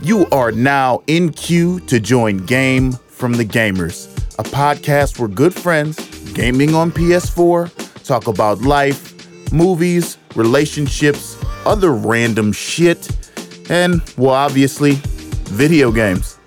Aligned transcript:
You 0.00 0.26
are 0.30 0.52
now 0.52 1.02
in 1.06 1.30
queue 1.32 1.80
to 1.80 1.98
join 1.98 2.38
Game 2.46 2.92
from 2.92 3.32
the 3.32 3.44
Gamers, 3.44 4.06
a 4.38 4.44
podcast 4.44 5.18
where 5.18 5.28
good 5.28 5.52
friends 5.52 5.96
gaming 6.32 6.74
on 6.74 6.92
PS4 6.92 8.04
talk 8.04 8.28
about 8.28 8.62
life, 8.62 9.52
movies, 9.52 10.16
relationships, 10.36 11.36
other 11.66 11.92
random 11.92 12.52
shit, 12.52 13.10
and, 13.70 14.00
well, 14.16 14.30
obviously, 14.30 14.92
video 15.50 15.90
games. 15.90 16.38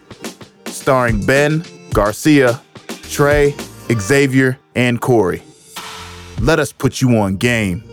Starring 0.65 1.25
Ben, 1.25 1.63
Garcia, 1.93 2.61
Trey, 3.03 3.53
Xavier, 3.91 4.57
and 4.75 5.01
Corey. 5.01 5.43
Let 6.39 6.57
us 6.57 6.71
put 6.71 7.01
you 7.01 7.17
on 7.17 7.35
game. 7.35 7.83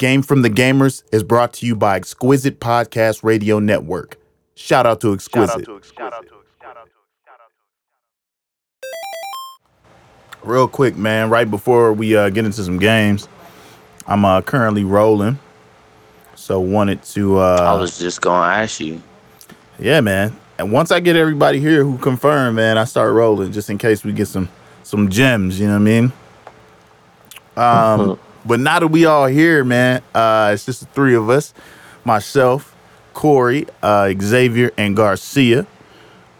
Game 0.00 0.22
from 0.22 0.40
the 0.40 0.48
Gamers 0.48 1.02
is 1.12 1.22
brought 1.22 1.52
to 1.52 1.66
you 1.66 1.76
by 1.76 1.96
Exquisite 1.96 2.58
Podcast 2.58 3.22
Radio 3.22 3.58
Network. 3.58 4.16
Shout 4.54 4.86
out 4.86 5.02
to 5.02 5.12
Exquisite. 5.12 5.50
Shout 5.50 5.60
out 5.60 5.66
to 5.66 5.76
Exquisite. 5.76 6.88
Real 10.42 10.68
quick, 10.68 10.96
man, 10.96 11.28
right 11.28 11.50
before 11.50 11.92
we 11.92 12.16
uh, 12.16 12.30
get 12.30 12.46
into 12.46 12.62
some 12.62 12.78
games, 12.78 13.28
I'm 14.06 14.24
uh, 14.24 14.40
currently 14.40 14.84
rolling. 14.84 15.38
So 16.34 16.60
wanted 16.60 17.02
to 17.02 17.38
I 17.38 17.74
uh 17.74 17.78
was 17.78 17.98
just 17.98 18.22
gonna 18.22 18.54
ask 18.54 18.80
you. 18.80 19.02
yeah, 19.78 20.00
man. 20.00 20.34
And 20.56 20.72
once 20.72 20.90
I 20.90 21.00
get 21.00 21.14
everybody 21.14 21.60
here 21.60 21.84
who 21.84 21.98
confirm, 21.98 22.54
man, 22.54 22.78
I 22.78 22.84
start 22.84 23.12
rolling 23.12 23.52
just 23.52 23.68
in 23.68 23.76
case 23.76 24.02
we 24.02 24.14
get 24.14 24.28
some 24.28 24.48
some 24.82 25.10
gems, 25.10 25.60
you 25.60 25.66
know 25.66 25.74
what 25.74 25.80
I 25.80 25.84
mean? 25.84 26.12
Um 27.58 28.18
but 28.44 28.60
now 28.60 28.78
that 28.80 28.88
we 28.88 29.04
all 29.06 29.26
here, 29.26 29.64
man, 29.64 30.02
uh 30.14 30.50
it's 30.54 30.66
just 30.66 30.80
the 30.80 30.86
three 30.86 31.14
of 31.14 31.28
us. 31.30 31.54
Myself, 32.04 32.74
Corey, 33.14 33.66
uh 33.82 34.12
Xavier, 34.20 34.70
and 34.76 34.96
Garcia. 34.96 35.66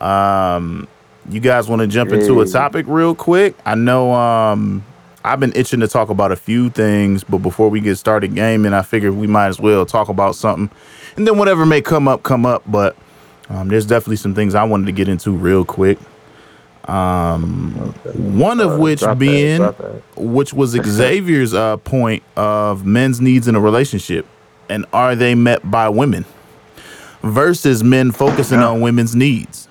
Um 0.01 0.89
you 1.29 1.39
guys 1.41 1.69
want 1.69 1.81
to 1.81 1.87
jump 1.87 2.11
into 2.13 2.41
a 2.41 2.47
topic 2.47 2.87
real 2.89 3.15
quick? 3.15 3.55
I 3.65 3.75
know 3.75 4.13
um 4.15 4.85
I've 5.23 5.39
been 5.39 5.53
itching 5.55 5.81
to 5.81 5.89
talk 5.89 6.09
about 6.09 6.33
a 6.33 6.37
few 6.37 6.71
things, 6.71 7.25
but 7.25 7.39
before 7.39 7.69
we 7.69 7.81
get 7.81 7.97
started 7.97 8.35
gaming, 8.35 8.73
I 8.73 8.81
figured 8.83 9.13
we 9.15 9.27
might 9.27 9.49
as 9.49 9.61
well 9.61 9.85
talk 9.85 10.09
about 10.09 10.35
something. 10.35 10.71
And 11.17 11.27
then 11.27 11.37
whatever 11.37 11.67
may 11.67 11.83
come 11.83 12.09
up, 12.09 12.23
come 12.23 12.47
up. 12.47 12.63
But 12.67 12.97
um, 13.51 13.69
there's 13.69 13.85
definitely 13.85 14.17
some 14.17 14.35
things 14.35 14.55
I 14.55 14.65
wanted 14.65 14.87
to 14.87 14.93
get 14.93 15.09
into 15.09 15.33
real 15.33 15.65
quick. 15.65 15.99
Um, 16.91 17.73
one 18.15 18.61
of 18.61 18.73
Uh, 18.73 18.79
which 18.79 19.01
drop 19.01 19.11
that, 19.11 19.19
being, 19.21 19.61
that. 19.61 20.03
which 20.17 20.53
was 20.53 20.71
Xavier's 20.85 21.55
uh, 21.55 21.77
point 21.79 22.23
of 22.37 22.85
men's 22.85 23.21
needs 23.21 23.47
in 23.49 23.55
a 23.55 23.61
relationship, 23.61 24.27
and 24.69 24.85
are 24.93 25.15
they 25.15 25.35
met 25.37 25.71
by 25.71 25.89
women 25.89 26.25
versus 27.23 27.85
men 27.85 28.11
focusing 28.11 28.59
on 28.61 28.81
women's 28.81 29.15
needs. 29.15 29.69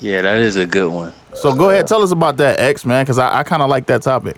Yeah, 0.00 0.22
that 0.22 0.38
is 0.38 0.56
a 0.56 0.64
good 0.66 0.90
one. 0.90 1.12
So 1.34 1.54
go 1.54 1.70
ahead, 1.70 1.86
tell 1.86 2.02
us 2.02 2.10
about 2.12 2.36
that, 2.38 2.60
X 2.60 2.84
man, 2.86 3.04
because 3.04 3.18
I, 3.18 3.40
I 3.40 3.42
kind 3.42 3.62
of 3.62 3.68
like 3.68 3.86
that 3.86 4.02
topic. 4.02 4.36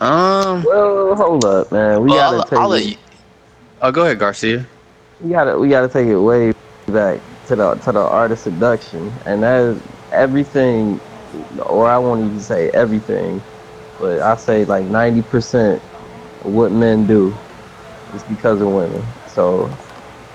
Um, 0.00 0.62
Well, 0.64 1.14
hold 1.14 1.44
up, 1.44 1.70
man. 1.70 2.02
We 2.02 2.10
well, 2.10 2.18
gotta 2.18 2.36
I'll, 2.38 2.44
take 2.44 2.58
I'll 2.58 2.68
let 2.68 2.82
it, 2.82 2.88
you. 2.88 2.96
Oh, 3.80 3.92
go 3.92 4.02
ahead, 4.04 4.18
Garcia. 4.18 4.66
we 5.20 5.30
gotta 5.30 5.58
we 5.58 5.68
gotta 5.68 5.88
take 5.88 6.06
it 6.08 6.18
way 6.18 6.52
back 6.88 7.20
to 7.46 7.56
the 7.56 7.74
to 7.76 7.92
the 7.92 8.00
art 8.00 8.32
of 8.32 8.38
seduction, 8.38 9.12
and 9.26 9.42
that 9.42 9.60
is 9.62 9.82
everything, 10.12 11.00
or 11.66 11.88
I 11.88 11.98
won't 11.98 12.20
even 12.24 12.40
say 12.40 12.70
everything, 12.70 13.42
but 13.98 14.20
I 14.20 14.36
say 14.36 14.64
like 14.64 14.84
ninety 14.86 15.22
percent 15.22 15.82
of 16.42 16.52
what 16.52 16.72
men 16.72 17.06
do 17.06 17.36
is 18.14 18.22
because 18.24 18.60
of 18.60 18.68
women. 18.68 19.02
So 19.26 19.70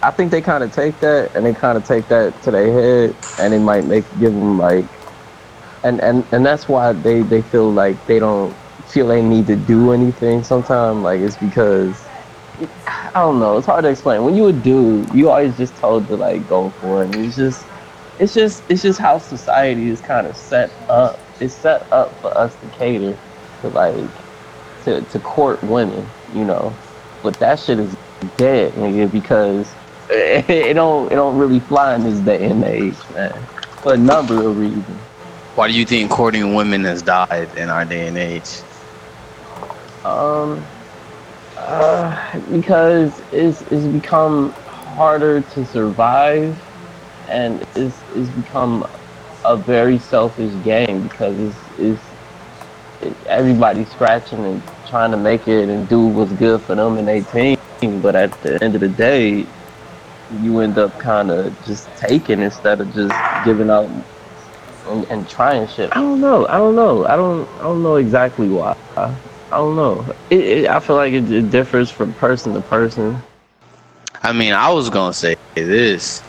I 0.03 0.11
think 0.11 0.31
they 0.31 0.41
kind 0.41 0.63
of 0.63 0.71
take 0.71 0.99
that 0.99 1.31
and 1.35 1.45
they 1.45 1.53
kind 1.53 1.77
of 1.77 1.85
take 1.85 2.07
that 2.09 2.41
to 2.43 2.51
their 2.51 2.71
head, 2.71 3.15
and 3.39 3.53
it 3.53 3.59
might 3.59 3.85
make 3.85 4.05
give 4.19 4.33
them 4.33 4.57
like, 4.57 4.85
and 5.83 6.01
and 6.01 6.25
and 6.31 6.45
that's 6.45 6.67
why 6.67 6.93
they 6.93 7.21
they 7.23 7.41
feel 7.41 7.71
like 7.71 8.05
they 8.05 8.19
don't 8.19 8.55
feel 8.87 9.07
they 9.07 9.21
need 9.21 9.47
to 9.47 9.55
do 9.55 9.91
anything 9.91 10.43
sometimes. 10.43 10.99
Like 11.03 11.21
it's 11.21 11.37
because 11.37 12.06
I 13.17 13.21
don't 13.21 13.39
know. 13.39 13.57
It's 13.57 13.65
hard 13.65 13.81
to 13.83 13.89
explain. 13.89 14.23
When 14.23 14.35
you 14.35 14.45
a 14.45 14.53
dude, 14.53 15.11
you 15.11 15.31
always 15.31 15.57
just 15.57 15.75
told 15.77 16.05
to 16.09 16.15
like 16.15 16.47
go 16.47 16.69
for 16.69 17.01
it. 17.01 17.15
And 17.15 17.25
it's 17.25 17.35
just, 17.35 17.65
it's 18.19 18.35
just, 18.35 18.61
it's 18.69 18.83
just 18.83 18.99
how 18.99 19.17
society 19.17 19.89
is 19.89 19.99
kind 20.01 20.27
of 20.27 20.37
set 20.37 20.69
up. 20.87 21.19
It's 21.39 21.55
set 21.55 21.91
up 21.91 22.13
for 22.21 22.27
us 22.37 22.55
to 22.57 22.67
cater 22.77 23.17
to 23.61 23.69
like, 23.69 24.11
to 24.83 25.01
to 25.01 25.19
court 25.21 25.63
women, 25.63 26.07
you 26.35 26.45
know. 26.45 26.71
But 27.23 27.39
that 27.39 27.57
shit 27.57 27.79
is 27.79 27.97
dead, 28.37 28.73
nigga, 28.73 29.11
because 29.11 29.67
it, 30.11 30.47
it 30.47 30.73
don't, 30.75 31.11
it 31.11 31.15
don't 31.15 31.39
really 31.39 31.59
fly 31.61 31.95
in 31.95 32.03
this 32.03 32.19
day 32.19 32.45
and 32.45 32.63
age, 32.63 32.93
man. 33.15 33.33
For 33.81 33.95
a 33.95 33.97
number 33.97 34.47
of 34.47 34.59
reasons. 34.59 34.85
Why 35.55 35.69
do 35.69 35.73
you 35.73 35.87
think 35.87 36.11
courting 36.11 36.53
women 36.53 36.83
has 36.83 37.01
died 37.01 37.49
in 37.57 37.69
our 37.69 37.83
day 37.83 38.09
and 38.09 38.15
age? 38.15 38.61
Um, 40.05 40.63
because 42.51 43.19
it's, 43.31 43.61
it's 43.63 43.85
become 43.85 44.51
harder 44.51 45.41
to 45.41 45.65
survive, 45.65 46.57
and 47.29 47.65
it's, 47.75 47.97
it's 48.15 48.29
become 48.29 48.87
a 49.45 49.55
very 49.57 49.99
selfish 49.99 50.53
game 50.63 51.07
because 51.07 51.37
it's, 51.39 51.79
it's 51.79 52.01
it, 53.01 53.15
everybody's 53.27 53.89
scratching 53.89 54.43
and 54.43 54.63
trying 54.87 55.11
to 55.11 55.17
make 55.17 55.47
it 55.47 55.69
and 55.69 55.87
do 55.87 56.05
what's 56.05 56.31
good 56.33 56.61
for 56.61 56.75
them 56.75 56.97
and 56.97 57.07
their 57.07 57.21
team. 57.23 57.57
But 58.01 58.15
at 58.15 58.31
the 58.41 58.61
end 58.63 58.75
of 58.75 58.81
the 58.81 58.89
day, 58.89 59.45
you 60.41 60.59
end 60.59 60.77
up 60.77 60.97
kind 60.99 61.29
of 61.29 61.55
just 61.65 61.87
taking 61.97 62.41
instead 62.41 62.81
of 62.81 62.93
just 62.93 63.13
giving 63.45 63.69
out 63.69 63.89
and, 64.87 65.05
and 65.05 65.29
trying 65.29 65.67
shit. 65.67 65.95
I 65.95 66.01
don't 66.01 66.19
know. 66.19 66.47
I 66.47 66.57
don't 66.57 66.75
know. 66.75 67.05
I 67.05 67.15
don't. 67.15 67.47
I 67.59 67.63
don't 67.63 67.83
know 67.83 67.97
exactly 67.97 68.49
why. 68.49 68.75
I 69.51 69.57
don't 69.57 69.75
know. 69.75 70.05
It, 70.29 70.39
it, 70.39 70.69
I 70.69 70.79
feel 70.79 70.97
like 70.97 71.13
it, 71.13 71.31
it 71.31 71.49
differs 71.49 71.89
from 71.89 72.13
person 72.13 72.53
to 72.53 72.61
person. 72.61 73.21
I 74.23 74.33
mean, 74.33 74.53
I 74.53 74.69
was 74.71 74.89
gonna 74.89 75.13
say 75.13 75.37
this. 75.55 76.19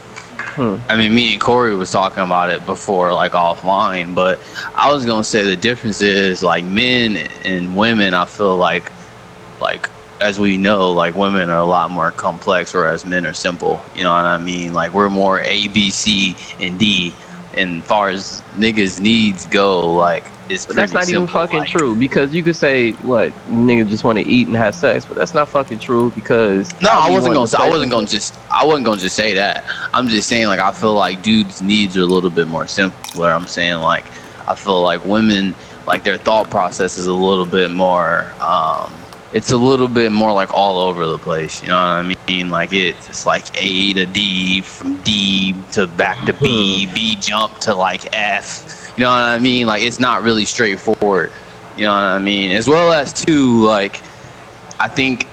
Hmm. 0.58 0.76
I 0.88 0.96
mean, 0.96 1.14
me 1.14 1.32
and 1.32 1.40
Corey 1.40 1.74
was 1.74 1.90
talking 1.90 2.22
about 2.22 2.50
it 2.50 2.64
before, 2.64 3.12
like 3.12 3.32
offline. 3.32 4.14
But 4.14 4.40
I 4.74 4.92
was 4.92 5.04
gonna 5.04 5.24
say 5.24 5.42
the 5.42 5.56
difference 5.56 6.00
is 6.00 6.42
like 6.42 6.64
men 6.64 7.28
and 7.44 7.76
women. 7.76 8.14
I 8.14 8.24
feel 8.24 8.56
like, 8.56 8.92
like 9.60 9.88
as 10.20 10.38
we 10.38 10.56
know, 10.56 10.92
like 10.92 11.14
women 11.14 11.50
are 11.50 11.58
a 11.58 11.64
lot 11.64 11.90
more 11.90 12.12
complex, 12.12 12.72
whereas 12.72 13.04
men 13.04 13.26
are 13.26 13.34
simple. 13.34 13.80
You 13.96 14.04
know 14.04 14.12
what 14.12 14.24
I 14.26 14.38
mean? 14.38 14.72
Like 14.72 14.92
we're 14.94 15.10
more 15.10 15.40
A, 15.40 15.68
B, 15.68 15.90
C, 15.90 16.36
and 16.60 16.78
D. 16.78 17.12
And 17.58 17.84
far 17.84 18.08
as 18.10 18.42
niggas' 18.56 19.00
needs 19.00 19.46
go, 19.46 19.92
like 19.94 20.24
it's 20.48 20.64
But 20.64 20.76
that's 20.76 20.92
not 20.92 21.00
pretty 21.04 21.12
even 21.14 21.26
fucking 21.26 21.58
like- 21.60 21.68
true 21.68 21.94
because 21.94 22.32
you 22.32 22.42
could 22.42 22.56
say 22.56 22.92
what 23.02 23.32
niggas 23.50 23.88
just 23.90 24.04
want 24.04 24.16
to 24.18 24.26
eat 24.26 24.46
and 24.46 24.56
have 24.56 24.74
sex, 24.74 25.04
but 25.04 25.16
that's 25.16 25.34
not 25.34 25.48
fucking 25.48 25.78
true 25.80 26.10
because 26.14 26.72
No, 26.80 26.88
I 26.90 27.10
wasn't 27.10 27.34
gonna. 27.34 27.46
to 27.46 27.56
Say, 27.56 27.62
I 27.62 27.68
wasn't 27.68 27.90
gonna 27.90 28.06
just. 28.06 28.34
I 28.50 28.64
wasn't 28.64 28.86
gonna 28.86 29.00
just 29.00 29.16
say 29.16 29.34
that. 29.34 29.64
I'm 29.92 30.08
just 30.08 30.28
saying 30.28 30.46
like 30.46 30.60
I 30.60 30.72
feel 30.72 30.94
like 30.94 31.22
dudes' 31.22 31.60
needs 31.60 31.96
are 31.96 32.02
a 32.02 32.06
little 32.06 32.30
bit 32.30 32.48
more 32.48 32.66
simpler. 32.66 33.30
I'm 33.32 33.46
saying 33.46 33.80
like 33.80 34.04
I 34.46 34.54
feel 34.54 34.80
like 34.82 35.04
women 35.04 35.54
like 35.86 36.04
their 36.04 36.16
thought 36.18 36.48
process 36.50 36.96
is 36.96 37.06
a 37.06 37.12
little 37.12 37.46
bit 37.46 37.70
more. 37.70 38.32
um 38.40 38.92
It's 39.32 39.52
a 39.52 39.56
little 39.56 39.88
bit 39.88 40.10
more 40.10 40.32
like 40.32 40.52
all 40.54 40.78
over 40.78 41.06
the 41.06 41.18
place. 41.18 41.62
You 41.62 41.68
know 41.68 41.74
what 41.74 41.82
I 41.82 42.16
mean? 42.26 42.48
Like 42.50 42.72
it's 42.72 43.08
it's 43.08 43.26
like 43.26 43.44
A 43.62 43.92
to 43.94 44.06
D, 44.06 44.62
from 44.62 44.96
D 45.02 45.54
to 45.72 45.86
back 45.86 46.24
to 46.26 46.32
B, 46.32 46.86
B 46.94 47.16
jump 47.16 47.58
to 47.58 47.74
like 47.74 48.14
F. 48.14 48.92
You 48.96 49.04
know 49.04 49.10
what 49.10 49.22
I 49.22 49.38
mean? 49.38 49.66
Like 49.66 49.82
it's 49.82 50.00
not 50.00 50.22
really 50.22 50.44
straightforward. 50.44 51.32
You 51.76 51.84
know 51.84 51.92
what 51.92 52.02
I 52.02 52.18
mean? 52.18 52.52
As 52.52 52.68
well 52.68 52.92
as 52.92 53.12
too 53.12 53.64
like 53.64 54.00
I 54.80 54.88
think 54.88 55.26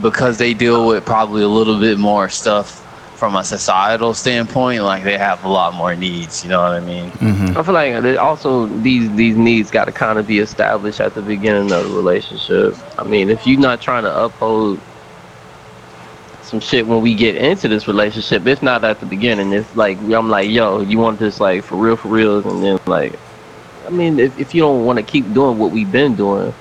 because 0.00 0.38
they 0.38 0.54
deal 0.54 0.86
with 0.86 1.04
probably 1.04 1.42
a 1.42 1.48
little 1.48 1.78
bit 1.78 1.98
more 1.98 2.28
stuff 2.28 2.83
from 3.24 3.36
a 3.36 3.42
societal 3.42 4.12
standpoint, 4.12 4.82
like 4.82 5.02
they 5.02 5.16
have 5.16 5.42
a 5.44 5.48
lot 5.48 5.72
more 5.72 5.96
needs. 5.96 6.44
You 6.44 6.50
know 6.50 6.60
what 6.60 6.72
I 6.72 6.80
mean? 6.80 7.10
Mm-hmm. 7.12 7.56
I 7.56 7.62
feel 7.62 7.72
like 7.72 8.18
also 8.18 8.66
these 8.66 9.10
these 9.16 9.34
needs 9.34 9.70
got 9.70 9.86
to 9.86 9.92
kind 9.92 10.18
of 10.18 10.26
be 10.26 10.40
established 10.40 11.00
at 11.00 11.14
the 11.14 11.22
beginning 11.22 11.72
of 11.72 11.88
the 11.88 11.90
relationship. 11.90 12.76
I 12.98 13.04
mean, 13.04 13.30
if 13.30 13.46
you're 13.46 13.58
not 13.58 13.80
trying 13.80 14.02
to 14.02 14.14
uphold 14.24 14.78
some 16.42 16.60
shit 16.60 16.86
when 16.86 17.00
we 17.00 17.14
get 17.14 17.36
into 17.36 17.66
this 17.66 17.88
relationship, 17.88 18.46
if 18.46 18.62
not 18.62 18.84
at 18.84 19.00
the 19.00 19.06
beginning, 19.06 19.54
it's 19.54 19.74
like 19.74 19.96
I'm 20.02 20.28
like, 20.28 20.50
yo, 20.50 20.82
you 20.82 20.98
want 20.98 21.18
this 21.18 21.40
like 21.40 21.64
for 21.64 21.76
real, 21.76 21.96
for 21.96 22.08
real, 22.08 22.46
and 22.46 22.62
then 22.62 22.78
like, 22.86 23.18
I 23.86 23.90
mean, 23.90 24.18
if 24.18 24.38
if 24.38 24.54
you 24.54 24.60
don't 24.60 24.84
want 24.84 24.98
to 24.98 25.02
keep 25.02 25.32
doing 25.32 25.56
what 25.56 25.70
we've 25.70 25.90
been 25.90 26.14
doing, 26.14 26.52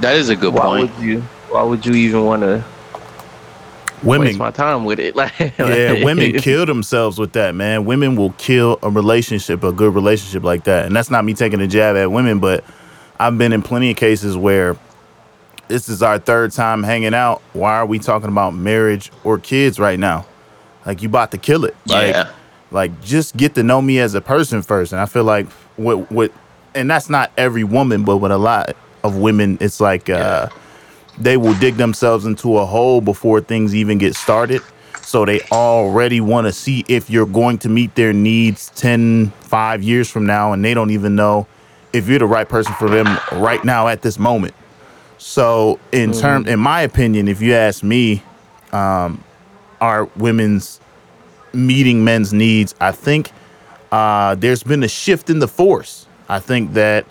That 0.00 0.16
is 0.16 0.28
a 0.28 0.36
good 0.36 0.52
why 0.52 0.66
point. 0.66 0.94
would 0.94 1.02
you? 1.02 1.22
Why 1.48 1.62
would 1.62 1.86
you 1.86 1.94
even 1.94 2.26
want 2.26 2.42
to 2.42 2.62
Women, 4.02 4.28
waste 4.28 4.38
my 4.38 4.50
time 4.50 4.84
with 4.84 4.98
it? 5.00 5.14
Like, 5.16 5.32
yeah, 5.58 6.04
women 6.04 6.32
kill 6.40 6.66
themselves 6.66 7.18
with 7.18 7.32
that, 7.32 7.54
man. 7.54 7.84
Women 7.84 8.16
will 8.16 8.30
kill 8.32 8.78
a 8.82 8.90
relationship, 8.90 9.62
a 9.64 9.72
good 9.72 9.94
relationship 9.94 10.42
like 10.44 10.64
that. 10.64 10.86
And 10.86 10.94
that's 10.94 11.10
not 11.10 11.24
me 11.24 11.34
taking 11.34 11.60
a 11.60 11.66
jab 11.66 11.96
at 11.96 12.10
women, 12.10 12.38
but 12.38 12.64
I've 13.18 13.36
been 13.38 13.52
in 13.52 13.62
plenty 13.62 13.90
of 13.90 13.96
cases 13.96 14.36
where 14.36 14.76
this 15.68 15.88
is 15.88 16.02
our 16.02 16.18
third 16.18 16.52
time 16.52 16.82
hanging 16.82 17.14
out. 17.14 17.42
Why 17.52 17.74
are 17.74 17.86
we 17.86 17.98
talking 17.98 18.28
about 18.28 18.54
marriage 18.54 19.10
or 19.24 19.38
kids 19.38 19.78
right 19.78 19.98
now? 19.98 20.26
Like 20.86 21.02
you 21.02 21.08
about 21.08 21.32
to 21.32 21.38
kill 21.38 21.64
it. 21.64 21.76
Like, 21.86 22.14
Yeah. 22.14 22.30
like 22.70 23.00
just 23.02 23.36
get 23.36 23.54
to 23.56 23.62
know 23.62 23.82
me 23.82 23.98
as 23.98 24.14
a 24.14 24.20
person 24.20 24.62
first. 24.62 24.92
And 24.92 25.00
I 25.00 25.06
feel 25.06 25.24
like 25.24 25.46
what 25.76 26.10
what 26.10 26.32
and 26.74 26.88
that's 26.90 27.10
not 27.10 27.32
every 27.36 27.64
woman, 27.64 28.04
but 28.04 28.18
with 28.18 28.30
a 28.32 28.38
lot 28.38 28.74
of 29.04 29.16
women, 29.16 29.58
it's 29.60 29.80
like 29.80 30.08
uh 30.08 30.48
they 31.20 31.36
will 31.36 31.54
dig 31.54 31.76
themselves 31.76 32.24
into 32.24 32.58
a 32.58 32.66
hole 32.66 33.00
before 33.00 33.40
things 33.40 33.74
even 33.74 33.98
get 33.98 34.14
started. 34.14 34.62
So 35.02 35.24
they 35.24 35.40
already 35.52 36.20
want 36.20 36.46
to 36.46 36.52
see 36.52 36.84
if 36.86 37.08
you're 37.08 37.26
going 37.26 37.58
to 37.58 37.68
meet 37.68 37.94
their 37.94 38.12
needs 38.12 38.70
10, 38.76 39.30
5 39.40 39.82
years 39.82 40.10
from 40.10 40.26
now, 40.26 40.52
and 40.52 40.64
they 40.64 40.74
don't 40.74 40.90
even 40.90 41.16
know 41.16 41.46
if 41.92 42.08
you're 42.08 42.18
the 42.18 42.26
right 42.26 42.48
person 42.48 42.74
for 42.74 42.90
them 42.90 43.18
right 43.32 43.64
now 43.64 43.88
at 43.88 44.02
this 44.02 44.18
moment. 44.18 44.54
So 45.16 45.80
in 45.92 46.12
term 46.12 46.46
in 46.46 46.60
my 46.60 46.82
opinion, 46.82 47.26
if 47.26 47.40
you 47.40 47.54
ask 47.54 47.82
me, 47.82 48.22
um, 48.72 49.24
are 49.80 50.04
women's 50.16 50.80
meeting 51.52 52.04
men's 52.04 52.32
needs, 52.32 52.74
I 52.80 52.92
think 52.92 53.30
uh, 53.90 54.34
there's 54.34 54.62
been 54.62 54.82
a 54.82 54.88
shift 54.88 55.30
in 55.30 55.38
the 55.38 55.48
force. 55.48 56.06
I 56.28 56.40
think 56.40 56.74
that, 56.74 57.06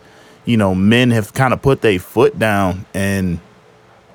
you 0.46 0.58
know, 0.58 0.76
men 0.76 1.12
have 1.12 1.34
kind 1.34 1.54
of 1.54 1.62
put 1.62 1.82
their 1.82 2.00
foot 2.00 2.38
down 2.38 2.86
and 2.94 3.40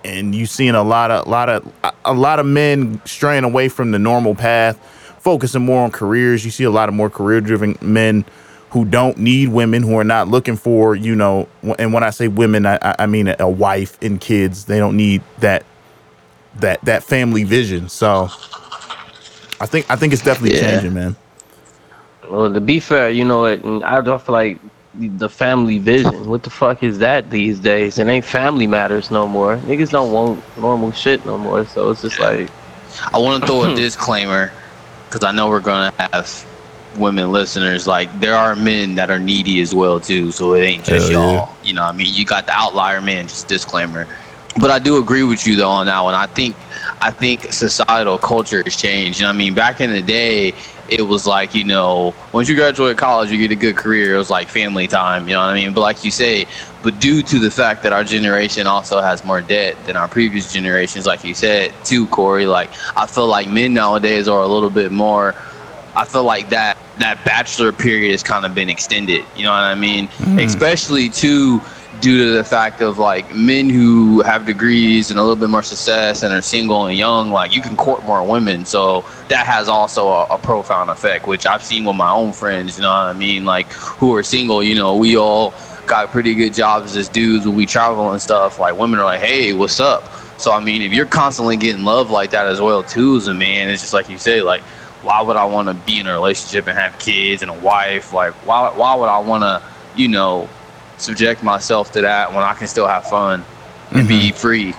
and 0.04 0.34
you 0.34 0.46
seeing 0.46 0.74
a 0.74 0.82
lot 0.82 1.10
of 1.10 1.26
a 1.26 1.30
lot 1.30 1.48
of 1.48 1.72
a 2.04 2.12
lot 2.12 2.38
of 2.38 2.46
men 2.46 3.00
straying 3.04 3.44
away 3.44 3.68
from 3.68 3.90
the 3.90 3.98
normal 3.98 4.34
path, 4.34 4.76
focusing 5.20 5.64
more 5.64 5.82
on 5.84 5.90
careers. 5.90 6.44
You 6.44 6.50
see 6.50 6.64
a 6.64 6.70
lot 6.70 6.88
of 6.88 6.94
more 6.94 7.10
career 7.10 7.40
driven 7.40 7.76
men 7.80 8.24
who 8.70 8.84
don't 8.86 9.18
need 9.18 9.50
women, 9.50 9.82
who 9.82 9.98
are 9.98 10.04
not 10.04 10.28
looking 10.28 10.56
for, 10.56 10.96
you 10.96 11.14
know, 11.14 11.46
and 11.78 11.92
when 11.92 12.02
I 12.02 12.08
say 12.10 12.28
women, 12.28 12.64
I, 12.64 12.78
I- 12.98 13.06
mean 13.06 13.34
a, 13.38 13.46
wife 13.48 13.98
and 14.02 14.18
kids. 14.18 14.64
They 14.64 14.78
don't 14.78 14.96
need 14.96 15.22
that 15.40 15.64
that 16.60 16.82
that 16.84 17.02
family 17.02 17.44
vision. 17.44 17.88
So 17.88 18.28
I 19.60 19.66
think 19.66 19.90
I 19.90 19.96
think 19.96 20.12
it's 20.12 20.22
definitely 20.22 20.56
Yeah. 20.56 20.70
changing, 20.72 20.94
man. 20.94 21.16
Well, 22.30 22.52
to 22.52 22.60
be 22.60 22.80
fair, 22.80 23.10
you 23.10 23.24
know? 23.24 23.44
I 23.46 24.00
don't 24.00 24.22
feel 24.22 24.32
like 24.32 24.58
the 24.94 25.28
family 25.28 25.78
vision. 25.78 26.28
What 26.28 26.42
the 26.42 26.50
fuck 26.50 26.82
is 26.82 26.98
that 26.98 27.30
these 27.30 27.58
days? 27.58 27.98
It 27.98 28.06
ain't 28.06 28.24
family 28.24 28.66
matters 28.66 29.10
no 29.10 29.26
more. 29.26 29.56
Niggas 29.58 29.90
don't 29.90 30.12
want 30.12 30.42
normal 30.58 30.92
shit 30.92 31.24
no 31.24 31.38
more. 31.38 31.64
So 31.66 31.90
it's 31.90 32.02
just 32.02 32.18
like, 32.18 32.50
I 33.12 33.18
want 33.18 33.42
to 33.42 33.46
throw 33.46 33.62
a 33.64 33.70
hmm. 33.70 33.74
disclaimer 33.76 34.52
because 35.08 35.24
I 35.24 35.32
know 35.32 35.48
we're 35.48 35.60
gonna 35.60 35.92
have 35.98 36.46
women 36.96 37.32
listeners. 37.32 37.86
Like 37.86 38.20
there 38.20 38.34
are 38.34 38.54
men 38.54 38.94
that 38.96 39.10
are 39.10 39.18
needy 39.18 39.60
as 39.60 39.74
well 39.74 40.00
too, 40.00 40.30
so 40.30 40.54
it 40.54 40.62
ain't 40.62 40.84
just 40.84 41.10
Hell 41.10 41.34
y'all. 41.34 41.56
You 41.62 41.74
know, 41.74 41.82
what 41.82 41.94
I 41.94 41.96
mean, 41.96 42.14
you 42.14 42.24
got 42.24 42.46
the 42.46 42.52
outlier 42.52 43.00
man. 43.00 43.28
Just 43.28 43.48
disclaimer. 43.48 44.06
But 44.60 44.70
I 44.70 44.78
do 44.78 44.98
agree 44.98 45.22
with 45.22 45.46
you 45.46 45.56
though 45.56 45.70
on 45.70 45.86
that 45.86 46.00
one. 46.00 46.14
I 46.14 46.26
think 46.26 46.56
I 47.00 47.10
think 47.10 47.52
societal 47.52 48.18
culture 48.18 48.62
has 48.62 48.76
changed. 48.76 49.20
You 49.20 49.24
know, 49.24 49.30
I 49.30 49.32
mean, 49.32 49.54
back 49.54 49.80
in 49.80 49.90
the 49.90 50.02
day, 50.02 50.52
it 50.88 51.02
was 51.02 51.26
like 51.26 51.54
you 51.54 51.64
know, 51.64 52.14
once 52.32 52.48
you 52.48 52.54
graduate 52.54 52.98
college, 52.98 53.30
you 53.30 53.38
get 53.38 53.50
a 53.50 53.56
good 53.56 53.76
career. 53.76 54.14
It 54.14 54.18
was 54.18 54.30
like 54.30 54.48
family 54.48 54.86
time. 54.86 55.26
You 55.26 55.34
know 55.34 55.40
what 55.40 55.50
I 55.50 55.54
mean? 55.54 55.72
But 55.72 55.80
like 55.80 56.04
you 56.04 56.10
say, 56.10 56.46
but 56.82 57.00
due 57.00 57.22
to 57.22 57.38
the 57.38 57.50
fact 57.50 57.82
that 57.84 57.92
our 57.92 58.04
generation 58.04 58.66
also 58.66 59.00
has 59.00 59.24
more 59.24 59.40
debt 59.40 59.76
than 59.86 59.96
our 59.96 60.08
previous 60.08 60.52
generations, 60.52 61.06
like 61.06 61.24
you 61.24 61.34
said 61.34 61.72
too, 61.84 62.06
Corey. 62.08 62.46
Like 62.46 62.70
I 62.96 63.06
feel 63.06 63.26
like 63.26 63.48
men 63.48 63.72
nowadays 63.72 64.28
are 64.28 64.42
a 64.42 64.48
little 64.48 64.70
bit 64.70 64.92
more. 64.92 65.34
I 65.94 66.04
feel 66.04 66.24
like 66.24 66.50
that 66.50 66.76
that 66.98 67.24
bachelor 67.24 67.72
period 67.72 68.10
has 68.12 68.22
kind 68.22 68.44
of 68.44 68.54
been 68.54 68.68
extended. 68.68 69.24
You 69.34 69.44
know 69.44 69.50
what 69.50 69.64
I 69.64 69.74
mean? 69.74 70.08
Mm. 70.08 70.44
Especially 70.44 71.08
too 71.08 71.60
due 72.02 72.26
to 72.26 72.32
the 72.32 72.42
fact 72.42 72.82
of 72.82 72.98
like 72.98 73.32
men 73.32 73.70
who 73.70 74.20
have 74.22 74.44
degrees 74.44 75.10
and 75.10 75.18
a 75.18 75.22
little 75.22 75.36
bit 75.36 75.48
more 75.48 75.62
success 75.62 76.24
and 76.24 76.34
are 76.34 76.42
single 76.42 76.86
and 76.86 76.98
young. 76.98 77.30
Like 77.30 77.54
you 77.54 77.62
can 77.62 77.76
court 77.76 78.04
more 78.04 78.22
women, 78.26 78.66
so 78.66 79.04
that 79.28 79.46
has 79.46 79.68
also 79.68 80.08
a, 80.08 80.24
a 80.24 80.38
profound 80.38 80.90
effect, 80.90 81.26
which 81.26 81.46
I've 81.46 81.62
seen 81.62 81.84
with 81.84 81.96
my 81.96 82.10
own 82.10 82.32
friends. 82.32 82.76
You 82.76 82.82
know 82.82 82.88
what 82.88 83.06
I 83.06 83.12
mean? 83.12 83.44
Like 83.44 83.72
who 83.72 84.14
are 84.16 84.22
single. 84.24 84.62
You 84.62 84.74
know, 84.74 84.96
we 84.96 85.16
all 85.16 85.54
got 85.86 86.10
pretty 86.10 86.34
good 86.34 86.52
jobs 86.52 86.96
as 86.96 87.08
dudes 87.08 87.46
when 87.46 87.54
we 87.54 87.66
travel 87.66 88.10
and 88.10 88.20
stuff. 88.20 88.58
Like 88.58 88.76
women 88.76 88.98
are 88.98 89.04
like, 89.04 89.20
hey, 89.20 89.52
what's 89.52 89.78
up? 89.78 90.02
So 90.38 90.52
I 90.52 90.58
mean, 90.58 90.82
if 90.82 90.92
you're 90.92 91.06
constantly 91.06 91.56
getting 91.56 91.84
love 91.84 92.10
like 92.10 92.30
that 92.30 92.46
as 92.46 92.60
well 92.60 92.82
too 92.82 93.16
as 93.16 93.28
a 93.28 93.34
man, 93.34 93.70
it's 93.70 93.80
just 93.80 93.94
like 93.94 94.08
you 94.08 94.18
say, 94.18 94.42
like 94.42 94.62
why 95.02 95.20
would 95.20 95.36
I 95.36 95.44
want 95.44 95.68
to 95.68 95.74
be 95.74 96.00
in 96.00 96.06
a 96.06 96.12
relationship 96.12 96.66
and 96.66 96.76
have 96.78 96.98
kids 96.98 97.42
and 97.42 97.50
a 97.50 97.54
wife? 97.54 98.12
Like, 98.12 98.34
why, 98.46 98.70
why 98.70 98.94
would 98.94 99.08
I 99.08 99.18
want 99.18 99.42
to, 99.42 99.62
you 99.96 100.08
know, 100.08 100.48
subject 100.98 101.42
myself 101.42 101.92
to 101.92 102.00
that 102.02 102.32
when 102.32 102.42
I 102.42 102.54
can 102.54 102.66
still 102.66 102.86
have 102.86 103.08
fun 103.08 103.44
and 103.92 104.08
be 104.08 104.32
free? 104.32 104.74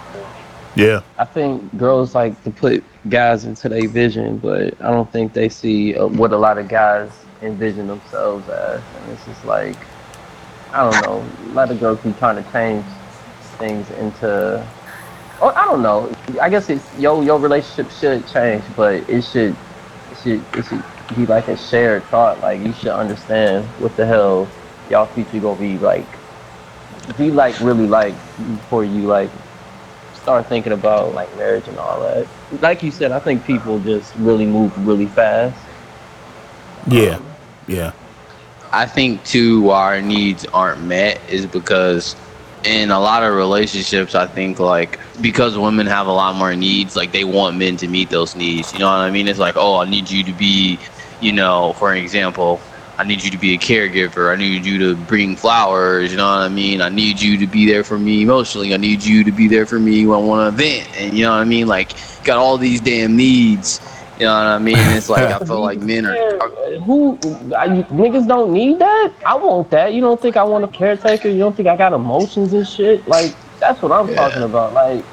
Yeah. 0.75 1.01
I 1.17 1.25
think 1.25 1.77
girls 1.77 2.15
like 2.15 2.41
to 2.43 2.51
put 2.51 2.83
guys 3.09 3.45
into 3.45 3.69
their 3.69 3.87
vision, 3.87 4.37
but 4.37 4.79
I 4.81 4.91
don't 4.91 5.11
think 5.11 5.33
they 5.33 5.49
see 5.49 5.95
uh, 5.95 6.07
what 6.07 6.31
a 6.31 6.37
lot 6.37 6.57
of 6.57 6.67
guys 6.67 7.11
envision 7.41 7.87
themselves 7.87 8.47
as. 8.49 8.81
And 9.01 9.11
it's 9.11 9.25
just 9.25 9.45
like, 9.45 9.77
I 10.71 10.89
don't 10.89 11.05
know, 11.05 11.51
a 11.51 11.53
lot 11.53 11.69
of 11.69 11.79
girls 11.79 11.99
be 11.99 12.13
trying 12.13 12.43
to 12.43 12.51
change 12.51 12.85
things 13.57 13.89
into. 13.91 14.65
Oh, 15.41 15.49
I 15.49 15.65
don't 15.65 15.81
know. 15.81 16.11
I 16.41 16.49
guess 16.49 16.69
it's 16.69 16.97
your 16.97 17.23
your 17.23 17.39
relationship 17.39 17.91
should 17.91 18.27
change, 18.27 18.63
but 18.75 19.07
it 19.09 19.23
should 19.23 19.55
it 20.11 20.17
should 20.23 20.43
it 20.55 20.65
should 20.65 20.83
be 21.15 21.25
like 21.25 21.47
a 21.49 21.57
shared 21.57 22.03
thought. 22.05 22.39
Like 22.41 22.61
you 22.61 22.73
should 22.73 22.93
understand 22.93 23.65
what 23.79 23.95
the 23.95 24.05
hell 24.05 24.47
y'all 24.93 25.07
future 25.07 25.39
gonna 25.39 25.59
be 25.59 25.77
like. 25.79 26.05
Be 27.17 27.31
like 27.31 27.59
really 27.59 27.87
like 27.87 28.13
before 28.37 28.85
you 28.85 29.01
like 29.01 29.29
start 30.13 30.45
thinking 30.45 30.71
about 30.71 31.13
like 31.13 31.35
marriage 31.35 31.67
and 31.67 31.77
all 31.77 31.99
that. 32.01 32.27
Like 32.61 32.81
you 32.81 32.91
said, 32.91 33.11
I 33.11 33.19
think 33.19 33.43
people 33.43 33.79
just 33.79 34.15
really 34.15 34.45
move 34.45 34.71
really 34.87 35.07
fast. 35.07 35.57
Yeah. 36.87 37.19
Yeah. 37.67 37.91
I 38.71 38.85
think 38.85 39.23
too 39.25 39.63
why 39.63 39.95
our 39.95 40.01
needs 40.01 40.45
aren't 40.53 40.83
met 40.83 41.19
is 41.29 41.45
because 41.45 42.15
in 42.63 42.91
a 42.91 42.99
lot 42.99 43.23
of 43.23 43.35
relationships 43.35 44.15
I 44.15 44.25
think 44.25 44.59
like 44.59 44.99
because 45.21 45.57
women 45.57 45.87
have 45.87 46.07
a 46.07 46.13
lot 46.13 46.35
more 46.35 46.55
needs, 46.55 46.95
like 46.95 47.11
they 47.11 47.25
want 47.25 47.57
men 47.57 47.75
to 47.77 47.87
meet 47.87 48.09
those 48.09 48.35
needs. 48.35 48.71
You 48.71 48.79
know 48.79 48.87
what 48.87 48.99
I 48.99 49.11
mean? 49.11 49.27
It's 49.27 49.39
like, 49.39 49.55
oh 49.57 49.77
I 49.77 49.89
need 49.89 50.09
you 50.09 50.23
to 50.23 50.31
be, 50.31 50.79
you 51.19 51.33
know, 51.33 51.73
for 51.73 51.93
example, 51.95 52.61
I 52.97 53.03
need 53.03 53.23
you 53.23 53.31
to 53.31 53.37
be 53.37 53.53
a 53.53 53.57
caregiver. 53.57 54.31
I 54.31 54.35
need 54.35 54.65
you 54.65 54.77
to 54.79 54.95
bring 54.95 55.35
flowers, 55.35 56.11
you 56.11 56.17
know 56.17 56.25
what 56.27 56.41
I 56.43 56.49
mean? 56.49 56.81
I 56.81 56.89
need 56.89 57.19
you 57.21 57.37
to 57.37 57.47
be 57.47 57.65
there 57.65 57.83
for 57.83 57.97
me 57.97 58.21
emotionally. 58.21 58.73
I 58.73 58.77
need 58.77 59.03
you 59.03 59.23
to 59.23 59.31
be 59.31 59.47
there 59.47 59.65
for 59.65 59.79
me 59.79 60.05
when 60.05 60.17
I 60.17 60.21
want 60.21 60.55
to 60.57 60.63
vent. 60.63 60.89
And 60.97 61.13
you 61.17 61.23
know 61.25 61.31
what 61.31 61.37
I 61.39 61.45
mean? 61.45 61.67
Like 61.67 61.93
got 62.23 62.37
all 62.37 62.57
these 62.57 62.81
damn 62.81 63.15
needs. 63.15 63.81
You 64.19 64.25
know 64.25 64.33
what 64.35 64.45
I 64.47 64.59
mean? 64.59 64.91
It's 64.91 65.09
like 65.09 65.29
I 65.31 65.39
feel 65.39 65.61
like 65.61 65.79
men 65.79 66.05
are, 66.05 66.17
Who 66.85 67.17
I, 67.57 67.67
niggas 67.67 68.27
don't 68.27 68.51
need 68.53 68.79
that? 68.79 69.13
I 69.25 69.35
want 69.35 69.69
that. 69.71 69.93
You 69.93 70.01
don't 70.01 70.21
think 70.21 70.37
I 70.37 70.43
want 70.43 70.63
a 70.63 70.67
caretaker? 70.67 71.29
You 71.29 71.39
don't 71.39 71.55
think 71.55 71.67
I 71.67 71.75
got 71.75 71.93
emotions 71.93 72.53
and 72.53 72.67
shit? 72.67 73.07
Like 73.07 73.37
that's 73.59 73.81
what 73.81 73.91
I'm 73.91 74.09
Yeah. 74.09 74.15
talking 74.15 74.43
about. 74.43 74.73
Like 74.73 75.05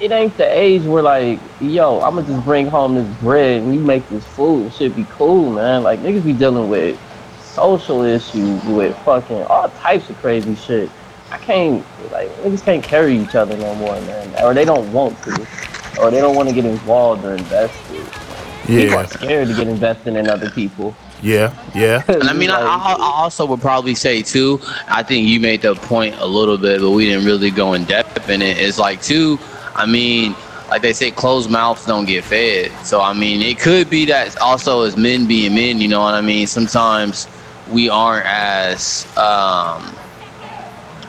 it 0.00 0.10
ain't 0.12 0.36
the 0.36 0.46
age 0.46 0.82
where 0.82 1.02
like, 1.02 1.38
yo, 1.60 2.00
I'ma 2.00 2.22
just 2.22 2.44
bring 2.44 2.66
home 2.66 2.94
this 2.94 3.08
bread 3.18 3.62
and 3.62 3.74
you 3.74 3.80
make 3.80 4.08
this 4.08 4.24
food. 4.24 4.66
It 4.68 4.72
should 4.72 4.96
be 4.96 5.04
cool, 5.10 5.50
man. 5.52 5.82
Like 5.82 6.00
niggas 6.00 6.24
be 6.24 6.32
dealing 6.32 6.68
with 6.68 6.98
social 7.42 8.02
issues, 8.02 8.62
with 8.64 8.96
fucking 9.00 9.42
all 9.44 9.68
types 9.70 10.08
of 10.08 10.16
crazy 10.18 10.54
shit. 10.54 10.90
I 11.30 11.38
can't 11.38 11.84
like 12.12 12.28
niggas 12.38 12.64
can't 12.64 12.82
carry 12.82 13.16
each 13.18 13.34
other 13.34 13.56
no 13.56 13.74
more, 13.76 14.00
man. 14.02 14.42
Or 14.44 14.54
they 14.54 14.64
don't 14.64 14.90
want 14.92 15.20
to. 15.24 15.46
Or 16.00 16.10
they 16.10 16.20
don't 16.20 16.34
want 16.34 16.48
to 16.48 16.54
get 16.54 16.64
involved 16.64 17.24
or 17.24 17.34
invested. 17.34 18.06
People 18.66 18.84
Yeah. 18.84 18.94
are 18.96 19.06
scared 19.06 19.48
to 19.48 19.54
get 19.54 19.68
invested 19.68 20.16
in 20.16 20.28
other 20.28 20.50
people. 20.50 20.94
Yeah. 21.22 21.52
Yeah. 21.74 22.02
And 22.08 22.22
I 22.24 22.32
mean, 22.32 22.50
I, 22.50 22.60
I 22.60 22.92
I 22.94 22.96
also 23.22 23.44
would 23.46 23.60
probably 23.60 23.94
say 23.94 24.22
too. 24.22 24.60
I 24.88 25.02
think 25.02 25.26
you 25.28 25.40
made 25.40 25.60
the 25.62 25.74
point 25.74 26.14
a 26.18 26.26
little 26.26 26.56
bit, 26.56 26.80
but 26.80 26.90
we 26.92 27.04
didn't 27.06 27.26
really 27.26 27.50
go 27.50 27.74
in 27.74 27.84
depth 27.84 28.28
in 28.30 28.40
it. 28.40 28.56
It's 28.58 28.78
like 28.78 29.02
too. 29.02 29.38
I 29.80 29.86
mean, 29.86 30.34
like 30.68 30.82
they 30.82 30.92
say, 30.92 31.10
closed 31.10 31.50
mouths 31.50 31.86
don't 31.86 32.04
get 32.04 32.24
fed. 32.24 32.70
So 32.84 33.00
I 33.00 33.12
mean, 33.12 33.40
it 33.40 33.58
could 33.58 33.88
be 33.88 34.04
that 34.06 34.38
also 34.40 34.82
as 34.82 34.96
men 34.96 35.26
being 35.26 35.54
men, 35.54 35.80
you 35.80 35.88
know 35.88 36.00
what 36.00 36.14
I 36.14 36.20
mean. 36.20 36.46
Sometimes 36.46 37.26
we 37.70 37.88
aren't 37.88 38.26
as 38.26 39.06
um, 39.16 39.96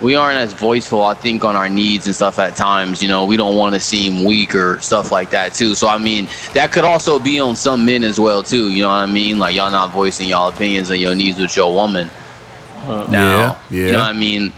we 0.02 0.16
aren't 0.16 0.38
as 0.38 0.54
voiceful, 0.54 1.04
I 1.04 1.14
think, 1.14 1.44
on 1.44 1.56
our 1.56 1.70
needs 1.70 2.08
and 2.08 2.16
stuff 2.16 2.40
at 2.40 2.56
times. 2.56 3.04
You 3.04 3.10
know, 3.10 3.26
we 3.26 3.38
don't 3.38 3.56
want 3.56 3.76
to 3.76 3.80
seem 3.80 4.24
weak 4.24 4.56
or 4.56 4.80
stuff 4.80 5.12
like 5.12 5.30
that 5.32 5.54
too. 5.54 5.76
So 5.76 5.88
I 5.88 5.98
mean, 5.98 6.28
that 6.54 6.72
could 6.72 6.84
also 6.84 7.20
be 7.20 7.40
on 7.40 7.56
some 7.56 7.86
men 7.86 8.04
as 8.04 8.20
well 8.20 8.42
too. 8.42 8.72
You 8.72 8.84
know 8.84 8.90
what 8.90 8.96
I 8.96 9.06
mean? 9.06 9.38
Like 9.38 9.56
y'all 9.56 9.70
not 9.72 9.92
voicing 9.92 10.30
y'all 10.30 10.50
opinions 10.50 10.90
and 10.90 11.00
your 11.00 11.14
needs 11.14 11.40
with 11.40 11.56
your 11.56 11.74
woman. 11.74 12.10
Huh. 12.86 13.06
Now, 13.12 13.60
Yeah, 13.70 13.86
you 13.86 13.92
know 13.92 14.00
what 14.00 14.08
I 14.08 14.14
mean? 14.14 14.52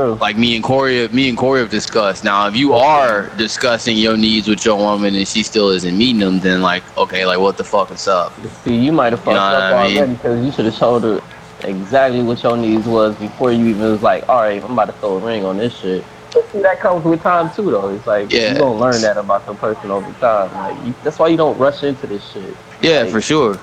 True. 0.00 0.14
Like 0.14 0.38
me 0.38 0.54
and 0.54 0.64
Corey, 0.64 1.06
me 1.08 1.28
and 1.28 1.36
Corey 1.36 1.60
have 1.60 1.68
discussed. 1.70 2.24
Now, 2.24 2.48
if 2.48 2.56
you 2.56 2.72
are 2.72 3.28
discussing 3.36 3.98
your 3.98 4.16
needs 4.16 4.48
with 4.48 4.64
your 4.64 4.76
woman 4.78 5.14
and 5.14 5.28
she 5.28 5.42
still 5.42 5.68
isn't 5.68 5.96
meeting 5.96 6.20
them, 6.20 6.40
then 6.40 6.62
like, 6.62 6.82
okay, 6.96 7.26
like 7.26 7.38
what 7.38 7.58
the 7.58 7.64
fuck 7.64 7.90
is 7.90 8.08
up? 8.08 8.32
See, 8.64 8.74
you 8.76 8.92
might 8.92 9.12
have 9.12 9.20
fucked 9.20 9.34
know 9.34 9.40
up 9.40 9.74
I 9.74 9.88
mean? 9.88 9.96
already 9.98 10.14
because 10.14 10.44
you 10.46 10.52
should 10.52 10.64
have 10.64 10.76
told 10.78 11.02
her 11.02 11.20
exactly 11.64 12.22
what 12.22 12.42
your 12.42 12.56
needs 12.56 12.86
was 12.86 13.14
before 13.16 13.52
you 13.52 13.66
even 13.66 13.90
was 13.92 14.02
like, 14.02 14.26
all 14.26 14.40
right, 14.40 14.62
I'm 14.64 14.72
about 14.72 14.86
to 14.86 14.92
throw 14.92 15.16
a 15.16 15.18
ring 15.18 15.44
on 15.44 15.58
this 15.58 15.76
shit. 15.76 16.02
See, 16.50 16.62
that 16.62 16.80
comes 16.80 17.04
with 17.04 17.22
time 17.22 17.50
too, 17.54 17.70
though. 17.70 17.90
It's 17.90 18.06
like 18.06 18.32
Yeah. 18.32 18.54
you 18.54 18.58
gonna 18.58 18.78
learn 18.78 19.02
that 19.02 19.18
about 19.18 19.44
the 19.44 19.54
person 19.54 19.90
over 19.90 20.10
time. 20.14 20.50
Like 20.54 20.86
you, 20.86 20.94
that's 21.04 21.18
why 21.18 21.28
you 21.28 21.36
don't 21.36 21.58
rush 21.58 21.82
into 21.82 22.06
this 22.06 22.26
shit. 22.30 22.56
Yeah, 22.80 23.02
Like, 23.02 23.10
for 23.10 23.20
sure. 23.20 23.58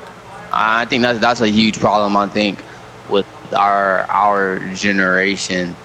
I 0.51 0.86
think 0.86 1.01
that's 1.01 1.17
that's 1.17 1.41
a 1.41 1.48
huge 1.50 1.79
problem. 1.79 2.15
I 2.15 2.27
think 2.27 2.63
with 3.10 3.25
our 3.53 4.06
our 4.12 4.60
generation, 4.75 5.75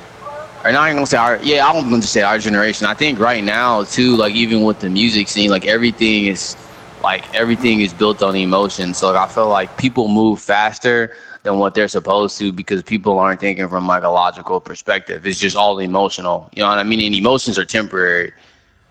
or 0.64 0.72
not 0.72 0.86
even 0.86 0.96
gonna 0.96 1.06
say 1.06 1.16
our. 1.16 1.38
Yeah, 1.42 1.66
I'm 1.66 1.88
gonna 1.90 2.02
say 2.02 2.22
our 2.22 2.38
generation. 2.38 2.86
I 2.86 2.94
think 2.94 3.18
right 3.18 3.42
now 3.42 3.84
too, 3.84 4.16
like 4.16 4.34
even 4.34 4.62
with 4.62 4.80
the 4.80 4.90
music 4.90 5.28
scene, 5.28 5.50
like 5.50 5.66
everything 5.66 6.26
is 6.26 6.56
like 7.02 7.34
everything 7.34 7.80
is 7.80 7.92
built 7.92 8.22
on 8.22 8.36
emotion. 8.36 8.94
So 8.94 9.12
like, 9.12 9.28
I 9.28 9.32
feel 9.32 9.48
like 9.48 9.76
people 9.76 10.08
move 10.08 10.40
faster 10.40 11.14
than 11.42 11.58
what 11.58 11.74
they're 11.74 11.88
supposed 11.88 12.38
to 12.38 12.52
because 12.52 12.82
people 12.82 13.18
aren't 13.18 13.40
thinking 13.40 13.68
from 13.68 13.86
like 13.86 14.04
a 14.04 14.08
logical 14.08 14.60
perspective. 14.60 15.26
It's 15.26 15.40
just 15.40 15.56
all 15.56 15.78
emotional. 15.80 16.48
You 16.52 16.62
know 16.62 16.68
what 16.68 16.78
I 16.78 16.84
mean? 16.84 17.00
And 17.00 17.14
emotions 17.14 17.58
are 17.58 17.64
temporary. 17.64 18.32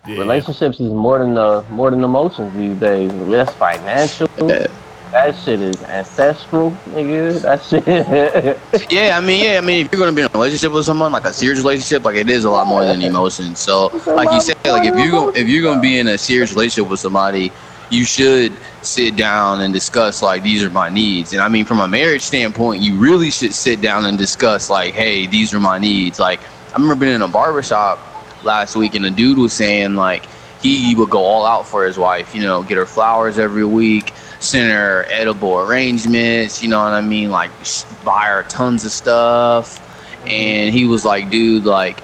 Yeah. 0.07 0.17
Relationships 0.17 0.79
is 0.79 0.91
more 0.91 1.19
than 1.19 1.35
the 1.35 1.63
more 1.69 1.91
than 1.91 2.03
emotions 2.03 2.53
these 2.55 2.77
days. 2.79 3.11
That's 3.29 3.53
financial. 3.53 4.27
Yeah. 4.39 4.67
That 5.11 5.35
shit 5.35 5.59
is 5.59 5.83
ancestral, 5.83 6.71
nigga. 6.89 7.41
That 7.41 7.61
shit. 7.63 8.91
Yeah, 8.91 9.17
I 9.17 9.21
mean, 9.21 9.43
yeah, 9.43 9.57
I 9.57 9.61
mean, 9.61 9.85
if 9.85 9.91
you're 9.91 9.99
gonna 9.99 10.15
be 10.15 10.21
in 10.21 10.27
a 10.27 10.31
relationship 10.31 10.71
with 10.71 10.85
someone, 10.85 11.11
like 11.11 11.25
a 11.25 11.33
serious 11.33 11.59
relationship, 11.59 12.05
like 12.05 12.15
it 12.15 12.29
is 12.29 12.45
a 12.45 12.49
lot 12.49 12.67
more 12.67 12.85
than 12.85 13.01
emotions. 13.01 13.59
So, 13.59 13.87
like 14.07 14.31
you 14.31 14.41
said, 14.41 14.57
like 14.65 14.87
if 14.87 14.95
you 14.97 15.29
if 15.33 15.47
you're 15.47 15.63
gonna 15.63 15.81
be 15.81 15.99
in 15.99 16.07
a 16.07 16.17
serious 16.17 16.53
relationship 16.53 16.89
with 16.89 16.99
somebody, 17.01 17.51
you 17.89 18.05
should 18.05 18.53
sit 18.81 19.17
down 19.17 19.61
and 19.61 19.73
discuss 19.73 20.21
like 20.21 20.43
these 20.43 20.63
are 20.63 20.69
my 20.69 20.89
needs. 20.89 21.33
And 21.33 21.41
I 21.41 21.49
mean, 21.49 21.65
from 21.65 21.81
a 21.81 21.87
marriage 21.87 22.21
standpoint, 22.21 22.81
you 22.81 22.97
really 22.97 23.31
should 23.31 23.53
sit 23.53 23.81
down 23.81 24.05
and 24.05 24.17
discuss 24.17 24.69
like, 24.69 24.93
hey, 24.93 25.27
these 25.27 25.53
are 25.53 25.59
my 25.59 25.77
needs. 25.77 26.19
Like, 26.19 26.39
I 26.69 26.73
remember 26.73 26.95
being 26.95 27.15
in 27.15 27.21
a 27.21 27.27
barbershop 27.27 27.99
last 28.43 28.77
week, 28.77 28.95
and 28.95 29.03
the 29.03 29.11
dude 29.11 29.37
was 29.37 29.51
saying 29.51 29.95
like 29.95 30.25
he 30.61 30.95
would 30.95 31.09
go 31.09 31.19
all 31.19 31.45
out 31.45 31.67
for 31.67 31.85
his 31.85 31.97
wife. 31.97 32.33
You 32.33 32.43
know, 32.43 32.63
get 32.63 32.77
her 32.77 32.85
flowers 32.85 33.37
every 33.37 33.65
week, 33.65 34.13
send 34.41 34.71
her 34.71 35.05
edible 35.09 35.59
arrangements. 35.59 36.61
You 36.61 36.69
know 36.69 36.79
what 36.83 36.93
I 36.93 37.01
mean? 37.01 37.31
Like 37.31 37.51
sh- 37.63 37.83
buy 38.03 38.25
her 38.25 38.43
tons 38.43 38.85
of 38.85 38.91
stuff. 38.91 39.87
And 40.27 40.73
he 40.73 40.85
was 40.85 41.05
like, 41.05 41.29
dude, 41.29 41.65
like 41.65 42.01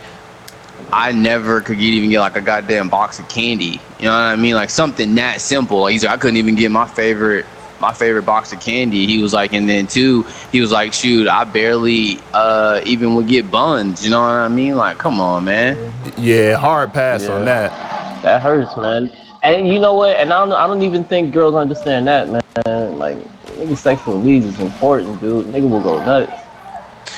I 0.92 1.12
never 1.12 1.62
could 1.62 1.78
get, 1.78 1.86
even 1.86 2.10
get 2.10 2.20
like 2.22 2.36
a 2.38 2.42
goddamn 2.42 2.90
box 2.90 3.20
of 3.20 3.28
candy. 3.30 3.82
You 4.00 4.06
know 4.06 4.12
what 4.12 4.18
I 4.32 4.36
mean? 4.36 4.56
Like 4.56 4.70
something 4.70 5.16
that 5.16 5.42
simple. 5.42 5.82
Like, 5.82 5.94
he's 5.94 6.04
like, 6.06 6.14
I 6.14 6.18
couldn't 6.18 6.38
even 6.38 6.56
get 6.56 6.72
my 6.72 6.88
favorite 6.88 7.46
my 7.80 7.94
favorite 7.94 8.24
box 8.24 8.52
of 8.54 8.60
candy. 8.60 9.06
He 9.06 9.22
was 9.22 9.34
like, 9.34 9.54
and 9.54 9.70
then 9.70 9.86
two, 9.86 10.24
he 10.52 10.62
was 10.62 10.72
like, 10.72 10.94
shoot, 10.94 11.28
I 11.28 11.44
barely 11.44 12.20
uh 12.34 12.82
even 12.86 13.16
would 13.16 13.28
get 13.28 13.52
buns. 13.52 14.04
You 14.04 14.12
know 14.12 14.22
what 14.22 14.28
I 14.30 14.48
mean? 14.48 14.76
Like, 14.78 14.98
come 14.98 15.20
on, 15.20 15.46
man. 15.46 15.94
Yeah, 16.18 16.56
hard 16.56 16.94
pass 16.94 17.24
Yeah. 17.24 17.34
on 17.34 17.46
that. 17.46 18.22
that 18.24 18.42
hurts, 18.42 18.76
man. 18.78 19.12
And 19.44 19.68
you 19.68 19.80
know 19.80 19.94
what? 19.94 20.16
And 20.18 20.34
I 20.34 20.40
don't, 20.44 20.54
I 20.54 20.68
don't 20.68 20.82
even 20.82 21.04
think 21.04 21.34
girls 21.34 21.56
understand 21.56 22.08
that, 22.08 22.30
man. 22.30 22.98
Like, 22.98 23.18
nigga, 23.58 23.78
sexual 23.78 24.20
needs 24.20 24.46
is 24.46 24.60
important, 24.60 25.20
dude. 25.22 25.46
Nigga 25.48 25.70
will 25.70 25.82
go 25.82 26.04
nuts. 26.04 26.32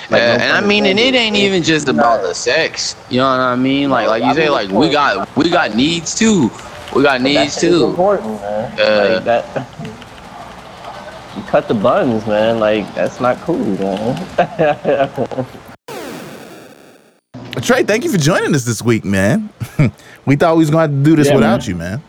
Like, 0.10 0.22
Yeah, 0.22 0.38
no 0.38 0.44
and 0.44 0.54
I 0.54 0.62
mean, 0.68 0.86
and 0.86 1.00
it 1.00 1.16
ain't 1.16 1.36
even 1.36 1.64
just 1.64 1.88
about 1.88 2.22
the 2.22 2.34
sex. 2.34 2.96
You 3.10 3.20
know 3.20 3.30
what 3.30 3.40
I 3.40 3.56
mean? 3.56 3.90
Like, 3.90 4.08
like 4.08 4.24
you 4.24 4.34
say, 4.34 4.50
like 4.50 4.70
we 4.70 4.90
got 4.90 5.36
we 5.38 5.50
got 5.50 5.76
needs 5.76 6.16
too. 6.16 6.50
We 6.96 7.04
got 7.04 7.22
needs 7.22 7.54
shit 7.60 7.72
too. 7.72 7.86
important, 7.86 8.42
man. 8.42 8.80
Uh, 8.80 9.16
like 9.16 9.24
that. 9.26 9.68
You 11.38 11.44
cut 11.46 11.68
the 11.68 11.76
buns, 11.76 12.26
man. 12.26 12.60
Like 12.60 12.92
that's 12.96 13.22
not 13.22 13.38
cool, 13.42 13.56
man. 13.60 14.16
Trey, 17.62 17.84
thank 17.84 18.04
you 18.04 18.12
for 18.12 18.18
joining 18.18 18.56
us 18.56 18.66
this 18.66 18.82
week, 18.82 19.06
man. 19.06 19.50
we 20.26 20.36
thought 20.36 20.56
we 20.56 20.62
was 20.62 20.72
going 20.72 20.90
to 20.90 20.94
have 20.94 21.04
to 21.04 21.10
do 21.10 21.16
this 21.16 21.28
Yeah, 21.28 21.36
without 21.36 21.60
man. 21.60 21.70
you, 21.70 21.76
man. 21.76 22.04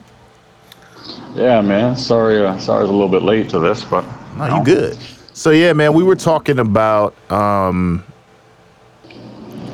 Yeah, 1.34 1.60
man. 1.60 1.96
Sorry, 1.96 2.44
uh, 2.44 2.58
sorry, 2.58 2.78
I 2.78 2.82
was 2.82 2.90
a 2.90 2.92
little 2.92 3.08
bit 3.08 3.22
late 3.22 3.48
to 3.50 3.58
this, 3.58 3.84
but 3.84 4.04
No, 4.36 4.58
you 4.58 4.64
good. 4.64 4.98
So 5.32 5.50
yeah, 5.50 5.72
man, 5.72 5.94
we 5.94 6.02
were 6.02 6.16
talking 6.16 6.58
about 6.58 7.14
um 7.30 8.04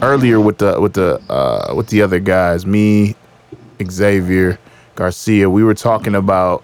earlier 0.02 0.40
with 0.40 0.58
the 0.58 0.80
with 0.80 0.92
the 0.92 1.20
uh 1.30 1.74
with 1.74 1.88
the 1.88 2.02
other 2.02 2.20
guys, 2.20 2.66
me, 2.66 3.16
Xavier, 3.82 4.58
Garcia. 4.94 5.48
We 5.48 5.64
were 5.64 5.74
talking 5.74 6.14
about 6.14 6.62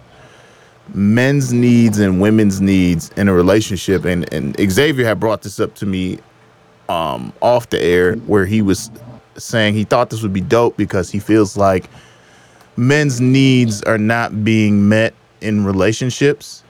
men's 0.95 1.53
needs 1.53 1.99
and 1.99 2.21
women's 2.21 2.61
needs 2.61 3.11
in 3.17 3.29
a 3.29 3.33
relationship 3.33 4.05
and 4.05 4.31
and 4.33 4.55
Xavier 4.71 5.07
had 5.07 5.19
brought 5.19 5.43
this 5.43 5.59
up 5.59 5.75
to 5.77 5.87
me 5.87 6.19
um 6.89 7.33
off 7.41 7.71
the 7.71 7.81
air 7.81 8.17
where 8.27 8.45
he 8.45 8.61
was 8.61 8.91
saying 9.39 9.75
he 9.75 9.85
thought 9.85 10.11
this 10.11 10.23
would 10.23 10.33
be 10.33 10.41
dope 10.41 10.77
because 10.77 11.11
he 11.11 11.19
feels 11.19 11.57
like 11.57 11.89
men's 12.77 13.21
needs 13.21 13.83
are 13.83 13.99
not 13.99 14.45
being 14.45 14.89
met 14.89 15.15
in 15.41 15.65
relationships. 15.65 16.63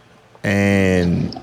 And 0.45 1.35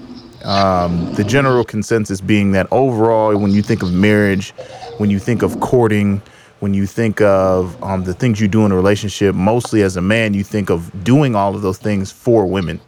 um, 0.43 1.13
the 1.13 1.23
general 1.23 1.63
consensus 1.63 2.21
being 2.21 2.51
that 2.53 2.67
overall 2.71 3.35
when 3.37 3.51
you 3.51 3.61
think 3.61 3.83
of 3.83 3.91
marriage 3.93 4.51
when 4.97 5.09
you 5.09 5.19
think 5.19 5.41
of 5.41 5.59
courting 5.59 6.21
when 6.59 6.73
you 6.73 6.85
think 6.85 7.21
of 7.21 7.81
um, 7.83 8.03
the 8.03 8.13
things 8.13 8.39
you 8.39 8.47
do 8.47 8.65
in 8.65 8.71
a 8.71 8.75
relationship 8.75 9.35
mostly 9.35 9.81
as 9.81 9.97
a 9.97 10.01
man 10.01 10.33
you 10.33 10.43
think 10.43 10.69
of 10.69 10.91
doing 11.03 11.35
all 11.35 11.55
of 11.55 11.61
those 11.61 11.77
things 11.77 12.11
for 12.11 12.45
women 12.45 12.79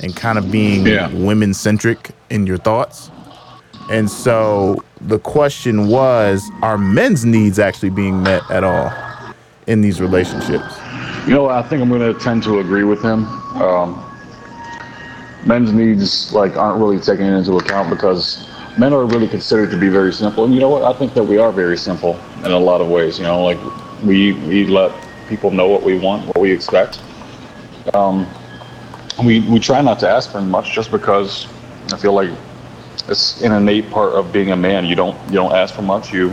and 0.00 0.14
kind 0.16 0.38
of 0.38 0.50
being 0.50 0.86
Yeah. 0.86 1.08
women 1.14 1.54
centric 1.54 2.10
in 2.30 2.46
your 2.46 2.58
thoughts. 2.58 3.10
And 3.90 4.10
so 4.10 4.82
the 5.00 5.18
question 5.18 5.88
was 5.88 6.42
are 6.62 6.78
men's 6.78 7.24
needs 7.24 7.58
actually 7.58 7.90
being 7.90 8.22
met 8.22 8.42
at 8.50 8.64
all 8.64 8.92
in 9.66 9.80
these 9.80 10.00
relationships 10.00 10.74
you 11.26 11.34
know, 11.34 11.48
I 11.48 11.62
think 11.62 11.82
I'm 11.82 11.88
going 11.88 12.12
to 12.12 12.18
tend 12.18 12.42
to 12.44 12.58
agree 12.58 12.84
with 12.84 13.02
him. 13.02 13.26
Um, 13.60 14.04
men's 15.46 15.72
needs 15.72 16.32
like 16.32 16.56
aren't 16.56 16.80
really 16.80 16.98
taken 16.98 17.26
into 17.26 17.56
account 17.56 17.90
because 17.90 18.48
men 18.78 18.92
are 18.92 19.04
really 19.04 19.28
considered 19.28 19.70
to 19.70 19.78
be 19.78 19.88
very 19.88 20.12
simple. 20.12 20.44
And 20.44 20.54
you 20.54 20.60
know 20.60 20.68
what? 20.68 20.82
I 20.82 20.98
think 20.98 21.14
that 21.14 21.22
we 21.22 21.38
are 21.38 21.52
very 21.52 21.76
simple 21.76 22.18
in 22.44 22.50
a 22.50 22.58
lot 22.58 22.80
of 22.80 22.88
ways. 22.88 23.18
You 23.18 23.24
know, 23.24 23.42
like 23.42 23.58
we 24.02 24.32
we 24.32 24.66
let 24.66 24.92
people 25.28 25.50
know 25.50 25.68
what 25.68 25.82
we 25.82 25.98
want, 25.98 26.26
what 26.26 26.38
we 26.38 26.50
expect. 26.50 27.00
Um, 27.94 28.26
we 29.24 29.40
we 29.40 29.58
try 29.60 29.80
not 29.80 29.98
to 30.00 30.08
ask 30.08 30.30
for 30.32 30.40
much 30.40 30.72
just 30.72 30.90
because 30.90 31.46
I 31.92 31.96
feel 31.96 32.12
like 32.12 32.30
it's 33.08 33.42
an 33.42 33.52
innate 33.52 33.90
part 33.90 34.12
of 34.14 34.32
being 34.32 34.52
a 34.52 34.56
man. 34.56 34.86
You 34.86 34.96
don't 34.96 35.16
you 35.26 35.34
don't 35.34 35.52
ask 35.52 35.74
for 35.74 35.82
much. 35.82 36.12
You 36.12 36.32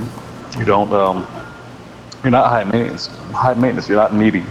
you 0.58 0.65
don't 0.65 0.91
um, 0.93 1.27
you're 2.24 2.31
not 2.31 2.50
high 2.50 2.63
maintenance. 2.63 3.08
High 3.34 3.53
maintenance. 3.53 3.88
You're 3.88 3.98
not 3.98 4.13
needy. 4.13 4.43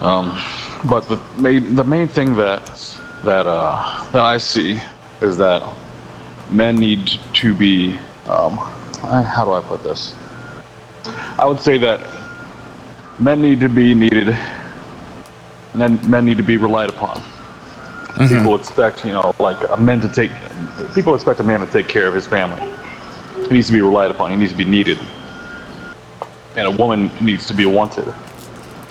Um, 0.00 0.40
but 0.88 1.08
the 1.08 1.16
main 1.38 1.74
the 1.74 1.84
main 1.84 2.08
thing 2.08 2.36
that 2.36 2.66
that 3.24 3.46
uh, 3.46 4.04
that 4.12 4.22
I 4.22 4.38
see 4.38 4.80
is 5.20 5.36
that 5.38 5.62
men 6.50 6.76
need 6.76 7.18
to 7.34 7.54
be 7.54 7.98
um, 8.28 8.56
how 9.02 9.44
do 9.44 9.52
I 9.52 9.60
put 9.62 9.82
this? 9.82 10.14
I 11.38 11.44
would 11.46 11.60
say 11.60 11.78
that 11.78 12.00
men 13.18 13.40
need 13.40 13.60
to 13.60 13.68
be 13.68 13.94
needed, 13.94 14.28
and 14.28 15.80
then 15.80 16.10
men 16.10 16.24
need 16.24 16.36
to 16.36 16.42
be 16.42 16.56
relied 16.56 16.90
upon. 16.90 17.22
People 18.28 18.54
expect, 18.54 19.04
you 19.04 19.12
know, 19.12 19.34
like 19.38 19.58
a 19.68 19.76
man 19.76 20.00
to 20.00 20.08
take. 20.08 20.30
People 20.94 21.14
expect 21.14 21.38
a 21.40 21.44
man 21.44 21.60
to 21.60 21.66
take 21.66 21.86
care 21.86 22.06
of 22.06 22.14
his 22.14 22.26
family. 22.26 22.62
He 23.42 23.48
needs 23.54 23.66
to 23.66 23.74
be 23.74 23.82
relied 23.82 24.10
upon. 24.10 24.30
He 24.30 24.36
needs 24.36 24.52
to 24.52 24.58
be 24.58 24.64
needed, 24.64 24.98
and 26.56 26.66
a 26.66 26.70
woman 26.70 27.10
needs 27.20 27.46
to 27.46 27.54
be 27.54 27.66
wanted. 27.66 28.12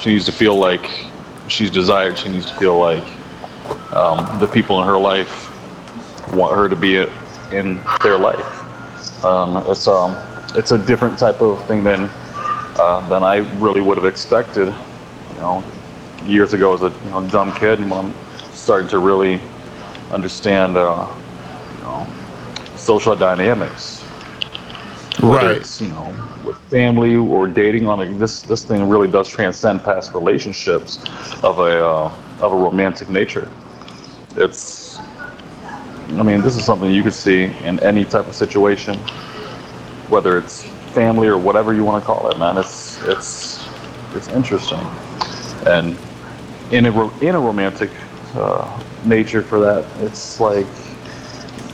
She 0.05 0.11
needs 0.11 0.25
to 0.25 0.31
feel 0.31 0.55
like 0.55 0.87
she's 1.47 1.71
desired. 1.71 2.15
She 2.19 2.29
needs 2.29 2.45
to 2.45 2.53
feel 2.57 2.77
like 2.77 3.03
um, 3.91 4.39
the 4.39 4.45
people 4.45 4.79
in 4.79 4.87
her 4.87 4.99
life 4.99 5.49
want 6.31 6.55
her 6.55 6.69
to 6.69 6.75
be 6.75 6.97
in 7.51 7.81
their 8.03 8.15
life. 8.15 9.25
Um, 9.25 9.57
it's 9.65 9.87
um, 9.87 10.15
it's 10.53 10.69
a 10.69 10.77
different 10.77 11.17
type 11.17 11.41
of 11.41 11.65
thing 11.65 11.83
than 11.83 12.07
uh, 12.77 13.09
than 13.09 13.23
I 13.23 13.37
really 13.57 13.81
would 13.81 13.97
have 13.97 14.05
expected. 14.05 14.67
You 14.67 15.39
know, 15.39 15.63
years 16.23 16.53
ago 16.53 16.75
as 16.75 16.83
a 16.83 16.93
you 17.03 17.09
know, 17.09 17.27
dumb 17.27 17.51
kid, 17.55 17.79
and 17.79 17.89
when 17.89 18.05
I'm 18.05 18.13
starting 18.53 18.87
to 18.89 18.99
really 18.99 19.41
understand, 20.11 20.77
uh, 20.77 21.07
you 21.77 21.83
know, 21.83 22.05
social 22.75 23.15
dynamics. 23.15 24.04
Right. 25.21 25.57
It's, 25.57 25.81
you 25.81 25.87
know, 25.89 26.13
with 26.45 26.57
family 26.69 27.15
or 27.15 27.47
dating 27.47 27.87
on 27.87 28.01
a, 28.01 28.13
this 28.17 28.41
this 28.41 28.63
thing 28.63 28.87
really 28.89 29.07
does 29.07 29.29
transcend 29.29 29.83
past 29.83 30.13
relationships 30.13 30.99
of 31.43 31.59
a 31.59 31.85
uh, 31.85 32.13
of 32.41 32.51
a 32.51 32.55
romantic 32.55 33.09
nature. 33.09 33.49
It's, 34.35 34.99
I 36.09 36.23
mean, 36.23 36.41
this 36.41 36.57
is 36.57 36.65
something 36.65 36.91
you 36.91 37.01
could 37.03 37.13
see 37.13 37.45
in 37.63 37.79
any 37.79 38.03
type 38.03 38.27
of 38.27 38.35
situation, 38.35 38.97
whether 40.09 40.37
it's 40.37 40.63
family 40.93 41.27
or 41.27 41.37
whatever 41.37 41.73
you 41.73 41.83
want 41.85 42.03
to 42.03 42.05
call 42.05 42.29
it. 42.29 42.37
Man, 42.37 42.57
it's 42.57 43.01
it's 43.03 43.67
it's 44.13 44.27
interesting, 44.29 44.79
and 45.65 45.97
in 46.71 46.85
a 46.87 46.91
ro- 46.91 47.13
in 47.21 47.35
a 47.35 47.39
romantic 47.39 47.89
uh, 48.35 48.83
nature 49.05 49.41
for 49.41 49.59
that, 49.59 49.85
it's 50.01 50.39
like 50.41 50.67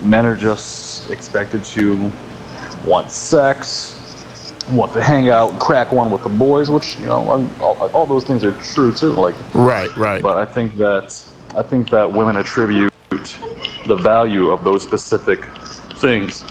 men 0.03 0.25
are 0.25 0.35
just 0.35 1.09
expected 1.09 1.63
to 1.63 2.11
want 2.85 3.11
sex, 3.11 3.97
want 4.71 4.93
to 4.93 5.03
hang 5.03 5.29
out, 5.29 5.59
crack 5.59 5.91
one 5.91 6.11
with 6.11 6.23
the 6.23 6.29
boys, 6.29 6.69
which 6.69 6.97
you 6.99 7.05
know, 7.05 7.27
all, 7.59 7.89
all 7.89 8.05
those 8.05 8.23
things 8.23 8.43
are 8.43 8.53
true 8.53 8.93
too. 8.93 9.11
Like, 9.11 9.35
right, 9.53 9.95
right. 9.97 10.21
But 10.21 10.37
I 10.37 10.45
think 10.45 10.77
that 10.77 11.23
I 11.55 11.63
think 11.63 11.89
that 11.89 12.11
women 12.11 12.37
attribute 12.37 12.91
the 13.85 13.95
value 13.95 14.51
of 14.51 14.63
those 14.63 14.83
specific 14.83 15.45
things 15.97 16.43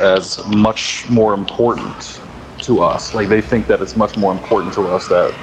as 0.00 0.44
much 0.46 1.08
more 1.08 1.34
important 1.34 2.20
to 2.60 2.82
us. 2.82 3.14
Like 3.14 3.28
they 3.28 3.40
think 3.40 3.66
that 3.66 3.80
it's 3.80 3.96
much 3.96 4.16
more 4.16 4.32
important 4.32 4.72
to 4.74 4.88
us 4.88 5.08
that 5.08 5.34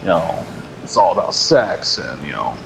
you 0.00 0.08
know 0.08 0.46
it's 0.82 0.96
all 0.96 1.12
about 1.12 1.34
sex 1.34 1.98
and 1.98 2.24
you 2.26 2.32
know 2.32 2.56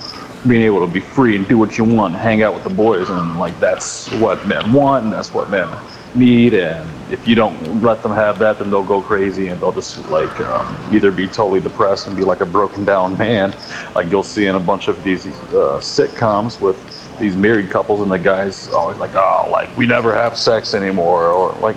being 0.47 0.63
able 0.63 0.87
to 0.87 0.93
be 0.93 1.01
free 1.01 1.35
and 1.35 1.47
do 1.49 1.59
what 1.59 1.77
you 1.77 1.85
want, 1.85 2.15
hang 2.15 2.43
out 2.43 2.55
with 2.55 2.63
the 2.63 2.71
boys, 2.71 3.11
and 3.11 3.39
like 3.39 3.59
that's 3.59 4.11
what 4.13 4.47
men 4.47 4.73
want, 4.73 5.05
and 5.05 5.13
that's 5.13 5.35
what 5.35 5.51
men 5.51 5.69
need. 6.17 6.55
And 6.55 6.89
if 7.13 7.27
you 7.29 7.35
don't 7.35 7.83
let 7.83 8.03
them 8.03 8.13
have 8.13 8.39
that, 8.41 8.59
then 8.59 8.71
they'll 8.71 8.85
go 8.85 9.01
crazy 9.01 9.49
and 9.49 9.61
they'll 9.61 9.73
just 9.73 9.99
like 10.09 10.41
um, 10.41 10.95
either 10.95 11.11
be 11.11 11.27
totally 11.27 11.61
depressed 11.61 12.07
and 12.07 12.17
be 12.17 12.25
like 12.25 12.41
a 12.41 12.47
broken 12.47 12.85
down 12.85 13.17
man, 13.17 13.55
like 13.95 14.11
you'll 14.11 14.23
see 14.23 14.47
in 14.47 14.55
a 14.55 14.61
bunch 14.61 14.89
of 14.89 15.03
these 15.05 15.27
uh, 15.27 15.79
sitcoms 15.81 16.61
with 16.61 16.77
these 17.19 17.37
married 17.37 17.71
couples, 17.71 18.01
and 18.01 18.11
the 18.11 18.19
guys 18.19 18.69
always 18.73 18.99
like, 18.99 19.15
oh, 19.15 19.49
like 19.51 19.75
we 19.77 19.87
never 19.87 20.15
have 20.15 20.37
sex 20.37 20.75
anymore, 20.75 21.29
or 21.29 21.53
like 21.61 21.77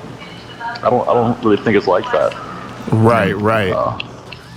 I 0.60 0.90
don't, 0.90 1.08
I 1.08 1.14
don't 1.14 1.42
really 1.44 1.62
think 1.64 1.78
it's 1.78 1.88
like 1.88 2.06
that. 2.12 2.34
Right, 2.92 3.36
right. 3.36 3.72
Uh, 3.72 3.98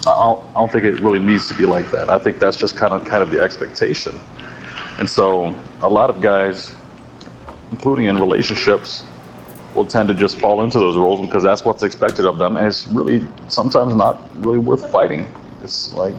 I 0.04 0.24
don't, 0.24 0.44
I 0.50 0.54
don't 0.54 0.72
think 0.72 0.84
it 0.84 1.00
really 1.00 1.20
needs 1.20 1.46
to 1.48 1.54
be 1.54 1.66
like 1.66 1.90
that. 1.92 2.10
I 2.10 2.18
think 2.18 2.40
that's 2.40 2.56
just 2.56 2.76
kind 2.76 2.92
of 2.92 3.04
kind 3.04 3.22
of 3.22 3.30
the 3.30 3.40
expectation. 3.40 4.18
And 4.98 5.08
so 5.08 5.54
a 5.80 5.88
lot 5.88 6.10
of 6.10 6.20
guys, 6.20 6.74
including 7.70 8.06
in 8.06 8.18
relationships, 8.18 9.04
will 9.74 9.86
tend 9.86 10.08
to 10.08 10.14
just 10.14 10.38
fall 10.38 10.62
into 10.62 10.78
those 10.78 10.96
roles 10.96 11.20
because 11.20 11.42
that's 11.42 11.64
what's 11.64 11.82
expected 11.82 12.26
of 12.26 12.38
them, 12.38 12.56
and 12.56 12.66
it's 12.66 12.86
really 12.88 13.26
sometimes 13.48 13.94
not 13.94 14.20
really 14.44 14.58
worth 14.58 14.90
fighting. 14.90 15.26
It's 15.62 15.92
like 15.94 16.14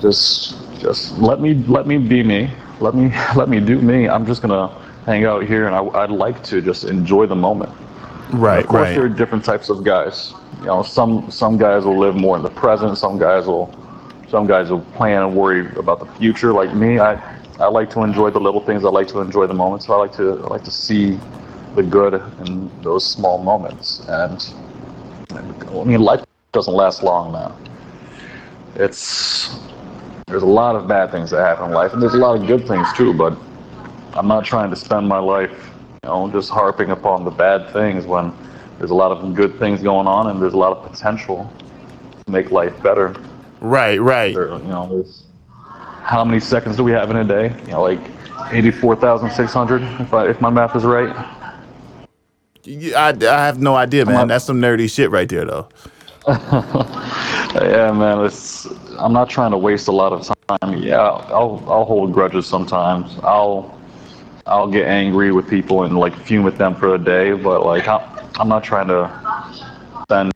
just 0.00 0.56
just 0.78 1.18
let 1.18 1.40
me 1.40 1.54
let 1.66 1.86
me 1.86 1.98
be 1.98 2.22
me. 2.22 2.50
Let 2.80 2.94
me 2.94 3.12
let 3.36 3.48
me 3.48 3.60
do 3.60 3.80
me. 3.80 4.08
I'm 4.08 4.26
just 4.26 4.42
gonna 4.42 4.68
hang 5.06 5.24
out 5.24 5.44
here, 5.44 5.66
and 5.66 5.74
I, 5.74 5.82
I'd 6.02 6.10
like 6.10 6.42
to 6.44 6.60
just 6.60 6.84
enjoy 6.84 7.26
the 7.26 7.36
moment. 7.36 7.72
Right, 8.30 8.60
of 8.60 8.68
course, 8.68 8.82
right. 8.82 8.94
there 8.94 9.04
are 9.04 9.08
different 9.08 9.44
types 9.44 9.68
of 9.68 9.84
guys. 9.84 10.32
You 10.60 10.66
know, 10.66 10.82
some 10.82 11.30
some 11.30 11.58
guys 11.58 11.84
will 11.84 11.98
live 11.98 12.16
more 12.16 12.36
in 12.36 12.42
the 12.42 12.50
present. 12.50 12.96
Some 12.98 13.18
guys 13.18 13.46
will, 13.46 13.74
some 14.28 14.46
guys 14.46 14.70
will 14.70 14.80
plan 14.96 15.22
and 15.22 15.36
worry 15.36 15.66
about 15.76 16.00
the 16.00 16.06
future. 16.18 16.52
Like 16.52 16.74
me, 16.74 16.98
I 16.98 17.14
I 17.60 17.66
like 17.66 17.90
to 17.90 18.02
enjoy 18.02 18.30
the 18.30 18.40
little 18.40 18.60
things. 18.60 18.84
I 18.84 18.88
like 18.88 19.08
to 19.08 19.20
enjoy 19.20 19.46
the 19.46 19.54
moments. 19.54 19.86
So 19.86 19.94
I 19.94 19.98
like 19.98 20.12
to 20.16 20.42
I 20.44 20.48
like 20.48 20.64
to 20.64 20.70
see 20.70 21.18
the 21.74 21.82
good 21.82 22.14
in 22.46 22.70
those 22.82 23.04
small 23.04 23.42
moments. 23.42 24.04
And, 24.08 24.54
I 25.30 25.84
mean, 25.84 26.00
life 26.00 26.24
doesn't 26.52 26.74
last 26.74 27.02
long, 27.02 27.32
now. 27.32 27.56
It's 28.76 29.58
there's 30.26 30.42
a 30.42 30.46
lot 30.46 30.74
of 30.74 30.88
bad 30.88 31.10
things 31.10 31.30
that 31.30 31.40
happen 31.40 31.66
in 31.66 31.72
life, 31.72 31.92
and 31.92 32.02
there's 32.02 32.14
a 32.14 32.18
lot 32.18 32.40
of 32.40 32.46
good 32.46 32.66
things 32.66 32.88
too. 32.94 33.12
But 33.12 33.36
I'm 34.14 34.26
not 34.26 34.44
trying 34.44 34.70
to 34.70 34.76
spend 34.76 35.06
my 35.08 35.18
life, 35.18 35.70
you 36.02 36.08
know, 36.08 36.30
just 36.30 36.50
harping 36.50 36.90
upon 36.90 37.24
the 37.24 37.30
bad 37.30 37.72
things 37.72 38.06
when 38.06 38.32
there's 38.78 38.90
a 38.90 38.94
lot 38.94 39.12
of 39.12 39.34
good 39.34 39.58
things 39.58 39.82
going 39.82 40.06
on 40.06 40.30
and 40.30 40.42
there's 40.42 40.54
a 40.54 40.58
lot 40.58 40.76
of 40.76 40.90
potential 40.90 41.52
to 42.24 42.30
make 42.30 42.50
life 42.50 42.80
better. 42.82 43.14
Right, 43.60 44.00
right. 44.00 44.34
There, 44.34 44.48
you 44.58 44.64
know, 44.64 44.88
there's 44.88 45.24
how 46.02 46.24
many 46.24 46.40
seconds 46.40 46.76
do 46.76 46.84
we 46.84 46.92
have 46.92 47.10
in 47.10 47.16
a 47.16 47.24
day? 47.24 47.54
You 47.66 47.72
know, 47.72 47.82
like 47.82 48.00
84,600, 48.50 49.82
if 49.82 50.12
I, 50.12 50.28
if 50.28 50.40
my 50.40 50.50
math 50.50 50.76
is 50.76 50.84
right. 50.84 51.33
I, 52.66 53.16
I 53.20 53.46
have 53.46 53.60
no 53.60 53.76
idea, 53.76 54.06
man. 54.06 54.28
That's 54.28 54.44
some 54.44 54.60
nerdy 54.60 54.90
shit 54.90 55.10
right 55.10 55.28
there, 55.28 55.44
though. 55.44 55.68
yeah, 56.28 57.92
man. 57.92 58.24
It's 58.24 58.66
I'm 58.98 59.12
not 59.12 59.28
trying 59.28 59.50
to 59.50 59.58
waste 59.58 59.88
a 59.88 59.92
lot 59.92 60.12
of 60.12 60.26
time. 60.48 60.82
Yeah, 60.82 61.00
I'll 61.00 61.62
I'll 61.66 61.84
hold 61.84 62.12
grudges 62.12 62.46
sometimes. 62.46 63.18
I'll 63.22 63.78
I'll 64.46 64.70
get 64.70 64.86
angry 64.86 65.32
with 65.32 65.48
people 65.48 65.84
and 65.84 65.98
like 65.98 66.16
fume 66.24 66.44
with 66.44 66.56
them 66.56 66.74
for 66.74 66.94
a 66.94 66.98
day, 66.98 67.32
but 67.32 67.66
like 67.66 67.86
I'm, 67.86 68.00
I'm 68.36 68.48
not 68.48 68.64
trying 68.64 68.88
to 68.88 69.10
spend 70.04 70.32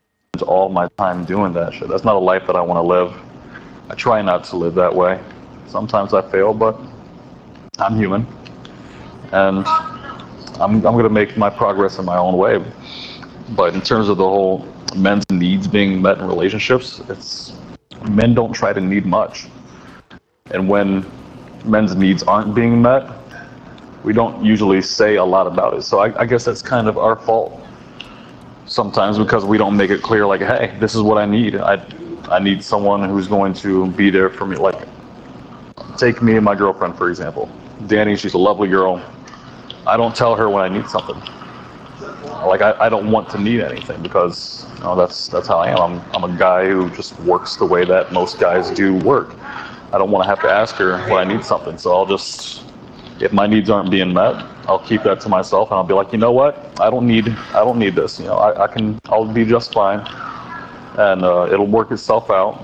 all 0.47 0.69
my 0.69 0.89
time 0.99 1.25
doing 1.25 1.53
that 1.55 1.73
shit. 1.73 1.89
That's 1.89 2.05
not 2.05 2.17
a 2.17 2.21
life 2.21 2.47
that 2.47 2.57
I 2.57 2.61
want 2.61 2.77
to 2.77 2.83
live. 2.83 3.15
I 3.89 3.95
try 3.95 4.21
not 4.21 4.45
to 4.45 4.57
live 4.57 4.75
that 4.75 4.95
way. 4.95 5.21
Sometimes 5.67 6.13
I 6.13 6.23
fail, 6.31 6.53
but 6.53 6.79
I'm 7.79 7.97
human, 7.97 8.27
and 9.33 9.65
I'm 10.61 10.75
I'm 10.87 10.97
gonna 10.97 11.09
make 11.09 11.37
my 11.37 11.51
progress 11.51 11.99
in 11.99 12.05
my 12.05 12.19
own 12.19 12.37
way. 12.37 12.63
But 13.51 13.75
in 13.75 13.81
terms 13.81 14.09
of 14.09 14.19
the 14.19 14.25
whole 14.25 14.67
men's 14.97 15.25
needs 15.31 15.67
being 15.67 16.03
met 16.03 16.19
in 16.19 16.27
relationships, 16.27 17.01
it's 17.09 17.55
men 18.11 18.35
don't 18.35 18.53
try 18.53 18.73
to 18.73 18.81
need 18.81 19.07
much, 19.07 19.47
and 20.51 20.69
when 20.69 21.07
men's 21.65 21.95
needs 21.95 22.23
aren't 22.23 22.55
being 22.55 22.81
met, 22.83 23.09
we 24.05 24.13
don't 24.13 24.45
usually 24.45 24.83
say 24.83 25.17
a 25.17 25.25
lot 25.25 25.47
about 25.47 25.75
it. 25.75 25.83
So 25.83 26.01
I, 26.01 26.21
I 26.21 26.27
guess 26.27 26.45
that's 26.45 26.63
kind 26.63 26.89
of 26.89 26.99
our 26.99 27.17
fault 27.17 27.61
sometimes 28.67 29.19
because 29.19 29.45
we 29.45 29.59
don't 29.59 29.77
make 29.77 29.91
it 29.91 30.03
clear, 30.03 30.27
like, 30.27 30.41
hey, 30.41 30.77
this 30.79 30.95
is 30.95 31.03
what 31.03 31.19
I 31.19 31.27
need. 31.27 31.57
I 31.57 31.77
I 32.31 32.39
need 32.39 32.63
someone 32.63 33.09
who's 33.09 33.29
going 33.29 33.55
to 33.55 33.87
be 33.93 34.11
there 34.11 34.29
for 34.29 34.47
me. 34.47 34.57
Like, 34.57 34.87
take 35.97 36.21
me 36.21 36.37
and 36.37 36.45
my 36.45 36.55
girlfriend 36.55 36.97
for 36.99 37.09
example. 37.09 37.49
Danny, 37.87 38.17
she's 38.17 38.35
a 38.35 38.39
lovely 38.39 38.69
girl. 38.69 39.01
I 39.89 39.97
don't 39.97 40.15
tell 40.15 40.37
her 40.37 40.51
when 40.51 40.63
I 40.63 40.69
need 40.69 40.89
something. 40.89 41.17
Like 42.47 42.61
I, 42.61 42.73
I 42.79 42.89
don't 42.89 43.11
want 43.11 43.29
to 43.31 43.39
need 43.39 43.61
anything 43.61 44.03
because 44.03 44.67
you 44.77 44.85
know, 44.85 44.95
that's 44.95 45.29
that's 45.29 45.49
how 45.49 45.59
I 45.59 45.71
am. 45.71 45.79
I'm 45.79 46.15
I'm 46.15 46.25
a 46.31 46.39
guy 46.39 46.69
who 46.69 46.91
just 46.91 47.19
works 47.21 47.57
the 47.57 47.65
way 47.65 47.85
that 47.87 48.13
most 48.13 48.39
guys 48.39 48.71
do 48.71 48.95
work. 48.97 49.35
I 49.93 49.99
don't 49.99 50.11
want 50.11 50.25
to 50.25 50.29
have 50.29 50.41
to 50.43 50.51
ask 50.51 50.77
her 50.77 50.99
when 51.09 51.19
I 51.19 51.25
need 51.25 51.45
something. 51.45 51.79
So 51.79 51.97
I'll 51.97 52.07
just 52.07 52.65
if 53.19 53.33
my 53.33 53.47
needs 53.47 53.71
aren't 53.71 53.91
being 53.91 54.13
met, 54.13 54.35
I'll 54.69 54.79
keep 54.79 55.03
that 55.05 55.21
to 55.23 55.29
myself 55.29 55.71
and 55.71 55.79
I'll 55.79 55.85
be 55.85 55.95
like, 55.95 56.13
you 56.13 56.19
know 56.19 56.33
what? 56.33 56.79
I 56.79 56.91
don't 56.91 57.07
need 57.07 57.29
I 57.29 57.65
don't 57.65 57.79
need 57.79 57.95
this. 57.95 58.21
You 58.21 58.27
know, 58.27 58.37
I, 58.37 58.65
I 58.65 58.67
can 58.69 59.01
I'll 59.07 59.25
be 59.25 59.47
just 59.47 59.73
fine, 59.73 60.01
and 60.99 61.25
uh, 61.25 61.49
it'll 61.51 61.67
work 61.67 61.91
itself 61.91 62.31
out. 62.31 62.63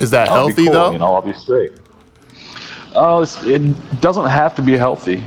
Is 0.00 0.10
that 0.10 0.30
I'll 0.30 0.46
healthy 0.46 0.64
cool, 0.64 0.72
though? 0.72 0.92
You 0.92 0.98
know, 0.98 1.14
I'll 1.14 1.22
be 1.22 1.34
straight. 1.34 1.72
Oh, 2.94 3.22
it's, 3.22 3.42
it 3.44 3.60
doesn't 4.00 4.26
have 4.26 4.54
to 4.56 4.62
be 4.62 4.76
healthy. 4.76 5.22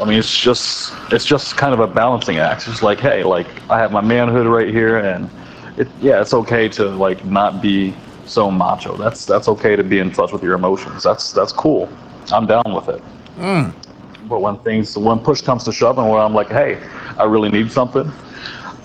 I 0.00 0.04
mean, 0.04 0.18
it's 0.18 0.36
just 0.36 0.92
it's 1.10 1.24
just 1.24 1.56
kind 1.56 1.74
of 1.74 1.80
a 1.80 1.86
balancing 1.86 2.38
act. 2.38 2.62
It's 2.62 2.66
just 2.66 2.82
like, 2.82 3.00
hey, 3.00 3.22
like 3.24 3.46
I 3.70 3.78
have 3.78 3.92
my 3.92 4.00
manhood 4.00 4.46
right 4.46 4.68
here, 4.68 4.98
and 4.98 5.28
it 5.76 5.88
yeah, 6.00 6.20
it's 6.20 6.34
okay 6.34 6.68
to 6.70 6.88
like 6.90 7.24
not 7.24 7.62
be 7.62 7.94
so 8.26 8.50
macho. 8.50 8.96
That's 8.96 9.24
that's 9.24 9.48
okay 9.48 9.76
to 9.76 9.82
be 9.82 9.98
in 9.98 10.12
touch 10.12 10.32
with 10.32 10.42
your 10.42 10.54
emotions. 10.54 11.02
That's 11.02 11.32
that's 11.32 11.52
cool. 11.52 11.88
I'm 12.32 12.46
down 12.46 12.74
with 12.74 12.88
it. 12.88 13.00
Hmm. 13.38 13.70
But 14.28 14.40
when 14.40 14.58
things 14.58 14.96
when 14.96 15.18
push 15.20 15.40
comes 15.40 15.64
to 15.64 15.72
shove, 15.72 15.98
and 15.98 16.08
where 16.08 16.20
I'm 16.20 16.34
like, 16.34 16.48
hey, 16.48 16.80
I 17.18 17.24
really 17.24 17.50
need 17.50 17.72
something, 17.72 18.10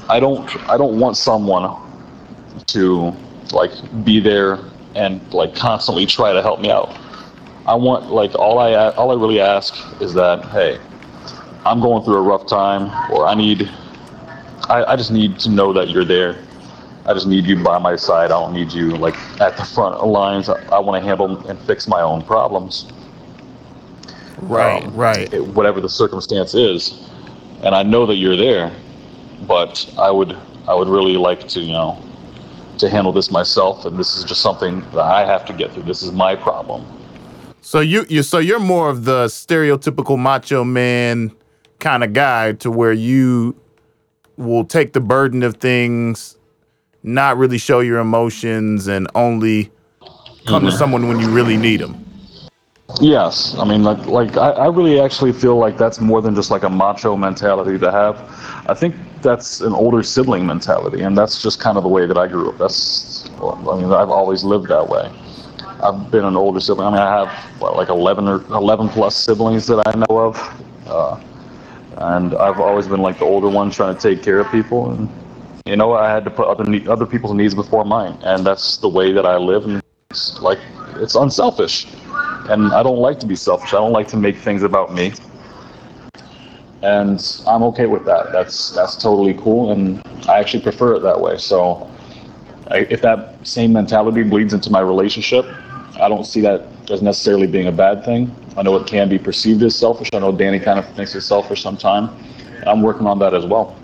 I 0.10 0.20
don't 0.20 0.48
I 0.70 0.78
don't 0.78 1.00
want 1.00 1.18
someone 1.18 1.80
to 2.68 3.14
like 3.52 3.72
be 4.04 4.20
there 4.20 4.60
and 4.96 5.22
like 5.34 5.56
constantly 5.56 6.06
try 6.06 6.34
to 6.34 6.42
help 6.42 6.62
me 6.62 6.72
out. 6.72 6.98
I 7.66 7.76
want 7.76 8.12
like 8.12 8.36
all 8.36 8.60
I 8.60 8.74
all 8.92 9.12
I 9.12 9.16
really 9.16 9.40
ask 9.40 9.76
is 10.02 10.14
that 10.14 10.46
hey, 10.46 10.80
I'm 11.66 11.80
going 11.80 12.04
through 12.04 12.16
a 12.18 12.22
rough 12.22 12.48
time, 12.48 12.90
or 13.12 13.26
I 13.28 13.36
need 13.36 13.70
I, 14.70 14.84
I 14.94 14.96
just 14.96 15.12
need 15.12 15.40
to 15.40 15.50
know 15.50 15.74
that 15.74 15.90
you're 15.90 16.06
there. 16.06 16.38
I 17.06 17.14
just 17.14 17.28
need 17.28 17.46
you 17.46 17.62
by 17.62 17.78
my 17.80 17.96
side. 17.98 18.26
I 18.32 18.40
don't 18.40 18.54
need 18.54 18.72
you 18.72 18.92
like 18.96 19.16
at 19.42 19.58
the 19.58 19.66
front 19.66 20.06
lines. 20.06 20.48
I, 20.50 20.62
I 20.68 20.80
want 20.80 21.02
to 21.02 21.08
handle 21.08 21.46
and 21.48 21.60
fix 21.62 21.88
my 21.88 22.02
own 22.02 22.22
problems 22.24 22.88
Right, 24.38 24.84
um, 24.84 24.96
right. 24.96 25.34
it- 25.34 25.46
whatever 25.48 25.82
the 25.82 25.90
circumstance 25.90 26.54
is. 26.54 27.08
And 27.64 27.74
I 27.76 27.84
know 27.84 28.06
that 28.06 28.16
you're 28.16 28.36
there, 28.38 28.72
but 29.48 29.90
I 29.98 30.12
would 30.12 30.36
I 30.68 30.74
would 30.76 30.88
really 30.88 31.18
like 31.18 31.48
to 31.50 31.60
you 31.62 31.72
know 31.72 31.98
to 32.78 32.90
handle 32.90 33.14
this 33.14 33.32
myself, 33.32 33.86
and 33.86 33.98
this 33.98 34.18
is 34.18 34.24
just 34.26 34.42
something 34.42 34.82
that 34.92 35.00
I 35.00 35.26
have 35.26 35.46
to 35.46 35.54
get 35.54 35.72
through. 35.72 35.84
This 35.84 36.02
is 36.04 36.12
my 36.12 36.36
problem. 36.36 36.86
So 37.62 37.80
you 37.80 38.06
you 38.10 38.24
so 38.24 38.40
you're 38.40 38.60
more 38.60 38.90
of 38.90 39.06
the 39.06 39.26
stereotypical 39.28 40.18
macho 40.20 40.64
man 40.64 41.32
kind 41.84 42.04
of 42.04 42.14
guy 42.14 42.54
to 42.54 42.72
where 42.72 42.94
you 42.94 43.56
will 44.38 44.64
take 44.64 44.94
the 44.94 45.02
burden 45.02 45.44
of 45.44 45.58
things, 45.58 46.38
not 47.04 47.38
really 47.38 47.58
show 47.58 47.82
your 47.82 48.00
emotions, 48.00 48.88
and 48.88 49.08
only 49.14 49.70
come 50.48 50.64
to 50.66 50.72
someone 50.72 51.10
when 51.10 51.20
you 51.20 51.30
really 51.30 51.58
need 51.58 51.82
them. 51.82 52.00
Yes, 53.02 53.56
I 53.58 53.66
mean, 53.66 53.84
like, 53.84 54.06
like 54.06 54.38
I, 54.38 54.52
I 54.52 54.68
really 54.68 55.00
actually 55.00 55.34
feel 55.34 55.58
like 55.58 55.78
that's 55.78 56.00
more 56.00 56.22
than 56.22 56.36
just 56.36 56.52
like 56.52 56.64
a 56.64 56.70
macho 56.70 57.18
mentality 57.18 57.78
to 57.78 57.92
have. 57.92 58.16
I 58.70 58.74
think 58.74 58.96
that's 59.22 59.60
an 59.62 59.74
older 59.74 60.04
sibling 60.04 60.46
mentality, 60.46 61.02
and 61.02 61.18
that's 61.18 61.42
just 61.42 61.60
kind 61.60 61.76
of 61.76 61.84
the 61.84 61.90
way 61.90 62.06
that 62.06 62.18
I 62.18 62.28
grew 62.28 62.50
up. 62.50 62.58
That's, 62.58 63.30
I 63.42 63.76
mean, 63.76 63.92
I've 63.92 64.10
always 64.10 64.44
lived 64.44 64.68
that 64.70 64.88
way. 64.88 65.12
I've 65.82 66.12
been 66.12 66.24
an 66.24 66.38
older 66.38 66.62
sibling. 66.62 66.88
I 66.88 66.92
mean, 66.92 67.02
I 67.02 67.26
have 67.26 67.30
what, 67.60 67.76
like 67.76 67.90
11 67.90 68.28
or 68.28 68.42
11 68.56 68.90
plus 68.90 69.18
siblings 69.18 69.68
that 69.68 69.82
I 69.86 69.98
know 69.98 70.18
of, 70.20 70.38
uh, 70.88 71.20
and 71.98 72.36
I've 72.36 72.60
always 72.60 72.88
been 72.88 73.02
like 73.02 73.20
the 73.20 73.26
older 73.26 73.50
one 73.50 73.70
trying 73.72 73.96
to 73.96 74.02
take 74.02 74.24
care 74.24 74.40
of 74.40 74.52
people. 74.52 74.92
And 74.92 75.10
you 75.66 75.76
know, 75.76 75.94
I 75.94 76.10
had 76.10 76.26
to 76.26 76.32
put 76.32 76.48
other 76.48 76.92
other 76.92 77.06
people's 77.06 77.34
needs 77.34 77.56
before 77.56 77.86
mine, 77.86 78.18
and 78.24 78.46
that's 78.46 78.78
the 78.78 78.90
way 78.90 79.12
that 79.14 79.26
I 79.26 79.38
live. 79.38 79.66
And 79.66 79.82
it's 80.10 80.40
like 80.42 80.60
it's 80.96 81.16
unselfish, 81.16 81.88
and 82.50 82.74
I 82.74 82.84
don't 82.84 83.00
like 83.00 83.20
to 83.22 83.26
be 83.26 83.36
selfish. 83.36 83.74
I 83.74 83.78
don't 83.78 83.94
like 83.94 84.08
to 84.10 84.18
make 84.18 84.38
things 84.38 84.64
about 84.64 84.94
me, 84.94 85.14
and 86.82 87.42
I'm 87.48 87.64
okay 87.64 87.86
with 87.86 88.06
that. 88.06 88.32
That's 88.32 88.72
that's 88.72 88.96
totally 88.96 89.36
cool, 89.36 89.72
and 89.72 90.02
I 90.28 90.40
actually 90.40 90.64
prefer 90.64 90.96
it 90.96 91.02
that 91.04 91.20
way. 91.20 91.38
So, 91.38 91.90
I, 92.68 92.80
if 92.90 93.02
that 93.02 93.36
same 93.48 93.72
mentality 93.74 94.24
bleeds 94.24 94.54
into 94.54 94.70
my 94.70 94.82
relationship, 94.82 95.46
I 96.02 96.10
don't 96.10 96.26
see 96.26 96.42
that 96.42 96.68
as 96.90 97.02
necessarily 97.02 97.48
being 97.48 97.68
a 97.68 97.72
bad 97.72 98.04
thing. 98.04 98.34
I 98.58 98.64
know 98.64 98.76
it 98.76 98.88
can 98.88 99.10
be 99.10 99.20
perceived 99.20 99.64
as 99.64 99.76
selfish. 99.76 100.10
I 100.14 100.20
know 100.20 100.32
Danny 100.32 100.60
kind 100.60 100.80
of 100.80 100.88
thinks 100.96 101.16
it's 101.16 101.26
selfish 101.26 101.62
sometimes. 101.62 102.10
I'm 102.66 102.82
working 102.82 103.08
on 103.08 103.20
that 103.20 103.34
as 103.34 103.46
well. 103.46 103.76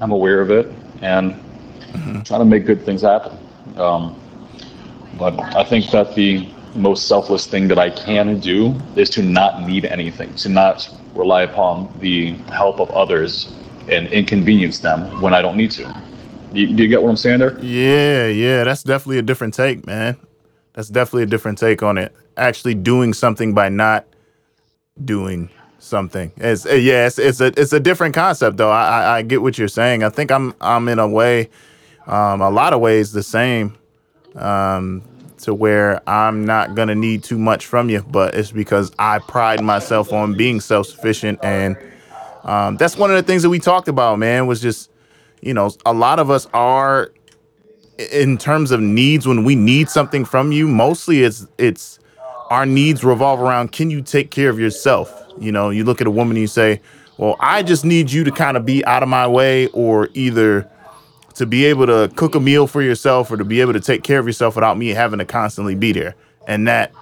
I'm 0.00 0.10
aware 0.10 0.40
of 0.40 0.50
it 0.50 0.66
and 1.02 1.32
mm-hmm. 1.32 2.22
trying 2.22 2.40
to 2.40 2.44
make 2.44 2.66
good 2.66 2.84
things 2.84 3.02
happen. 3.02 3.38
Um, 3.76 4.20
but 5.18 5.38
I 5.54 5.64
think 5.64 5.90
that 5.90 6.14
the 6.14 6.48
most 6.74 7.06
selfless 7.06 7.46
thing 7.46 7.68
that 7.68 7.78
I 7.78 7.90
can 7.90 8.40
do 8.40 8.74
is 8.96 9.08
to 9.10 9.22
not 9.22 9.62
need 9.62 9.84
anything, 9.84 10.34
to 10.36 10.48
not 10.48 10.88
rely 11.14 11.42
upon 11.42 11.92
the 12.00 12.32
help 12.52 12.80
of 12.80 12.90
others 12.90 13.52
and 13.88 14.08
inconvenience 14.08 14.80
them 14.80 15.20
when 15.20 15.34
I 15.34 15.42
don't 15.42 15.56
need 15.56 15.70
to. 15.72 15.82
You, 16.52 16.68
do 16.74 16.82
you 16.82 16.88
get 16.88 17.02
what 17.02 17.10
I'm 17.10 17.16
saying 17.16 17.40
there? 17.40 17.58
Yeah, 17.60 18.28
yeah, 18.28 18.64
that's 18.64 18.82
definitely 18.82 19.18
a 19.18 19.22
different 19.22 19.54
take, 19.54 19.86
man. 19.86 20.16
That's 20.74 20.88
definitely 20.88 21.22
a 21.24 21.26
different 21.26 21.58
take 21.58 21.82
on 21.82 21.98
it. 21.98 22.14
Actually, 22.36 22.74
doing 22.74 23.14
something 23.14 23.54
by 23.54 23.68
not 23.68 24.06
doing 25.02 25.50
something. 25.78 26.32
It's 26.36 26.66
uh, 26.66 26.74
yeah, 26.74 27.06
it's, 27.06 27.18
it's 27.18 27.40
a 27.40 27.52
it's 27.56 27.72
a 27.72 27.80
different 27.80 28.14
concept 28.14 28.56
though. 28.56 28.70
I, 28.70 28.82
I, 28.82 29.16
I 29.16 29.22
get 29.22 29.42
what 29.42 29.56
you're 29.58 29.68
saying. 29.68 30.02
I 30.02 30.08
think 30.08 30.30
I'm 30.30 30.54
I'm 30.60 30.88
in 30.88 30.98
a 30.98 31.08
way, 31.08 31.50
um, 32.06 32.40
a 32.40 32.50
lot 32.50 32.72
of 32.72 32.80
ways 32.80 33.12
the 33.12 33.22
same, 33.22 33.76
um, 34.34 35.02
to 35.42 35.54
where 35.54 36.02
I'm 36.08 36.44
not 36.44 36.74
gonna 36.74 36.94
need 36.94 37.22
too 37.22 37.38
much 37.38 37.66
from 37.66 37.88
you, 37.88 38.02
but 38.02 38.34
it's 38.34 38.50
because 38.50 38.92
I 38.98 39.20
pride 39.20 39.62
myself 39.62 40.12
on 40.12 40.36
being 40.36 40.60
self 40.60 40.86
sufficient, 40.86 41.38
and 41.44 41.76
um, 42.42 42.76
that's 42.76 42.96
one 42.96 43.10
of 43.10 43.16
the 43.16 43.22
things 43.22 43.42
that 43.42 43.50
we 43.50 43.60
talked 43.60 43.88
about. 43.88 44.18
Man, 44.18 44.48
was 44.48 44.60
just 44.60 44.90
you 45.40 45.54
know 45.54 45.70
a 45.86 45.92
lot 45.92 46.18
of 46.18 46.30
us 46.30 46.48
are 46.52 47.12
in 47.98 48.38
terms 48.38 48.70
of 48.70 48.80
needs 48.80 49.26
when 49.26 49.44
we 49.44 49.54
need 49.54 49.88
something 49.88 50.24
from 50.24 50.52
you. 50.52 50.68
Mostly 50.68 51.22
it's 51.22 51.46
it's 51.58 51.98
our 52.50 52.66
needs 52.66 53.04
revolve 53.04 53.40
around 53.40 53.72
can 53.72 53.90
you 53.90 54.02
take 54.02 54.30
care 54.30 54.50
of 54.50 54.58
yourself 54.58 55.24
you 55.38 55.52
know, 55.52 55.70
you 55.70 55.84
look 55.84 56.00
at 56.00 56.06
a 56.06 56.10
woman 56.10 56.36
and 56.36 56.42
you 56.42 56.46
say, 56.46 56.80
well, 57.18 57.36
I 57.40 57.62
just 57.62 57.84
need 57.84 58.10
you 58.10 58.24
to 58.24 58.30
kind 58.30 58.56
of 58.56 58.64
be 58.64 58.84
out 58.84 59.02
of 59.02 59.08
my 59.08 59.26
way 59.26 59.68
or 59.68 60.08
either 60.14 60.68
to 61.34 61.46
be 61.46 61.64
able 61.64 61.86
to 61.86 62.10
cook 62.14 62.34
a 62.34 62.40
meal 62.40 62.66
for 62.66 62.82
yourself 62.82 63.30
or 63.30 63.36
to 63.36 63.44
be 63.44 63.60
able 63.60 63.72
to 63.72 63.80
take 63.80 64.02
care 64.02 64.18
of 64.18 64.26
yourself 64.26 64.54
without 64.54 64.78
me 64.78 64.88
having 64.88 65.18
to 65.18 65.24
constantly 65.24 65.74
be 65.74 65.92
there. 65.92 66.14
And 66.46 66.66
that 66.68 66.92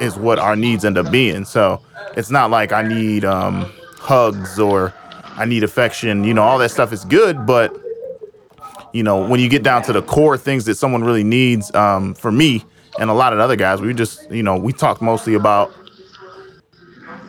is 0.00 0.16
what 0.16 0.38
our 0.38 0.56
needs 0.56 0.84
end 0.84 0.98
up 0.98 1.10
being. 1.10 1.44
So 1.44 1.80
it's 2.16 2.30
not 2.30 2.50
like 2.50 2.72
I 2.72 2.82
need 2.82 3.24
um, 3.24 3.70
hugs 3.98 4.58
or 4.58 4.94
I 5.36 5.44
need 5.44 5.64
affection. 5.64 6.24
You 6.24 6.34
know, 6.34 6.42
all 6.42 6.58
that 6.58 6.70
stuff 6.70 6.92
is 6.92 7.04
good, 7.04 7.46
but 7.46 7.76
you 8.92 9.02
know, 9.02 9.26
when 9.26 9.40
you 9.40 9.48
get 9.48 9.62
down 9.62 9.82
to 9.84 9.92
the 9.92 10.02
core 10.02 10.36
things 10.36 10.64
that 10.66 10.76
someone 10.76 11.02
really 11.02 11.24
needs, 11.24 11.74
um, 11.74 12.14
for 12.14 12.30
me 12.30 12.64
and 12.98 13.10
a 13.10 13.14
lot 13.14 13.32
of 13.32 13.38
other 13.38 13.56
guys, 13.56 13.80
we 13.80 13.94
just, 13.94 14.30
you 14.30 14.42
know, 14.42 14.56
we 14.56 14.72
talk 14.72 15.00
mostly 15.00 15.34
about 15.34 15.72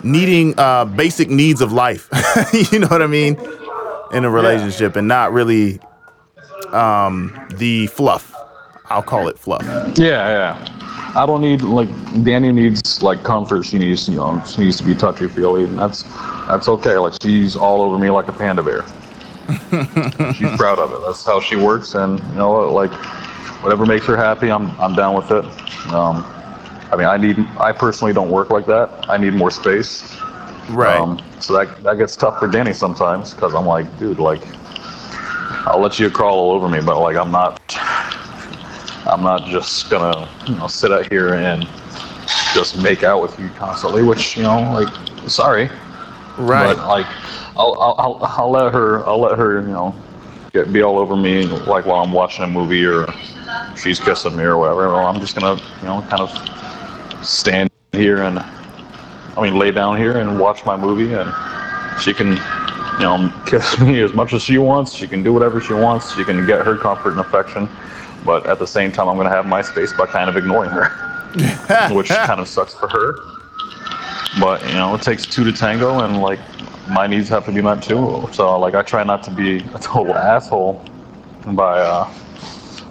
needing 0.04 0.58
uh, 0.60 0.86
basic 0.86 1.30
needs 1.30 1.62
of 1.62 1.72
life. 1.72 2.10
you 2.72 2.80
know 2.80 2.88
what 2.88 3.02
I 3.02 3.08
mean? 3.08 3.38
In 4.12 4.26
a 4.26 4.30
relationship, 4.30 4.94
yeah. 4.94 5.00
and 5.00 5.08
not 5.08 5.32
really 5.32 5.80
um, 6.72 7.48
the 7.56 7.88
fluff. 7.88 8.34
I'll 8.88 9.02
call 9.02 9.28
it 9.28 9.40
fluff. 9.40 9.64
Yeah, 9.98 10.30
yeah. 10.30 10.84
I 11.16 11.26
don't 11.26 11.42
need 11.42 11.62
like 11.62 11.90
Danny 12.24 12.52
needs 12.52 13.02
like 13.02 13.24
comfort. 13.24 13.66
She 13.66 13.78
needs 13.78 14.10
you 14.10 14.16
know 14.16 14.42
she 14.46 14.62
needs 14.66 14.78
to 14.78 14.84
be 14.84 14.96
touchy 14.96 15.28
feely, 15.28 15.64
and 15.64 15.78
that's 15.78 16.04
that's 16.48 16.68
okay. 16.68 16.98
Like 16.98 17.14
she's 17.22 17.56
all 17.56 17.82
over 17.82 17.98
me 17.98 18.10
like 18.10 18.28
a 18.28 18.34
panda 18.34 18.62
bear. 18.64 18.84
She's 20.36 20.56
proud 20.58 20.80
of 20.80 20.92
it. 20.94 21.00
That's 21.06 21.26
how 21.26 21.40
she 21.40 21.56
works, 21.56 21.96
and 21.96 22.20
you 22.20 22.36
know 22.36 22.72
like 22.72 22.94
whatever 23.62 23.86
makes 23.86 24.06
her 24.06 24.18
happy, 24.18 24.52
I'm 24.52 24.72
I'm 24.80 24.96
down 24.96 25.16
with 25.16 25.32
it. 25.32 25.46
Um, 25.92 26.26
I 26.92 26.96
mean, 26.96 27.08
I 27.08 27.18
need. 27.18 27.40
I 27.60 27.72
personally 27.72 28.14
don't 28.14 28.30
work 28.30 28.52
like 28.52 28.66
that. 28.68 29.10
I 29.10 29.18
need 29.18 29.34
more 29.34 29.52
space. 29.52 30.16
Right. 30.70 31.00
Um, 31.00 31.20
so 31.40 31.54
that 31.54 31.84
that 31.84 31.98
gets 31.98 32.16
tough 32.16 32.40
for 32.40 32.48
Danny 32.48 32.74
sometimes 32.74 33.34
because 33.34 33.54
I'm 33.56 33.66
like, 33.66 33.98
dude, 33.98 34.20
like, 34.20 34.42
I'll 35.66 35.80
let 35.80 36.00
you 36.00 36.10
crawl 36.10 36.38
all 36.38 36.52
over 36.52 36.70
me, 36.70 36.82
but 36.82 37.00
like, 37.02 37.16
I'm 37.16 37.32
not. 37.32 37.60
I'm 39.06 39.22
not 39.22 39.48
just 39.48 39.90
gonna, 39.90 40.30
you 40.48 40.56
know, 40.56 40.68
sit 40.68 40.92
out 40.92 41.12
here 41.12 41.34
and 41.34 41.68
just 42.54 42.82
make 42.82 43.04
out 43.04 43.22
with 43.22 43.38
you 43.38 43.50
constantly. 43.50 44.02
Which 44.04 44.38
you 44.38 44.44
know, 44.44 44.62
like, 44.72 45.30
sorry. 45.30 45.70
Right. 46.38 46.76
But 46.76 46.88
like, 46.88 47.08
I'll 47.56 47.74
I'll 47.80 48.20
I'll, 48.22 48.52
let 48.52 48.74
her. 48.74 49.06
I'll 49.08 49.20
let 49.20 49.38
her. 49.38 49.62
You 49.62 49.68
know, 49.68 49.96
get 50.54 50.74
be 50.74 50.82
all 50.82 50.98
over 50.98 51.16
me 51.16 51.46
like 51.46 51.86
while 51.86 52.04
I'm 52.04 52.12
watching 52.12 52.44
a 52.44 52.48
movie 52.48 52.86
or 52.86 53.06
she's 53.76 54.00
kissing 54.00 54.36
me 54.36 54.44
or 54.44 54.58
whatever. 54.58 54.88
Well, 54.88 55.06
I'm 55.06 55.20
just 55.20 55.36
gonna, 55.36 55.62
you 55.82 55.88
know, 55.88 56.02
kind 56.10 56.22
of 56.22 57.26
stand 57.26 57.70
here 57.92 58.24
and 58.24 58.40
I 58.40 59.42
mean 59.42 59.58
lay 59.58 59.72
down 59.72 59.98
here 59.98 60.18
and 60.18 60.40
watch 60.40 60.66
my 60.66 60.76
movie 60.76 61.14
and 61.14 61.32
she 62.02 62.14
can 62.14 62.32
you 62.94 63.00
know 63.00 63.34
kiss 63.46 63.80
me 63.80 64.02
as 64.02 64.14
much 64.14 64.34
as 64.34 64.42
she 64.42 64.58
wants 64.58 64.94
she 64.94 65.08
can 65.08 65.24
do 65.24 65.32
whatever 65.32 65.62
she 65.62 65.74
wants 65.74 66.16
she 66.16 66.24
can 66.24 66.46
get 66.46 66.66
her 66.66 66.76
comfort 66.76 67.12
and 67.12 67.20
affection 67.20 67.70
but 68.26 68.46
at 68.48 68.60
the 68.60 68.68
same 68.68 68.92
time 68.92 69.08
I'm 69.08 69.16
going 69.16 69.30
to 69.30 69.36
have 69.36 69.46
my 69.46 69.62
space 69.62 69.94
by 69.94 70.08
kind 70.08 70.30
of 70.30 70.38
ignoring 70.38 70.72
her 70.72 70.90
which 71.94 72.10
kind 72.10 72.40
of 72.40 72.48
sucks 72.48 72.74
for 72.74 72.88
her 72.90 73.16
but 74.40 74.66
you 74.68 74.74
know 74.74 74.96
it 74.96 75.02
takes 75.02 75.26
two 75.26 75.44
to 75.44 75.52
tango 75.52 76.00
and 76.00 76.20
like 76.20 76.40
my 76.90 77.08
needs 77.08 77.30
have 77.30 77.46
to 77.46 77.52
be 77.52 77.62
met 77.62 77.82
too 77.84 78.28
so 78.34 78.60
like 78.60 78.76
I 78.76 78.82
try 78.84 79.04
not 79.04 79.24
to 79.24 79.32
be 79.32 79.60
a 79.74 79.80
total 79.80 80.16
asshole 80.16 80.86
by 81.48 81.80
uh 81.80 82.14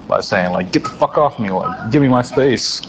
by 0.09 0.21
saying 0.21 0.53
like 0.53 0.73
get 0.73 0.85
the 0.85 0.91
fuck 0.91 1.19
off 1.19 1.39
me 1.39 1.51
like 1.51 1.91
give 1.91 2.03
me 2.03 2.09
my 2.09 2.23
space 2.23 2.83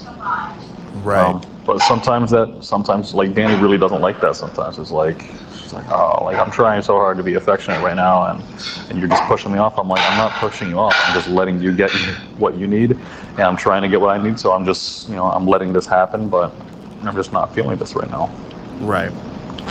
Right. 1.03 1.35
Um, 1.35 1.41
but 1.65 1.79
sometimes 1.81 2.31
that, 2.31 2.63
sometimes 2.63 3.13
like 3.13 3.33
Danny 3.33 3.61
really 3.61 3.77
doesn't 3.77 4.01
like 4.01 4.19
that. 4.21 4.35
Sometimes 4.35 4.79
it's 4.79 4.91
like, 4.91 5.25
she's 5.59 5.73
like, 5.73 5.89
oh, 5.91 6.23
like 6.23 6.37
I'm 6.37 6.51
trying 6.51 6.81
so 6.81 6.95
hard 6.95 7.17
to 7.17 7.23
be 7.23 7.35
affectionate 7.35 7.81
right 7.81 7.95
now, 7.95 8.25
and 8.25 8.43
and 8.89 8.99
you're 8.99 9.07
just 9.07 9.23
pushing 9.23 9.51
me 9.51 9.59
off. 9.59 9.77
I'm 9.79 9.87
like, 9.87 10.01
I'm 10.01 10.17
not 10.17 10.33
pushing 10.33 10.69
you 10.69 10.79
off. 10.79 10.95
I'm 11.05 11.13
just 11.13 11.29
letting 11.29 11.61
you 11.61 11.75
get 11.75 11.91
what 12.37 12.57
you 12.57 12.67
need, 12.67 12.91
and 12.91 13.41
I'm 13.41 13.57
trying 13.57 13.81
to 13.81 13.89
get 13.89 14.01
what 14.01 14.09
I 14.09 14.21
need. 14.21 14.39
So 14.39 14.53
I'm 14.53 14.65
just, 14.65 15.07
you 15.09 15.15
know, 15.15 15.25
I'm 15.25 15.47
letting 15.47 15.73
this 15.73 15.87
happen, 15.87 16.29
but 16.29 16.55
I'm 17.03 17.15
just 17.15 17.33
not 17.33 17.55
feeling 17.55 17.77
this 17.77 17.95
right 17.95 18.09
now. 18.09 18.33
Right. 18.79 19.11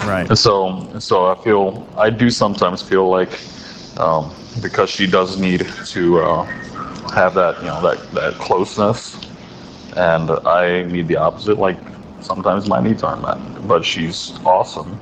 Right. 0.04 0.28
And 0.28 0.38
so, 0.38 0.98
so 0.98 1.26
I 1.26 1.34
feel, 1.42 1.86
I 1.96 2.10
do 2.10 2.30
sometimes 2.30 2.82
feel 2.82 3.08
like, 3.08 3.38
um, 3.98 4.32
because 4.60 4.90
she 4.90 5.06
does 5.06 5.38
need 5.38 5.66
to 5.86 6.20
uh, 6.20 6.44
have 7.12 7.34
that, 7.34 7.60
you 7.60 7.66
know, 7.66 7.80
that 7.82 8.10
that 8.12 8.34
closeness 8.34 9.18
and 9.96 10.30
I 10.30 10.84
need 10.84 11.08
the 11.08 11.16
opposite. 11.16 11.58
Like 11.58 11.78
sometimes 12.20 12.68
my 12.68 12.80
needs 12.80 13.02
aren't 13.02 13.22
met, 13.22 13.66
but 13.66 13.84
she's 13.84 14.32
awesome 14.44 14.98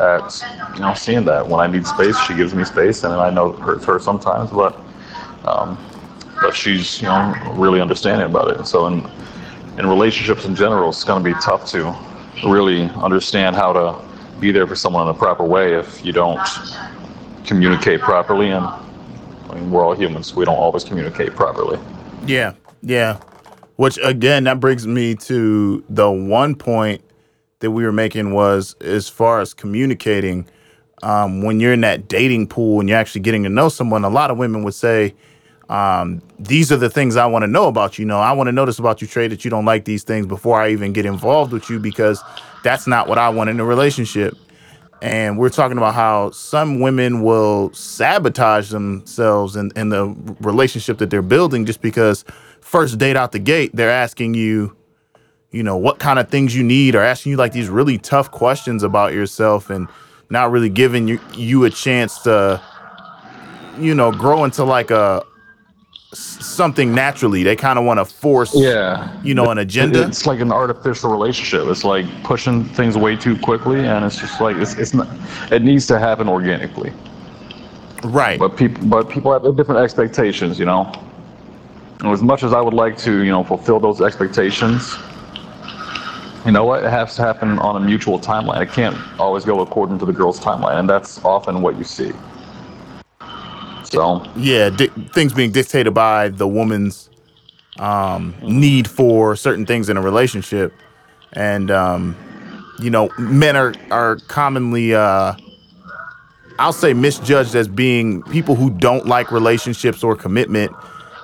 at 0.00 0.42
you 0.74 0.80
know 0.80 0.92
seeing 0.94 1.24
that 1.24 1.46
when 1.48 1.60
I 1.60 1.66
need 1.66 1.86
space, 1.86 2.18
she 2.20 2.34
gives 2.34 2.54
me 2.54 2.64
space, 2.64 3.04
and 3.04 3.14
I 3.14 3.30
know 3.30 3.54
it 3.54 3.60
hurts 3.60 3.84
her 3.86 3.98
sometimes, 3.98 4.50
but 4.50 4.78
um, 5.44 5.78
but 6.40 6.54
she's 6.54 7.00
you 7.00 7.08
know 7.08 7.34
really 7.54 7.80
understanding 7.80 8.26
about 8.26 8.50
it. 8.50 8.66
So 8.66 8.86
in 8.86 9.06
in 9.78 9.86
relationships 9.86 10.44
in 10.44 10.54
general, 10.54 10.90
it's 10.90 11.04
going 11.04 11.22
to 11.22 11.34
be 11.34 11.38
tough 11.40 11.70
to 11.70 11.94
really 12.44 12.82
understand 12.90 13.56
how 13.56 13.72
to 13.72 14.13
be 14.44 14.52
there 14.52 14.66
for 14.66 14.76
someone 14.76 15.08
in 15.08 15.14
a 15.14 15.18
proper 15.18 15.42
way 15.42 15.74
if 15.74 16.04
you 16.04 16.12
don't 16.12 16.38
communicate 17.46 18.00
properly. 18.00 18.50
And 18.50 18.64
I 18.64 19.54
mean, 19.54 19.70
we're 19.70 19.84
all 19.84 19.94
humans; 19.94 20.34
we 20.34 20.44
don't 20.44 20.58
always 20.58 20.84
communicate 20.84 21.34
properly. 21.34 21.78
Yeah, 22.26 22.52
yeah. 22.82 23.20
Which 23.76 23.98
again, 24.04 24.44
that 24.44 24.60
brings 24.60 24.86
me 24.86 25.14
to 25.16 25.82
the 25.88 26.10
one 26.10 26.54
point 26.54 27.02
that 27.60 27.70
we 27.70 27.84
were 27.84 27.92
making 27.92 28.34
was 28.34 28.74
as 28.80 29.08
far 29.08 29.40
as 29.40 29.54
communicating. 29.54 30.46
Um, 31.02 31.42
when 31.42 31.60
you're 31.60 31.72
in 31.72 31.82
that 31.82 32.08
dating 32.08 32.48
pool 32.48 32.80
and 32.80 32.88
you're 32.88 32.96
actually 32.96 33.20
getting 33.22 33.42
to 33.42 33.50
know 33.50 33.68
someone, 33.68 34.04
a 34.04 34.08
lot 34.08 34.30
of 34.30 34.38
women 34.38 34.62
would 34.64 34.74
say, 34.74 35.14
um, 35.68 36.22
"These 36.38 36.70
are 36.72 36.76
the 36.76 36.90
things 36.90 37.16
I 37.16 37.26
want 37.26 37.42
to 37.42 37.46
know 37.46 37.66
about 37.68 37.98
you." 37.98 38.04
know, 38.04 38.18
I 38.18 38.32
want 38.32 38.48
to 38.48 38.66
this 38.66 38.78
about 38.78 39.02
you, 39.02 39.08
Trey, 39.08 39.28
that 39.28 39.44
you 39.44 39.50
don't 39.50 39.64
like 39.64 39.84
these 39.84 40.02
things 40.02 40.26
before 40.26 40.60
I 40.60 40.70
even 40.70 40.92
get 40.92 41.06
involved 41.06 41.52
with 41.52 41.68
you 41.70 41.78
because 41.78 42.22
that's 42.62 42.86
not 42.86 43.08
what 43.08 43.18
I 43.18 43.28
want 43.28 43.50
in 43.50 43.60
a 43.60 43.64
relationship. 43.64 44.34
And 45.02 45.38
we're 45.38 45.50
talking 45.50 45.76
about 45.76 45.94
how 45.94 46.30
some 46.30 46.80
women 46.80 47.22
will 47.22 47.70
sabotage 47.74 48.70
themselves 48.70 49.54
in, 49.54 49.70
in 49.76 49.90
the 49.90 50.06
relationship 50.40 50.96
that 50.98 51.10
they're 51.10 51.20
building 51.20 51.66
just 51.66 51.82
because 51.82 52.24
first 52.62 52.96
date 52.96 53.14
out 53.14 53.32
the 53.32 53.38
gate, 53.38 53.70
they're 53.74 53.90
asking 53.90 54.32
you, 54.32 54.74
you 55.50 55.62
know, 55.62 55.76
what 55.76 55.98
kind 55.98 56.18
of 56.18 56.30
things 56.30 56.56
you 56.56 56.64
need, 56.64 56.94
or 56.94 57.02
asking 57.02 57.32
you 57.32 57.36
like 57.36 57.52
these 57.52 57.68
really 57.68 57.98
tough 57.98 58.30
questions 58.30 58.82
about 58.82 59.12
yourself, 59.12 59.68
and 59.68 59.88
not 60.30 60.50
really 60.50 60.70
giving 60.70 61.06
you 61.06 61.20
you 61.34 61.64
a 61.64 61.70
chance 61.70 62.20
to, 62.20 62.62
you 63.78 63.94
know, 63.94 64.10
grow 64.10 64.44
into 64.44 64.64
like 64.64 64.90
a 64.90 65.22
something 66.18 66.94
naturally. 66.94 67.42
They 67.42 67.56
kind 67.56 67.78
of 67.78 67.84
want 67.84 67.98
to 67.98 68.04
force, 68.04 68.54
Yeah. 68.54 69.10
you 69.22 69.34
know, 69.34 69.46
an 69.50 69.58
agenda. 69.58 70.02
It's 70.06 70.26
like 70.26 70.40
an 70.40 70.52
artificial 70.52 71.10
relationship. 71.10 71.66
It's 71.68 71.84
like 71.84 72.06
pushing 72.22 72.64
things 72.64 72.96
way 72.96 73.16
too 73.16 73.38
quickly, 73.38 73.84
and 73.86 74.04
it's 74.04 74.18
just 74.18 74.40
like 74.40 74.56
it's, 74.56 74.74
it's 74.74 74.94
not. 74.94 75.08
It 75.50 75.62
needs 75.62 75.86
to 75.88 75.98
happen 75.98 76.28
organically. 76.28 76.92
right. 78.04 78.38
But 78.38 78.56
people, 78.56 78.84
but 78.86 79.08
people 79.08 79.32
have 79.32 79.56
different 79.56 79.80
expectations, 79.80 80.58
you 80.58 80.66
know. 80.66 80.92
And 82.00 82.08
as 82.12 82.22
much 82.22 82.42
as 82.42 82.52
I 82.52 82.60
would 82.60 82.74
like 82.74 82.98
to, 82.98 83.22
you 83.22 83.30
know, 83.30 83.42
fulfill 83.44 83.80
those 83.80 84.00
expectations, 84.02 84.94
you 86.44 86.52
know 86.52 86.64
what? 86.66 86.84
It 86.84 86.90
has 86.90 87.16
to 87.16 87.22
happen 87.22 87.58
on 87.60 87.76
a 87.76 87.80
mutual 87.80 88.18
timeline. 88.20 88.60
It 88.60 88.70
can't 88.72 88.96
always 89.18 89.44
go 89.46 89.60
according 89.60 89.98
to 90.00 90.04
the 90.04 90.12
girl's 90.12 90.38
timeline, 90.38 90.78
and 90.78 90.88
that's 90.88 91.24
often 91.24 91.62
what 91.62 91.78
you 91.78 91.84
see. 91.84 92.12
So 93.94 94.24
yeah, 94.36 94.70
di- 94.70 94.88
things 95.12 95.32
being 95.32 95.52
dictated 95.52 95.94
by 95.94 96.28
the 96.28 96.46
woman's 96.48 97.10
um, 97.78 98.34
need 98.42 98.88
for 98.88 99.36
certain 99.36 99.66
things 99.66 99.88
in 99.88 99.96
a 99.96 100.00
relationship, 100.02 100.72
and 101.32 101.70
um, 101.70 102.16
you 102.78 102.90
know, 102.90 103.08
men 103.18 103.56
are 103.56 103.74
are 103.90 104.16
commonly, 104.28 104.94
uh, 104.94 105.34
I'll 106.58 106.72
say, 106.72 106.92
misjudged 106.94 107.54
as 107.54 107.68
being 107.68 108.22
people 108.24 108.54
who 108.54 108.70
don't 108.70 109.06
like 109.06 109.32
relationships 109.32 110.02
or 110.04 110.14
commitment. 110.16 110.72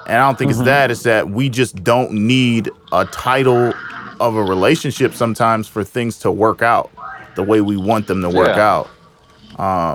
And 0.07 0.17
I 0.17 0.27
don't 0.27 0.37
think 0.39 0.51
it's 0.51 0.63
that; 0.63 0.91
it's 0.91 1.05
that 1.05 1.31
we 1.31 1.49
just 1.49 1.85
don't 1.85 2.11
need 2.13 2.71
a 2.93 3.05
title 3.07 3.73
of 4.19 4.35
a 4.37 4.43
relationship 4.43 5.15
sometimes 5.15 5.69
for 5.69 5.85
things 5.85 6.19
to 6.21 6.31
work 6.33 6.63
out 6.63 6.91
the 7.37 7.43
way 7.43 7.61
we 7.61 7.77
want 7.77 8.07
them 8.09 8.21
to 8.23 8.29
work 8.29 8.57
Yeah. 8.57 8.69
out. 8.69 8.91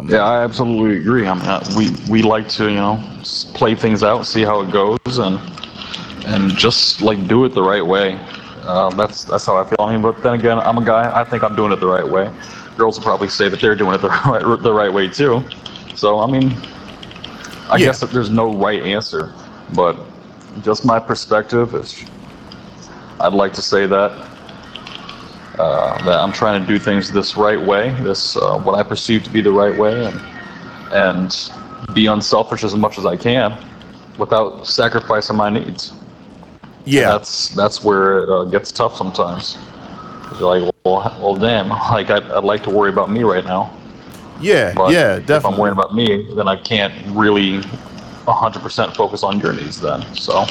Yeah, 0.08 0.20
I 0.24 0.44
absolutely 0.44 0.98
agree. 0.98 1.28
I 1.28 1.34
mean, 1.34 1.44
uh, 1.46 1.64
we 1.78 1.90
we 2.10 2.22
like 2.22 2.48
to, 2.50 2.66
you 2.70 2.76
know, 2.76 3.00
play 3.54 3.76
things 3.76 4.04
out, 4.04 4.26
see 4.26 4.44
how 4.44 4.62
it 4.62 4.72
goes, 4.72 5.18
and 5.20 5.40
and 6.26 6.56
just 6.58 7.02
like 7.02 7.28
do 7.28 7.46
it 7.46 7.54
the 7.54 7.64
right 7.64 7.86
way. 7.86 8.20
Uh, 8.64 8.90
that's 8.92 9.24
that's 9.26 9.46
how 9.46 9.58
I 9.58 9.64
feel. 9.64 9.78
I 9.80 9.92
mean, 9.94 10.02
but 10.02 10.22
then 10.24 10.34
again, 10.34 10.60
I'm 10.60 10.78
a 10.78 10.86
guy. 10.86 11.12
I 11.20 11.24
think 11.24 11.44
I'm 11.44 11.56
doing 11.56 11.72
it 11.72 11.80
the 11.80 11.88
right 11.88 12.08
way. 12.08 12.32
Girls 12.78 12.98
will 12.98 13.04
probably 13.04 13.30
say 13.30 13.50
that 13.50 13.60
they're 13.62 13.76
doing 13.76 13.96
it 13.96 14.02
the 14.02 14.10
right 14.26 14.62
the 14.62 14.74
right 14.74 14.92
way 14.94 15.08
too. 15.08 15.44
So 15.96 16.20
I 16.20 16.28
mean, 16.28 16.52
I 17.70 17.78
Yeah. 17.78 17.86
guess 17.88 18.00
that 18.02 18.12
there's 18.12 18.30
no 18.30 18.54
right 18.54 18.82
answer, 18.84 19.34
but 19.74 19.98
just 20.62 20.86
my 20.86 21.00
perspective 21.00 21.74
is, 21.76 22.06
I'd 23.20 23.34
like 23.34 23.54
to 23.54 23.62
say 23.62 23.86
that 23.88 24.28
uh, 25.60 26.04
that 26.06 26.20
I'm 26.20 26.32
trying 26.32 26.62
to 26.62 26.68
do 26.68 26.80
things 26.80 27.12
this 27.12 27.38
right 27.38 27.62
way, 27.62 27.92
this 28.02 28.36
uh, 28.38 28.60
what 28.60 28.76
I 28.76 28.84
perceive 28.84 29.24
to 29.24 29.30
be 29.30 29.42
the 29.42 29.52
right 29.52 29.78
way, 29.78 30.06
and 30.06 30.22
and 30.92 31.52
be 31.94 32.08
unselfish 32.08 32.64
as 32.64 32.76
much 32.76 32.98
as 32.98 33.06
I 33.06 33.16
can, 33.16 33.58
without 34.18 34.68
sacrificing 34.68 35.36
my 35.36 35.50
needs. 35.50 35.94
Yeah, 36.86 37.10
That's 37.10 37.50
that's 37.50 37.84
where 37.84 38.24
it 38.24 38.30
uh, 38.30 38.44
gets 38.46 38.72
tough 38.72 38.96
sometimes. 38.96 39.58
You're 40.40 40.60
like, 40.60 40.74
well, 40.84 41.18
well, 41.20 41.36
damn, 41.36 41.70
like 41.70 42.10
I'd, 42.10 42.24
I'd 42.32 42.44
like 42.44 42.64
to 42.64 42.70
worry 42.70 42.90
about 42.90 43.10
me 43.10 43.24
right 43.24 43.44
now, 43.44 43.76
yeah, 44.40 44.74
but 44.74 44.92
yeah, 44.92 45.20
definitely. 45.20 45.36
if 45.36 45.46
I'm 45.46 45.58
worrying 45.58 45.78
about 45.78 45.96
me, 45.96 46.34
then 46.36 46.48
I 46.48 46.56
can't 46.58 46.94
really 47.16 47.62
100% 48.26 48.96
focus 48.96 49.24
on 49.24 49.40
your 49.40 49.54
needs 49.54 49.80
then. 49.80 50.02
So 50.16 50.46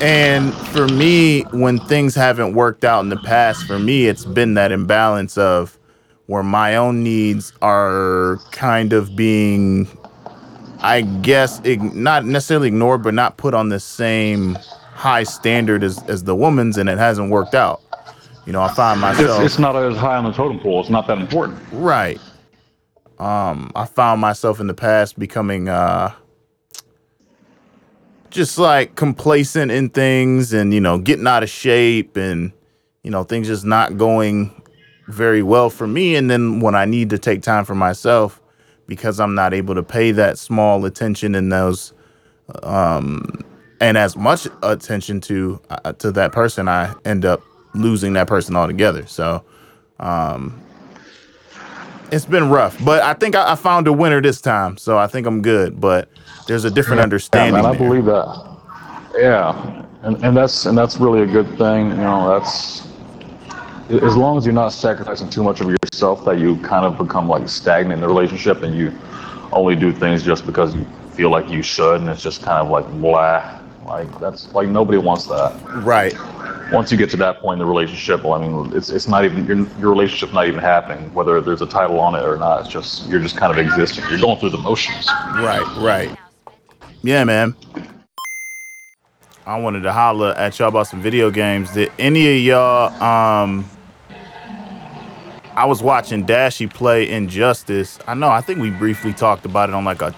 And 0.00 0.52
for 0.54 0.88
me, 0.88 1.42
when 1.52 1.78
things 1.78 2.14
haven't 2.14 2.54
worked 2.54 2.84
out 2.84 3.00
in 3.00 3.08
the 3.08 3.16
past, 3.16 3.66
for 3.66 3.78
me, 3.78 4.06
it's 4.06 4.24
been 4.24 4.54
that 4.54 4.72
imbalance 4.72 5.38
of 5.38 5.78
where 6.26 6.42
my 6.42 6.76
own 6.76 7.02
needs 7.02 7.52
are 7.62 8.38
kind 8.50 8.92
of 8.92 9.14
being, 9.14 9.86
I 10.80 11.02
guess, 11.02 11.60
ig- 11.64 11.94
not 11.94 12.24
necessarily 12.24 12.68
ignored, 12.68 13.02
but 13.02 13.14
not 13.14 13.36
put 13.36 13.54
on 13.54 13.68
the 13.68 13.80
same 13.80 14.58
high 14.92 15.22
standard 15.22 15.84
as, 15.84 16.02
as 16.04 16.24
the 16.24 16.34
woman's, 16.34 16.76
and 16.76 16.88
it 16.88 16.98
hasn't 16.98 17.30
worked 17.30 17.54
out. 17.54 17.80
You 18.46 18.52
know, 18.52 18.62
I 18.62 18.72
find 18.74 18.98
it's, 18.98 19.18
myself. 19.18 19.42
it's 19.42 19.58
not 19.58 19.76
as 19.76 19.96
high 19.96 20.16
on 20.16 20.24
the 20.24 20.32
totem 20.32 20.60
pole. 20.60 20.80
It's 20.80 20.90
not 20.90 21.06
that 21.06 21.18
important. 21.18 21.60
Right. 21.72 22.20
Um, 23.18 23.70
I 23.74 23.86
found 23.86 24.20
myself 24.20 24.60
in 24.60 24.66
the 24.66 24.74
past 24.74 25.18
becoming 25.18 25.68
uh 25.68 26.12
just 28.34 28.58
like 28.58 28.96
complacent 28.96 29.70
in 29.70 29.88
things 29.88 30.52
and 30.52 30.74
you 30.74 30.80
know, 30.80 30.98
getting 30.98 31.26
out 31.26 31.42
of 31.42 31.48
shape 31.48 32.16
and 32.16 32.52
you 33.04 33.10
know, 33.10 33.22
things 33.22 33.46
just 33.46 33.64
not 33.64 33.96
going 33.96 34.50
very 35.06 35.42
well 35.42 35.70
for 35.70 35.86
me 35.86 36.16
and 36.16 36.30
then 36.30 36.60
when 36.60 36.74
I 36.74 36.84
need 36.84 37.10
to 37.10 37.18
take 37.18 37.42
time 37.42 37.64
for 37.64 37.74
myself 37.74 38.40
because 38.86 39.20
I'm 39.20 39.34
not 39.34 39.54
able 39.54 39.74
to 39.74 39.82
pay 39.82 40.10
that 40.12 40.38
small 40.38 40.84
attention 40.84 41.34
in 41.34 41.48
those 41.48 41.92
um 42.62 43.42
and 43.80 43.96
as 43.96 44.16
much 44.16 44.46
attention 44.62 45.20
to 45.22 45.60
uh, 45.70 45.92
to 45.94 46.12
that 46.12 46.32
person, 46.32 46.68
I 46.68 46.94
end 47.04 47.24
up 47.24 47.42
losing 47.74 48.14
that 48.14 48.26
person 48.26 48.56
altogether. 48.56 49.06
So, 49.06 49.44
um 50.00 50.60
it's 52.10 52.26
been 52.26 52.48
rough, 52.48 52.82
but 52.84 53.02
I 53.02 53.14
think 53.14 53.34
I, 53.34 53.52
I 53.52 53.54
found 53.56 53.88
a 53.88 53.92
winner 53.92 54.20
this 54.20 54.40
time, 54.40 54.76
so 54.76 54.98
I 54.98 55.06
think 55.06 55.26
I'm 55.26 55.42
good. 55.42 55.80
But 55.80 56.08
there's 56.46 56.64
a 56.64 56.70
different 56.70 56.98
Yeah, 56.98 57.04
understanding. 57.04 57.54
man, 57.54 57.66
I 57.66 57.76
there. 57.76 57.88
believe 57.88 58.04
that. 58.06 58.56
Yeah, 59.16 59.84
and, 60.02 60.22
and 60.24 60.36
that's 60.36 60.66
and 60.66 60.76
that's 60.76 60.96
really 60.98 61.22
a 61.22 61.26
good 61.26 61.48
thing. 61.56 61.90
You 61.90 61.96
know, 61.96 62.28
that's 62.38 62.86
as 63.90 64.16
long 64.16 64.36
as 64.38 64.44
you're 64.44 64.54
not 64.54 64.70
sacrificing 64.72 65.28
too 65.30 65.42
much 65.42 65.60
of 65.60 65.68
yourself 65.70 66.24
that 66.24 66.38
you 66.38 66.56
kind 66.56 66.84
of 66.84 66.96
become 66.98 67.28
like 67.28 67.48
stagnant 67.48 67.94
in 67.94 68.00
the 68.00 68.08
relationship 68.08 68.62
and 68.62 68.74
you 68.74 68.92
only 69.52 69.76
do 69.76 69.92
things 69.92 70.22
just 70.22 70.46
because 70.46 70.74
you 70.74 70.84
feel 71.12 71.30
like 71.30 71.48
you 71.48 71.62
should, 71.62 72.00
and 72.00 72.08
it's 72.08 72.22
just 72.22 72.42
kind 72.42 72.58
of 72.58 72.70
like 72.70 72.86
blah. 73.00 73.60
Like 73.86 74.18
that's 74.18 74.52
like 74.54 74.68
nobody 74.68 74.98
wants 74.98 75.26
that. 75.26 75.54
Right. 75.84 76.14
Once 76.72 76.90
you 76.90 76.96
get 76.96 77.10
to 77.10 77.16
that 77.18 77.40
point 77.40 77.60
in 77.60 77.66
the 77.66 77.70
relationship, 77.70 78.24
well, 78.24 78.32
I 78.32 78.48
mean, 78.48 78.74
it's 78.74 78.88
it's 78.88 79.06
not 79.06 79.24
even 79.26 79.44
your 79.46 79.58
your 79.78 79.90
relationship's 79.90 80.32
not 80.32 80.48
even 80.48 80.58
happening, 80.60 81.12
whether 81.12 81.40
there's 81.42 81.60
a 81.60 81.66
title 81.66 82.00
on 82.00 82.14
it 82.14 82.24
or 82.24 82.36
not. 82.38 82.60
It's 82.62 82.70
just 82.70 83.06
you're 83.06 83.20
just 83.20 83.36
kind 83.36 83.52
of 83.56 83.58
existing. 83.64 84.04
You're 84.08 84.18
going 84.20 84.40
through 84.40 84.50
the 84.50 84.58
motions. 84.58 85.06
Right. 85.34 85.62
Right. 85.76 86.18
Yeah, 87.04 87.22
man. 87.24 87.54
I 89.44 89.58
wanted 89.58 89.82
to 89.82 89.92
holler 89.92 90.32
at 90.38 90.58
y'all 90.58 90.68
about 90.68 90.86
some 90.86 91.02
video 91.02 91.30
games. 91.30 91.70
Did 91.74 91.92
any 91.98 92.34
of 92.34 92.42
y'all 92.42 93.02
um 93.02 93.68
I 95.54 95.66
was 95.66 95.82
watching 95.82 96.24
Dashie 96.24 96.72
play 96.72 97.10
Injustice. 97.10 97.98
I 98.08 98.14
know 98.14 98.30
I 98.30 98.40
think 98.40 98.58
we 98.58 98.70
briefly 98.70 99.12
talked 99.12 99.44
about 99.44 99.68
it 99.68 99.74
on 99.74 99.84
like 99.84 100.00
a 100.00 100.14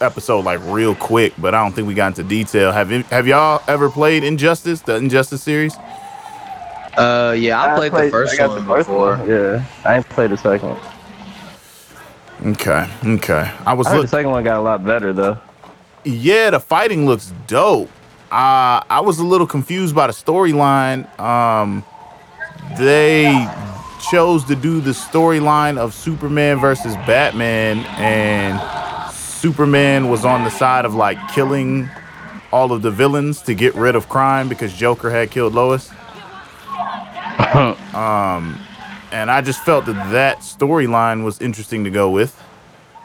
episode 0.00 0.44
like 0.44 0.58
real 0.64 0.96
quick, 0.96 1.32
but 1.38 1.54
I 1.54 1.62
don't 1.62 1.72
think 1.72 1.86
we 1.86 1.94
got 1.94 2.08
into 2.08 2.24
detail. 2.24 2.72
Have 2.72 2.90
you, 2.90 3.04
have 3.04 3.28
y'all 3.28 3.62
ever 3.68 3.88
played 3.88 4.24
Injustice, 4.24 4.80
the 4.80 4.96
Injustice 4.96 5.44
series? 5.44 5.76
Uh, 6.96 7.36
yeah, 7.38 7.62
I, 7.62 7.76
played, 7.78 7.92
the 7.92 8.10
first 8.10 8.34
I 8.34 8.36
got 8.38 8.48
one 8.48 8.58
the 8.58 8.64
first 8.64 8.88
before. 8.88 9.16
one. 9.16 9.28
Yeah, 9.28 9.64
I 9.84 9.98
ain't 9.98 10.08
played 10.08 10.30
the 10.30 10.36
second. 10.36 10.76
Okay, 12.44 12.88
okay. 13.04 13.52
I 13.64 13.74
was 13.74 13.86
I 13.86 13.90
heard 13.90 13.96
look, 13.98 14.06
the 14.06 14.10
second 14.10 14.32
one 14.32 14.42
got 14.42 14.58
a 14.58 14.60
lot 14.62 14.84
better 14.84 15.12
though. 15.12 15.38
Yeah, 16.06 16.50
the 16.50 16.60
fighting 16.60 17.04
looks 17.06 17.32
dope. 17.46 17.90
Uh, 18.30 18.82
I 18.88 19.00
was 19.04 19.18
a 19.18 19.24
little 19.24 19.46
confused 19.46 19.94
by 19.94 20.06
the 20.06 20.12
storyline. 20.12 21.06
Um, 21.18 21.84
they 22.78 23.48
chose 24.10 24.44
to 24.44 24.54
do 24.54 24.80
the 24.80 24.92
storyline 24.92 25.78
of 25.78 25.94
Superman 25.94 26.58
versus 26.58 26.94
Batman, 27.06 27.78
and 27.98 28.60
Superman 29.12 30.08
was 30.08 30.24
on 30.24 30.44
the 30.44 30.50
side 30.50 30.84
of 30.84 30.94
like 30.94 31.18
killing 31.32 31.88
all 32.52 32.72
of 32.72 32.82
the 32.82 32.90
villains 32.90 33.42
to 33.42 33.54
get 33.54 33.74
rid 33.74 33.96
of 33.96 34.08
crime 34.08 34.48
because 34.48 34.72
Joker 34.72 35.10
had 35.10 35.30
killed 35.30 35.54
Lois. 35.54 35.90
um, 37.94 38.58
and 39.12 39.30
I 39.30 39.40
just 39.44 39.62
felt 39.64 39.86
that 39.86 40.12
that 40.12 40.38
storyline 40.38 41.24
was 41.24 41.40
interesting 41.40 41.84
to 41.84 41.90
go 41.90 42.10
with. 42.10 42.40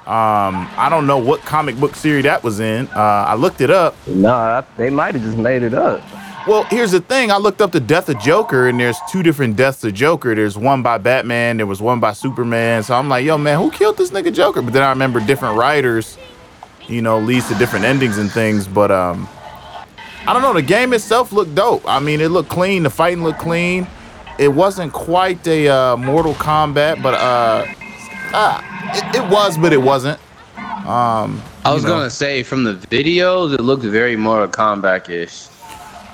Um, 0.08 0.68
I 0.78 0.88
don't 0.90 1.06
know 1.06 1.20
what 1.20 1.42
comic 1.42 1.80
book 1.80 1.96
series 1.96 2.24
that 2.24 2.44
was 2.44 2.60
in. 2.60 2.88
Uh, 2.88 3.26
I 3.28 3.36
looked 3.36 3.62
it 3.62 3.70
up. 3.70 3.96
Nah, 4.08 4.64
they 4.76 4.90
might 4.90 5.14
have 5.14 5.24
just 5.24 5.38
made 5.38 5.62
it 5.62 5.76
up. 5.76 6.02
Well, 6.48 6.64
here's 6.64 6.90
the 6.90 7.02
thing. 7.02 7.30
I 7.32 7.38
looked 7.38 7.62
up 7.62 7.72
the 7.72 7.80
death 7.80 8.10
of 8.10 8.18
Joker, 8.20 8.68
and 8.68 8.80
there's 8.80 8.98
two 9.12 9.22
different 9.22 9.58
deaths 9.58 9.84
of 9.84 9.94
Joker. 9.94 10.34
There's 10.34 10.58
one 10.58 10.82
by 10.82 10.98
Batman, 10.98 11.58
there 11.58 11.68
was 11.68 11.84
one 11.84 12.00
by 12.00 12.14
Superman. 12.14 12.82
So 12.82 12.96
I'm 12.96 13.10
like, 13.10 13.24
yo, 13.24 13.38
man, 13.38 13.60
who 13.60 13.70
killed 13.70 13.98
this 13.98 14.10
nigga 14.10 14.34
Joker? 14.34 14.64
But 14.64 14.74
then 14.74 14.82
I 14.82 14.90
remember 14.90 15.20
different 15.20 15.56
writers, 15.56 16.18
you 16.88 17.04
know, 17.04 17.20
leads 17.20 17.48
to 17.50 17.56
different 17.56 17.86
endings 17.86 18.18
and 18.18 18.32
things. 18.32 18.68
But 18.68 18.90
um, 18.90 19.30
I 20.26 20.34
don't 20.34 20.42
know. 20.42 20.54
The 20.54 20.64
game 20.64 20.94
itself 20.94 21.32
looked 21.32 21.54
dope. 21.54 21.88
I 21.88 22.00
mean, 22.00 22.22
it 22.22 22.30
looked 22.30 22.50
clean. 22.50 22.82
The 22.82 22.90
fighting 22.90 23.24
looked 23.24 23.40
clean. 23.40 23.86
It 24.40 24.48
wasn't 24.48 24.94
quite 24.94 25.46
a 25.48 25.68
uh, 25.68 25.98
Mortal 25.98 26.34
Kombat, 26.34 27.04
but 27.04 27.14
uh, 27.14 27.68
uh 28.34 28.62
it, 28.94 29.16
it 29.24 29.30
was, 29.30 29.58
but 29.58 29.74
it 29.74 29.82
wasn't. 29.82 30.20
Um, 30.58 31.42
I 31.64 31.74
was 31.74 31.84
you 31.84 31.90
know, 31.90 31.96
gonna 31.96 32.10
say 32.10 32.44
from 32.44 32.64
the 32.64 32.74
videos, 32.74 33.54
it 33.54 33.62
looked 33.62 33.84
very 33.84 34.16
Mortal 34.16 34.48
Kombat 34.48 35.10
ish. 35.10 35.48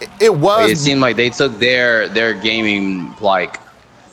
it, 0.01 0.09
it 0.19 0.35
was. 0.35 0.69
It 0.71 0.77
seemed 0.77 1.01
like 1.01 1.15
they 1.15 1.29
took 1.29 1.57
their 1.59 2.07
their 2.09 2.33
gaming 2.33 3.15
like 3.21 3.59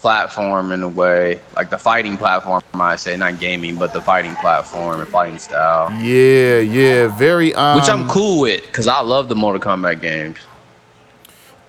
platform 0.00 0.70
in 0.70 0.82
a 0.82 0.88
way, 0.88 1.40
like 1.56 1.70
the 1.70 1.78
fighting 1.78 2.16
platform. 2.16 2.62
I 2.74 2.96
say 2.96 3.16
not 3.16 3.40
gaming, 3.40 3.76
but 3.76 3.92
the 3.92 4.00
fighting 4.00 4.34
platform 4.36 5.00
and 5.00 5.08
fighting 5.08 5.38
style, 5.38 5.90
Yeah, 6.02 6.58
yeah, 6.60 7.08
very. 7.16 7.54
Um, 7.54 7.76
which 7.80 7.88
I'm 7.88 8.08
cool 8.08 8.40
with 8.40 8.62
because 8.66 8.86
I 8.86 9.00
love 9.00 9.28
the 9.28 9.34
Mortal 9.34 9.60
Kombat 9.60 10.00
games. 10.00 10.38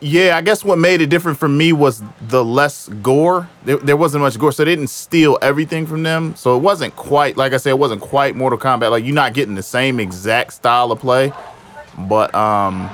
Yeah, 0.02 0.36
I 0.36 0.42
guess 0.42 0.64
what 0.64 0.78
made 0.78 1.02
it 1.02 1.08
different 1.08 1.38
for 1.40 1.48
me 1.48 1.72
was 1.72 2.04
the 2.28 2.44
less 2.44 2.90
gore. 3.02 3.50
There, 3.64 3.78
there 3.78 3.98
wasn't 3.98 4.24
much 4.24 4.38
gore, 4.38 4.52
so 4.52 4.66
they 4.66 4.72
didn't 4.72 4.90
steal 4.90 5.38
everything 5.42 5.88
from 5.88 6.04
them. 6.04 6.36
So 6.36 6.56
it 6.56 6.60
wasn't 6.60 6.96
quite, 6.96 7.38
like 7.38 7.54
I 7.54 7.58
said, 7.58 7.72
it 7.72 7.80
wasn't 7.80 8.02
quite 8.02 8.36
Mortal 8.36 8.60
Kombat. 8.60 8.92
Like 8.92 9.06
you're 9.06 9.16
not 9.16 9.34
getting 9.34 9.56
the 9.56 9.64
same 9.64 10.00
exact 10.00 10.54
style 10.54 10.92
of 10.92 11.00
play, 11.00 11.32
but 11.98 12.36
um, 12.36 12.90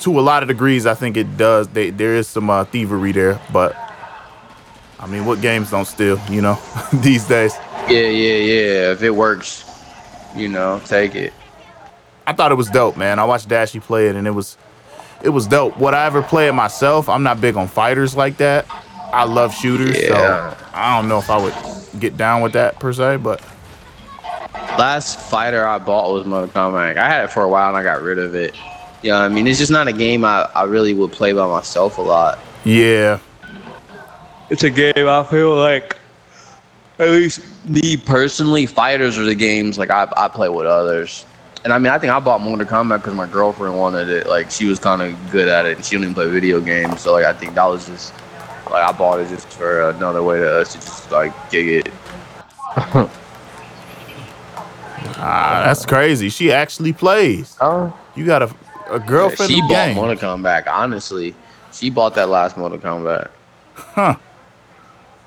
to 0.00 0.18
a 0.18 0.20
lot 0.20 0.42
of 0.42 0.48
degrees, 0.48 0.84
I 0.84 0.94
think 0.94 1.16
it 1.16 1.36
does. 1.38 1.68
They, 1.68 1.90
there 1.90 2.14
is 2.14 2.28
some 2.28 2.50
uh, 2.50 2.64
thievery 2.66 3.12
there, 3.12 3.40
but 3.50 3.74
I 5.00 5.06
mean, 5.06 5.24
what 5.24 5.40
games 5.40 5.70
don't 5.70 5.86
steal? 5.86 6.20
You 6.30 6.42
know, 6.42 6.58
these 6.92 7.26
days. 7.26 7.54
Yeah, 7.88 8.00
yeah, 8.00 8.36
yeah. 8.36 8.92
If 8.92 9.02
it 9.02 9.10
works, 9.10 9.64
you 10.36 10.48
know, 10.48 10.82
take 10.84 11.14
it. 11.14 11.32
I 12.26 12.34
thought 12.34 12.52
it 12.52 12.56
was 12.56 12.68
dope, 12.68 12.96
man. 12.96 13.18
I 13.18 13.24
watched 13.24 13.48
Dashie 13.48 13.80
play 13.80 14.08
it, 14.08 14.16
and 14.16 14.26
it 14.26 14.32
was 14.32 14.58
it 15.22 15.28
was 15.30 15.46
dope. 15.46 15.76
Would 15.78 15.94
I 15.94 16.06
ever 16.06 16.22
play 16.22 16.48
it 16.48 16.52
myself? 16.52 17.08
I'm 17.08 17.22
not 17.22 17.40
big 17.40 17.56
on 17.56 17.68
fighters 17.68 18.16
like 18.16 18.36
that. 18.38 18.66
I 19.12 19.24
love 19.24 19.54
shooters, 19.54 19.96
Yeah. 20.00 20.54
so 20.56 20.66
I 20.74 20.96
don't 20.96 21.08
know 21.08 21.18
if 21.18 21.30
I 21.30 21.38
would 21.38 21.54
get 22.00 22.16
down 22.16 22.42
with 22.42 22.52
that 22.54 22.78
per 22.78 22.92
se. 22.92 23.16
But 23.18 23.40
Last 24.78 25.18
fighter 25.20 25.66
I 25.66 25.78
bought 25.78 26.12
was 26.12 26.26
Mortal 26.26 26.48
Kombat. 26.48 26.96
I 26.98 27.08
had 27.08 27.24
it 27.24 27.30
for 27.30 27.42
a 27.42 27.48
while 27.48 27.68
and 27.68 27.76
I 27.76 27.82
got 27.82 28.02
rid 28.02 28.18
of 28.18 28.34
it. 28.34 28.54
You 29.02 29.10
know, 29.10 29.18
what 29.20 29.24
I 29.24 29.28
mean, 29.28 29.46
it's 29.46 29.58
just 29.58 29.70
not 29.70 29.88
a 29.88 29.92
game 29.92 30.24
I, 30.24 30.48
I 30.54 30.64
really 30.64 30.92
would 30.92 31.12
play 31.12 31.32
by 31.32 31.46
myself 31.46 31.98
a 31.98 32.02
lot. 32.02 32.38
yeah, 32.64 33.18
It's 34.50 34.64
a 34.64 34.70
game 34.70 35.08
I 35.08 35.22
feel 35.24 35.54
like, 35.54 35.96
at 36.98 37.10
least 37.10 37.40
me 37.66 37.96
personally, 37.96 38.66
fighters 38.66 39.16
are 39.18 39.24
the 39.24 39.34
games 39.34 39.78
like 39.78 39.90
I, 39.90 40.08
I 40.16 40.28
play 40.28 40.48
with 40.48 40.66
others. 40.66 41.24
And 41.64 41.72
I 41.72 41.78
mean, 41.78 41.92
I 41.92 41.98
think 41.98 42.12
I 42.12 42.20
bought 42.20 42.40
Mortal 42.40 42.66
Kombat 42.66 42.98
because 42.98 43.14
my 43.14 43.26
girlfriend 43.26 43.76
wanted 43.76 44.08
it. 44.08 44.26
Like, 44.28 44.50
she 44.50 44.66
was 44.66 44.78
kind 44.78 45.02
of 45.02 45.30
good 45.32 45.48
at 45.48 45.66
it 45.66 45.76
and 45.76 45.84
she 45.84 45.92
didn't 45.96 46.04
even 46.04 46.14
play 46.14 46.28
video 46.30 46.60
games. 46.60 47.00
So, 47.00 47.12
like, 47.12 47.24
I 47.24 47.32
think 47.32 47.54
that 47.54 47.64
was 47.64 47.86
just, 47.86 48.14
like, 48.70 48.84
I 48.84 48.92
bought 48.92 49.18
it 49.20 49.28
just 49.28 49.48
for 49.48 49.90
another 49.90 50.22
way 50.22 50.38
to 50.38 50.60
us 50.60 50.72
to 50.74 50.78
just, 50.78 51.10
like, 51.10 51.32
gig 51.50 51.86
it. 51.86 51.92
ah, 55.18 55.62
that's 55.64 55.84
crazy. 55.84 56.28
She 56.28 56.52
actually 56.52 56.92
plays. 56.92 57.56
Oh, 57.60 57.96
You 58.14 58.24
got 58.26 58.42
a 58.42 58.54
a 58.88 59.00
girlfriend 59.00 59.50
she 59.50 59.58
in 59.58 59.66
the 59.66 59.74
bought 59.74 59.86
game. 59.86 59.96
Mortal 59.96 60.16
Kombat, 60.16 60.68
honestly. 60.68 61.34
She 61.72 61.90
bought 61.90 62.14
that 62.14 62.28
last 62.28 62.56
Mortal 62.56 62.78
Kombat. 62.78 63.28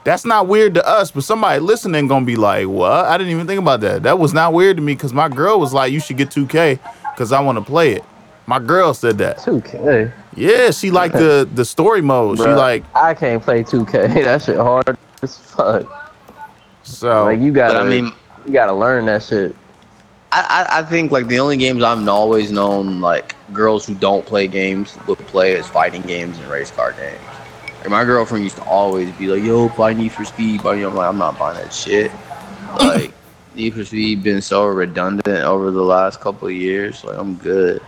That's 0.10 0.26
not 0.26 0.48
weird 0.48 0.74
to 0.74 0.88
us, 0.88 1.12
but 1.12 1.24
somebody 1.24 1.60
listening 1.60 2.08
gonna 2.08 2.26
be 2.26 2.36
like, 2.36 2.66
"What? 2.66 3.06
I 3.06 3.16
didn't 3.16 3.32
even 3.32 3.46
think 3.46 3.60
about 3.60 3.82
that. 3.82 4.02
That 4.02 4.18
was 4.18 4.34
not 4.34 4.54
weird 4.54 4.78
to 4.78 4.82
me 4.82 4.96
because 4.96 5.14
my 5.14 5.30
girl 5.30 5.60
was 5.60 5.72
like, 5.72 5.92
you 5.92 6.00
should 6.00 6.18
get 6.18 6.32
2K 6.32 6.80
because 7.14 7.32
I 7.32 7.40
want 7.42 7.60
to 7.60 7.64
play 7.64 7.92
it." 7.92 8.04
My 8.48 8.58
girl 8.58 8.96
said 8.96 9.20
that. 9.20 9.38
2K. 9.38 10.12
Yeah, 10.36 10.72
she 10.72 10.90
liked 10.90 11.14
the 11.14 11.48
the 11.54 11.64
story 11.64 12.02
mode. 12.02 12.40
She 12.40 12.44
like 12.46 12.84
I 12.96 13.14
can't 13.14 13.44
play 13.44 13.64
2K. 13.64 14.24
That 14.24 14.42
shit 14.42 14.58
hard 14.58 14.98
as 15.22 15.38
fuck. 15.38 15.86
so. 16.82 17.26
Like 17.26 17.40
you 17.40 17.52
gotta, 17.52 17.76
But 17.76 17.86
I 17.86 17.88
mean, 17.88 18.12
you 18.48 18.52
gotta 18.52 18.74
learn 18.74 19.06
that 19.06 19.22
shit. 19.22 19.56
I, 20.32 20.42
I, 20.72 20.80
I 20.80 20.84
think 20.86 21.12
like 21.12 21.28
the 21.28 21.40
only 21.40 21.58
games 21.58 21.84
I've 21.84 22.08
always 22.08 22.52
known 22.52 23.00
like 23.00 23.36
girls 23.54 23.86
who 23.86 23.94
don't 23.94 24.26
play 24.26 24.48
games 24.48 24.98
would 25.06 25.20
play 25.28 25.52
is 25.52 25.68
fighting 25.68 26.02
games 26.02 26.40
and 26.40 26.48
race 26.48 26.72
car 26.72 26.94
games. 26.94 27.29
Like 27.80 27.90
my 27.90 28.04
girlfriend 28.04 28.44
used 28.44 28.58
to 28.58 28.64
always 28.64 29.12
be 29.14 29.28
like, 29.28 29.44
"Yo, 29.44 29.70
buy 29.70 29.94
Need 29.94 30.12
for 30.12 30.26
Speed," 30.26 30.64
but 30.64 30.78
I'm 30.78 30.96
like, 30.96 31.08
I'm 31.08 31.18
not 31.18 31.40
buying 31.40 31.58
that 31.58 31.74
shit. 31.74 32.12
Like 32.80 33.14
Need 33.56 33.74
for 33.74 33.84
Speed 33.84 34.22
been 34.22 34.42
so 34.42 34.66
redundant 34.66 35.44
over 35.44 35.72
the 35.72 35.82
last 35.82 36.20
couple 36.20 36.48
of 36.48 36.54
years. 36.54 37.04
Like 37.04 37.18
I'm 37.18 37.36
good. 37.36 37.82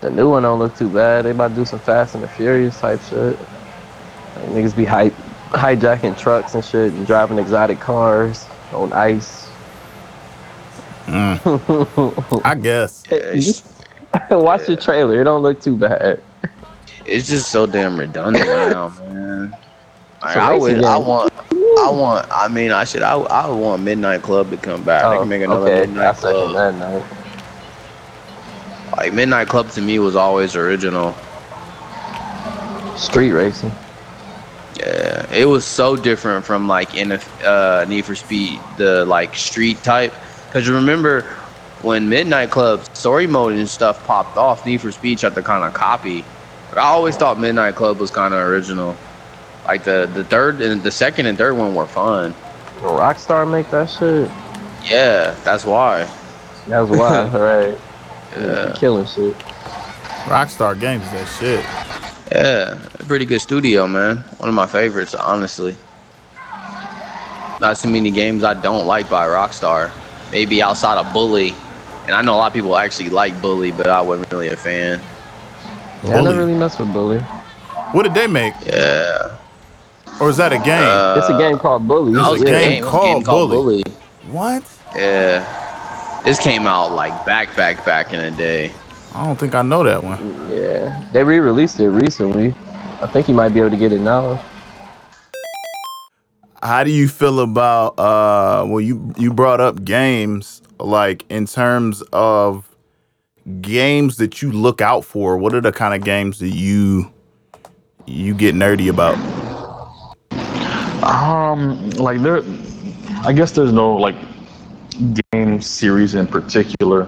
The 0.00 0.10
new 0.10 0.30
one 0.30 0.42
don't 0.42 0.58
look 0.58 0.76
too 0.76 0.88
bad. 0.88 1.24
They 1.24 1.30
about 1.30 1.48
to 1.48 1.54
do 1.54 1.64
some 1.64 1.78
Fast 1.78 2.14
and 2.14 2.24
the 2.24 2.28
Furious 2.28 2.80
type 2.80 3.00
shit. 3.02 3.38
Like, 3.38 4.48
niggas 4.48 4.76
be 4.76 4.84
hy- 4.84 5.12
hijacking 5.50 6.18
trucks 6.18 6.54
and 6.54 6.64
shit 6.64 6.92
and 6.92 7.06
driving 7.06 7.38
exotic 7.38 7.78
cars 7.78 8.46
on 8.72 8.92
ice. 8.92 9.48
Mm. 11.06 12.40
I 12.44 12.54
guess. 12.54 13.04
It's, 13.10 13.62
Watch 14.30 14.66
the 14.66 14.76
trailer. 14.76 15.20
It 15.20 15.24
don't 15.24 15.42
look 15.42 15.60
too 15.60 15.76
bad. 15.76 16.22
It's 17.06 17.28
just 17.28 17.50
so 17.50 17.66
damn 17.66 17.98
redundant 17.98 18.46
now, 18.70 18.88
man. 18.90 19.56
Like, 20.22 20.36
I 20.36 20.56
would, 20.56 20.84
I 20.84 20.98
want, 20.98 21.32
I 21.78 21.90
want. 21.90 22.26
I 22.30 22.48
mean, 22.48 22.70
I 22.72 22.84
should. 22.84 23.02
I, 23.02 23.14
I 23.18 23.48
want 23.48 23.82
Midnight 23.82 24.22
Club 24.22 24.50
to 24.50 24.56
come 24.56 24.84
back. 24.84 25.10
they 25.10 25.18
can 25.18 25.28
make 25.28 25.42
another 25.42 25.70
Oh, 25.70 25.72
okay. 25.72 25.86
Midnight 25.86 26.16
second 26.16 26.52
Club. 26.52 26.54
that 26.54 26.74
now. 26.76 27.04
Like 28.96 29.12
Midnight 29.12 29.48
Club 29.48 29.70
to 29.70 29.80
me 29.80 29.98
was 29.98 30.16
always 30.16 30.54
original. 30.56 31.14
Street 32.96 33.32
racing. 33.32 33.72
Yeah, 34.78 35.26
it 35.32 35.46
was 35.46 35.66
so 35.66 35.96
different 35.96 36.44
from 36.44 36.68
like 36.68 36.94
in 36.94 37.12
a 37.12 37.20
uh, 37.44 37.84
Need 37.88 38.04
for 38.06 38.14
Speed, 38.14 38.60
the 38.76 39.04
like 39.04 39.34
street 39.36 39.82
type. 39.82 40.14
Cause 40.50 40.66
you 40.66 40.74
remember 40.74 41.22
when 41.82 42.08
Midnight 42.08 42.50
Club 42.50 42.84
story 42.94 43.26
mode 43.26 43.54
and 43.54 43.68
stuff 43.68 44.04
popped 44.04 44.36
off, 44.36 44.64
Need 44.66 44.80
for 44.80 44.92
Speed 44.92 45.18
tried 45.18 45.34
to 45.34 45.42
kind 45.42 45.64
of 45.64 45.74
copy. 45.74 46.24
But 46.72 46.78
I 46.78 46.84
always 46.84 47.18
thought 47.18 47.38
Midnight 47.38 47.74
Club 47.74 47.98
was 47.98 48.10
kind 48.10 48.32
of 48.32 48.40
original. 48.40 48.96
Like 49.66 49.84
the 49.84 50.10
the 50.14 50.24
third 50.24 50.62
and 50.62 50.82
the 50.82 50.90
second 50.90 51.26
and 51.26 51.36
third 51.36 51.54
one 51.54 51.74
were 51.74 51.86
fun. 51.86 52.34
Will 52.80 52.92
Rockstar 52.92 53.48
make 53.48 53.70
that 53.70 53.90
shit? 53.90 54.30
Yeah, 54.82 55.34
that's 55.44 55.66
why. 55.66 56.08
That's 56.66 56.88
why, 56.88 57.28
right? 57.28 57.78
Yeah, 58.34 58.74
Killing 58.78 59.04
shit. 59.04 59.36
Rockstar 60.24 60.80
Games, 60.80 61.04
is 61.04 61.10
that 61.10 61.26
shit. 61.38 61.64
yeah, 62.32 62.78
pretty 63.06 63.26
good 63.26 63.40
studio, 63.42 63.86
man. 63.86 64.16
One 64.38 64.48
of 64.48 64.54
my 64.54 64.66
favorites, 64.66 65.14
honestly. 65.14 65.76
Not 67.60 67.76
too 67.76 67.90
many 67.90 68.10
games 68.10 68.44
I 68.44 68.54
don't 68.54 68.86
like 68.86 69.10
by 69.10 69.26
Rockstar. 69.26 69.90
Maybe 70.32 70.62
outside 70.62 70.96
of 70.96 71.12
Bully, 71.12 71.54
and 72.06 72.12
I 72.12 72.22
know 72.22 72.34
a 72.34 72.38
lot 72.38 72.46
of 72.46 72.54
people 72.54 72.78
actually 72.78 73.10
like 73.10 73.38
Bully, 73.42 73.72
but 73.72 73.88
I 73.88 74.00
wasn't 74.00 74.32
really 74.32 74.48
a 74.48 74.56
fan. 74.56 75.02
Yeah, 76.04 76.10
I 76.10 76.12
Bully. 76.18 76.24
never 76.24 76.38
really 76.46 76.58
messed 76.58 76.78
with 76.80 76.92
Bully. 76.92 77.18
What 77.92 78.04
did 78.04 78.14
they 78.14 78.26
make? 78.26 78.54
Yeah, 78.66 79.36
Or 80.20 80.30
is 80.30 80.36
that 80.36 80.52
a 80.52 80.58
game? 80.58 80.82
Uh, 80.82 81.16
it's 81.18 81.28
a 81.28 81.38
game 81.38 81.58
called 81.58 81.86
Bully. 81.88 82.12
that 82.14 82.30
was 82.30 82.42
a 82.42 82.46
a 82.46 82.50
Yeah. 82.50 82.60
game 82.60 82.70
game, 82.72 82.82
called 82.84 83.24
Bully. 83.24 83.56
Bully. 83.56 83.82
what? 84.30 84.62
Yeah, 84.96 85.44
this 86.24 86.38
came 86.38 86.66
out 86.66 86.92
like 86.92 87.24
back, 87.26 87.54
back, 87.56 87.84
back 87.84 88.12
in 88.12 88.20
the 88.20 88.30
day. 88.30 88.72
I 89.14 89.24
don't 89.24 89.38
think 89.38 89.54
I 89.54 89.62
know 89.62 89.82
that 89.84 90.02
one. 90.02 90.18
Yeah, 90.50 91.02
they 91.12 91.22
re-released 91.24 91.78
it 91.80 91.90
recently. 91.90 92.54
I 93.02 93.06
think 93.06 93.28
you 93.28 93.34
might 93.34 93.50
be 93.50 93.60
able 93.60 93.70
to 93.70 93.76
get 93.76 93.92
it 93.92 94.00
now. 94.00 94.40
How 96.62 96.84
do 96.84 96.90
you 96.90 97.08
feel 97.08 97.40
about 97.40 97.98
uh 97.98 98.64
well 98.66 98.80
you 98.80 99.12
you 99.16 99.32
brought 99.32 99.60
up 99.60 99.84
games 99.84 100.62
like 100.78 101.24
in 101.28 101.46
terms 101.46 102.02
of 102.12 102.68
games 103.60 104.16
that 104.16 104.42
you 104.42 104.52
look 104.52 104.80
out 104.80 105.04
for, 105.04 105.36
what 105.36 105.54
are 105.54 105.60
the 105.60 105.72
kind 105.72 105.94
of 105.94 106.04
games 106.04 106.38
that 106.38 106.50
you 106.50 107.12
you 108.06 108.34
get 108.34 108.54
nerdy 108.54 108.88
about? 108.88 109.16
Um, 111.02 111.90
like 111.90 112.20
there, 112.22 112.42
I 113.24 113.32
guess 113.32 113.52
there's 113.52 113.72
no 113.72 113.96
like 113.96 114.16
game 115.32 115.60
series 115.60 116.14
in 116.14 116.26
particular 116.26 117.06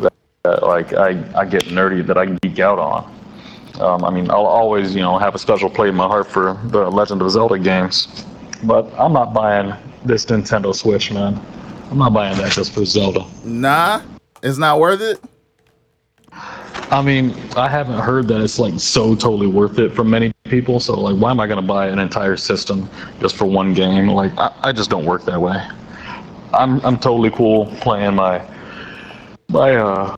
that, 0.00 0.12
that 0.42 0.62
like 0.62 0.92
I, 0.92 1.10
I 1.34 1.44
get 1.44 1.64
nerdy 1.64 2.06
that 2.06 2.18
I 2.18 2.26
can 2.26 2.36
geek 2.42 2.58
out 2.58 2.78
on. 2.78 3.16
Um, 3.80 4.04
I 4.04 4.10
mean, 4.10 4.30
I'll 4.30 4.46
always 4.46 4.94
you 4.94 5.00
know 5.00 5.18
have 5.18 5.34
a 5.34 5.38
special 5.38 5.70
place 5.70 5.90
in 5.90 5.96
my 5.96 6.06
heart 6.06 6.26
for 6.26 6.58
the 6.64 6.90
Legend 6.90 7.22
of 7.22 7.30
Zelda 7.30 7.58
games, 7.58 8.26
but 8.64 8.92
I'm 8.98 9.12
not 9.12 9.32
buying 9.32 9.74
this 10.04 10.26
Nintendo 10.26 10.74
Switch, 10.74 11.10
man. 11.10 11.40
I'm 11.90 11.98
not 11.98 12.12
buying 12.12 12.36
that 12.38 12.52
just 12.52 12.72
for 12.72 12.84
Zelda. 12.84 13.24
Nah, 13.44 14.02
it's 14.42 14.58
not 14.58 14.78
worth 14.78 15.00
it. 15.00 15.20
I 16.90 17.02
mean, 17.02 17.34
I 17.56 17.68
haven't 17.68 18.00
heard 18.00 18.26
that 18.28 18.40
it's 18.40 18.58
like 18.58 18.78
so 18.80 19.14
totally 19.14 19.46
worth 19.46 19.78
it 19.78 19.94
for 19.94 20.02
many 20.02 20.32
people. 20.44 20.80
So 20.80 20.98
like, 20.98 21.16
why 21.16 21.30
am 21.30 21.38
I 21.38 21.46
gonna 21.46 21.62
buy 21.62 21.86
an 21.86 22.00
entire 22.00 22.36
system 22.36 22.90
just 23.20 23.36
for 23.36 23.44
one 23.44 23.74
game? 23.74 24.08
Like, 24.08 24.36
I, 24.36 24.52
I 24.62 24.72
just 24.72 24.90
don't 24.90 25.04
work 25.04 25.24
that 25.26 25.40
way. 25.40 25.56
I'm 26.52 26.84
I'm 26.84 26.98
totally 26.98 27.30
cool 27.30 27.66
playing 27.76 28.16
my 28.16 28.44
my 29.48 29.76
uh 29.76 30.16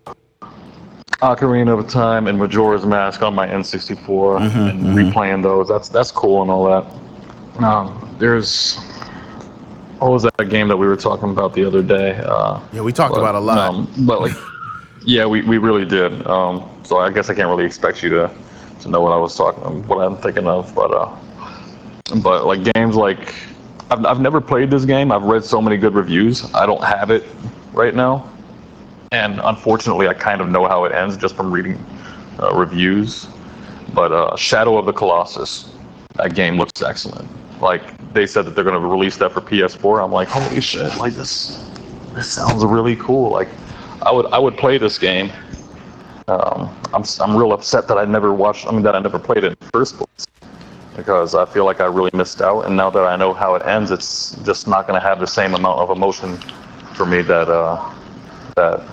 Ocarina 1.21 1.79
of 1.79 1.89
Time 1.89 2.27
and 2.27 2.39
Majora's 2.39 2.85
Mask 2.85 3.23
on 3.23 3.35
my 3.35 3.47
N64 3.47 4.41
and 4.71 4.83
replaying 4.87 5.43
those. 5.43 5.69
That's 5.69 5.89
that's 5.89 6.11
cool 6.11 6.43
and 6.43 6.51
all 6.51 6.65
that. 6.65 7.63
Um, 7.63 8.17
there's 8.19 8.79
what 9.99 10.11
was 10.11 10.23
that 10.25 10.49
game 10.49 10.69
that 10.69 10.77
we 10.77 10.87
were 10.87 10.97
talking 10.97 11.31
about 11.31 11.53
the 11.53 11.65
other 11.65 11.83
day? 11.83 12.17
Uh, 12.17 12.61
Yeah, 12.73 12.81
we 12.81 12.93
talked 12.93 13.15
but, 13.15 13.21
about 13.21 13.37
a 13.37 13.41
lot. 13.41 13.59
Um, 13.59 13.93
but 13.99 14.21
like, 14.23 14.33
yeah, 15.05 15.27
we, 15.27 15.43
we 15.43 15.59
really 15.59 15.85
did. 15.85 16.27
Um, 16.27 16.69
so 16.85 16.99
I 16.99 17.11
guess 17.11 17.31
I 17.31 17.35
can't 17.35 17.49
really 17.49 17.65
expect 17.65 18.03
you 18.03 18.11
to, 18.11 18.31
to 18.81 18.89
know 18.89 19.01
what 19.01 19.13
I 19.13 19.17
was 19.17 19.37
talking, 19.37 19.87
what 19.87 19.99
I'm 19.99 20.17
thinking 20.17 20.47
of. 20.47 20.75
But 20.75 20.93
uh, 20.93 21.17
but 22.23 22.47
like 22.47 22.73
games 22.75 22.97
like 22.97 23.35
I've, 23.91 24.05
I've 24.05 24.21
never 24.21 24.41
played 24.41 24.71
this 24.71 24.85
game. 24.85 25.13
I've 25.13 25.25
read 25.25 25.45
so 25.45 25.61
many 25.61 25.77
good 25.77 25.95
reviews. 25.95 26.53
I 26.55 26.67
don't 26.67 26.83
have 26.83 27.11
it 27.11 27.25
right 27.73 27.95
now, 27.95 28.31
and 29.13 29.41
unfortunately, 29.45 30.09
I 30.09 30.15
kind 30.15 30.41
of 30.41 30.49
know 30.49 30.67
how 30.67 30.85
it 30.85 30.93
ends 30.93 31.17
just 31.17 31.37
from 31.37 31.53
reading 31.53 31.85
uh, 32.41 32.55
reviews. 32.55 33.27
But 33.95 34.13
uh, 34.13 34.37
Shadow 34.37 34.79
of 34.79 34.87
the 34.87 34.93
Colossus, 34.93 35.75
that 36.15 36.35
game 36.35 36.57
looks 36.57 36.81
excellent. 36.83 37.29
Like 37.61 37.83
they 38.13 38.27
said 38.27 38.47
that 38.47 38.55
they're 38.55 38.65
going 38.65 38.81
to 38.81 38.89
release 38.89 39.17
that 39.19 39.33
for 39.33 39.41
PS4. 39.41 40.05
I'm 40.05 40.13
like, 40.13 40.29
holy 40.29 40.61
shit! 40.61 40.97
Like 40.97 41.13
this, 41.13 41.65
this 42.15 42.31
sounds 42.31 42.65
really 42.65 42.97
cool. 42.97 43.31
Like 43.31 43.49
I 44.05 44.13
would 44.13 44.27
I 44.27 44.39
would 44.39 44.57
play 44.57 44.79
this 44.79 44.99
game. 44.99 45.31
Um, 46.29 46.75
I'm 46.93 47.05
I'm 47.21 47.37
real 47.37 47.53
upset 47.53 47.89
that 47.89 47.99
I 47.99 48.05
never 48.05 48.33
watched. 48.33 48.67
I 48.67 48.73
mean 48.73 48.83
that 48.83 48.95
I 48.95 49.01
never 49.01 49.19
played 49.19 49.45
it 49.45 49.53
in 49.53 49.57
the 49.61 49.71
first 49.73 49.97
place 49.97 50.27
because 50.97 51.35
I 51.35 51.45
feel 51.45 51.65
like 51.65 51.81
I 51.81 51.87
really 51.87 52.11
missed 52.13 52.43
out. 52.43 52.63
And 52.63 52.77
now 52.77 52.91
that 52.91 53.05
I 53.05 53.17
know 53.17 53.33
how 53.33 53.55
it 53.55 53.63
ends, 53.67 53.91
it's 53.91 54.37
just 54.45 54.69
not 54.69 54.87
going 54.87 55.01
to 55.01 55.07
have 55.07 55.21
the 55.21 55.27
same 55.27 55.55
amount 55.55 55.79
of 55.81 55.91
emotion 55.91 56.37
for 56.95 57.07
me 57.07 57.23
that 57.23 57.49
uh, 57.49 57.95
that 58.57 58.87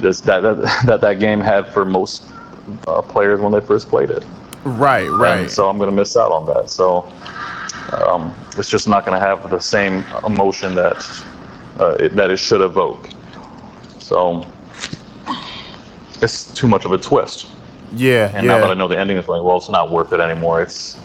this 0.00 0.20
that, 0.22 0.40
that 0.40 0.82
that 0.86 1.00
that 1.00 1.18
game 1.18 1.40
had 1.40 1.68
for 1.68 1.84
most 1.84 2.24
uh, 2.86 3.02
players 3.02 3.40
when 3.40 3.52
they 3.52 3.60
first 3.60 3.88
played 3.88 4.10
it. 4.10 4.24
Right, 4.64 5.08
right. 5.08 5.40
And 5.40 5.50
so 5.50 5.68
I'm 5.68 5.78
going 5.78 5.90
to 5.90 5.94
miss 5.94 6.16
out 6.16 6.32
on 6.32 6.46
that. 6.46 6.70
So 6.70 7.12
um, 7.92 8.34
it's 8.56 8.68
just 8.68 8.88
not 8.88 9.06
going 9.06 9.18
to 9.18 9.24
have 9.24 9.48
the 9.48 9.60
same 9.60 10.04
emotion 10.26 10.74
that 10.74 11.24
uh, 11.78 11.96
it, 12.00 12.16
that 12.16 12.30
it 12.30 12.38
should 12.38 12.60
evoke. 12.60 13.10
So 14.06 14.46
it's 16.22 16.54
too 16.54 16.68
much 16.68 16.84
of 16.84 16.92
a 16.92 16.98
twist. 16.98 17.48
yeah, 17.92 18.30
And 18.32 18.46
now 18.46 18.60
that 18.60 18.70
I 18.70 18.74
know 18.74 18.86
the 18.86 18.96
ending, 18.96 19.16
it's 19.16 19.26
like, 19.26 19.42
well, 19.42 19.56
it's 19.56 19.68
not 19.68 19.90
worth 19.90 20.12
it 20.12 20.20
anymore. 20.20 20.62
It's 20.62 20.96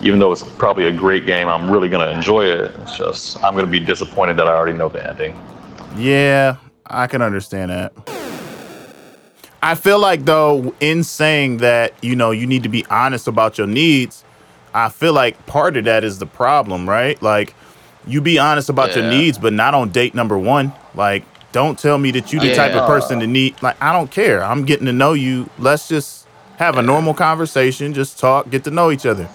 even 0.00 0.18
though 0.18 0.32
it's 0.32 0.42
probably 0.42 0.88
a 0.88 0.92
great 0.92 1.26
game, 1.26 1.46
I'm 1.46 1.70
really 1.70 1.88
gonna 1.88 2.10
enjoy 2.10 2.46
it. 2.46 2.74
It's 2.80 2.98
just 2.98 3.36
I'm 3.44 3.54
gonna 3.54 3.68
be 3.68 3.78
disappointed 3.78 4.36
that 4.38 4.48
I 4.48 4.54
already 4.54 4.76
know 4.76 4.88
the 4.88 5.08
ending. 5.08 5.40
Yeah, 5.96 6.56
I 6.86 7.06
can 7.06 7.22
understand 7.22 7.70
that. 7.70 7.92
I 9.62 9.76
feel 9.76 10.00
like 10.00 10.24
though, 10.24 10.74
in 10.80 11.04
saying 11.04 11.58
that, 11.58 11.94
you 12.02 12.16
know, 12.16 12.32
you 12.32 12.48
need 12.48 12.64
to 12.64 12.68
be 12.68 12.84
honest 12.86 13.28
about 13.28 13.58
your 13.58 13.68
needs, 13.68 14.24
I 14.74 14.88
feel 14.88 15.12
like 15.12 15.46
part 15.46 15.76
of 15.76 15.84
that 15.84 16.02
is 16.02 16.18
the 16.18 16.26
problem, 16.26 16.88
right? 16.88 17.20
Like 17.22 17.54
you 18.08 18.20
be 18.20 18.40
honest 18.40 18.68
about 18.70 18.96
your 18.96 19.08
needs, 19.08 19.38
but 19.38 19.52
not 19.52 19.74
on 19.74 19.90
date 19.90 20.16
number 20.16 20.36
one. 20.36 20.72
Like, 20.96 21.24
don't 21.52 21.78
tell 21.78 21.98
me 21.98 22.10
that 22.12 22.32
you 22.32 22.40
the 22.40 22.54
type 22.54 22.72
of 22.74 22.86
person 22.86 23.20
to 23.20 23.26
need 23.26 23.60
like 23.62 23.80
I 23.82 23.92
don't 23.92 24.10
care. 24.10 24.42
I'm 24.44 24.64
getting 24.64 24.86
to 24.86 24.92
know 24.92 25.12
you. 25.14 25.48
Let's 25.58 25.88
just 25.88 26.26
have 26.56 26.76
a 26.78 26.82
normal 26.82 27.14
conversation, 27.14 27.94
just 27.94 28.18
talk, 28.18 28.50
get 28.50 28.64
to 28.64 28.70
know 28.70 28.90
each 28.90 29.06
other. 29.06 29.28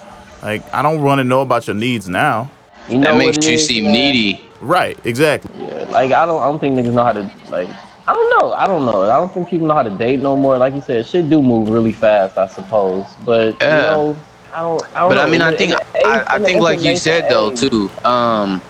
Like, 0.44 0.62
I 0.74 0.84
don't 0.84 1.02
want 1.02 1.18
to 1.20 1.24
know 1.24 1.42
about 1.42 1.66
your 1.66 1.76
needs 1.76 2.08
now. 2.08 2.52
You 2.88 3.00
know 3.00 3.14
That 3.14 3.18
makes 3.18 3.48
you 3.48 3.54
is, 3.54 3.66
seem 3.66 3.86
man? 3.86 3.94
needy. 3.94 4.46
Right, 4.62 4.98
exactly. 5.06 5.52
Yeah, 5.60 5.86
like 5.90 6.12
I 6.12 6.26
don't, 6.28 6.40
I 6.42 6.46
don't 6.46 6.60
think 6.60 6.78
niggas 6.78 6.94
know 6.94 7.04
how 7.04 7.14
to 7.14 7.32
like. 7.50 7.68
I 8.08 8.14
don't 8.14 8.40
know. 8.40 8.54
I 8.54 8.68
don't 8.68 8.86
know. 8.86 9.10
I 9.10 9.18
don't 9.18 9.34
think 9.34 9.50
people 9.50 9.66
know 9.68 9.74
how 9.74 9.82
to 9.82 9.90
date 9.90 10.20
no 10.20 10.38
more. 10.38 10.60
Like 10.60 10.76
you 10.76 10.82
said, 10.82 11.08
shit 11.08 11.28
do 11.28 11.42
move 11.42 11.70
really 11.70 11.92
fast, 11.92 12.38
I 12.38 12.46
suppose. 12.48 13.04
But 13.26 13.58
Yeah. 13.60 13.76
you 13.78 13.82
know, 14.14 14.18
I 14.54 14.62
don't. 14.62 14.84
I 14.96 15.00
don't 15.00 15.10
But 15.10 15.16
know. 15.16 15.22
I 15.24 15.30
mean, 15.32 15.42
I 15.42 15.52
the- 15.52 15.58
think 15.58 15.72
the 15.72 15.98
age- 15.98 16.06
I, 16.06 16.36
I 16.36 16.40
think 16.40 16.62
like 16.62 16.82
you 16.82 16.96
said 16.96 17.28
though 17.32 17.50
too. 17.56 17.90
Um, 18.04 18.62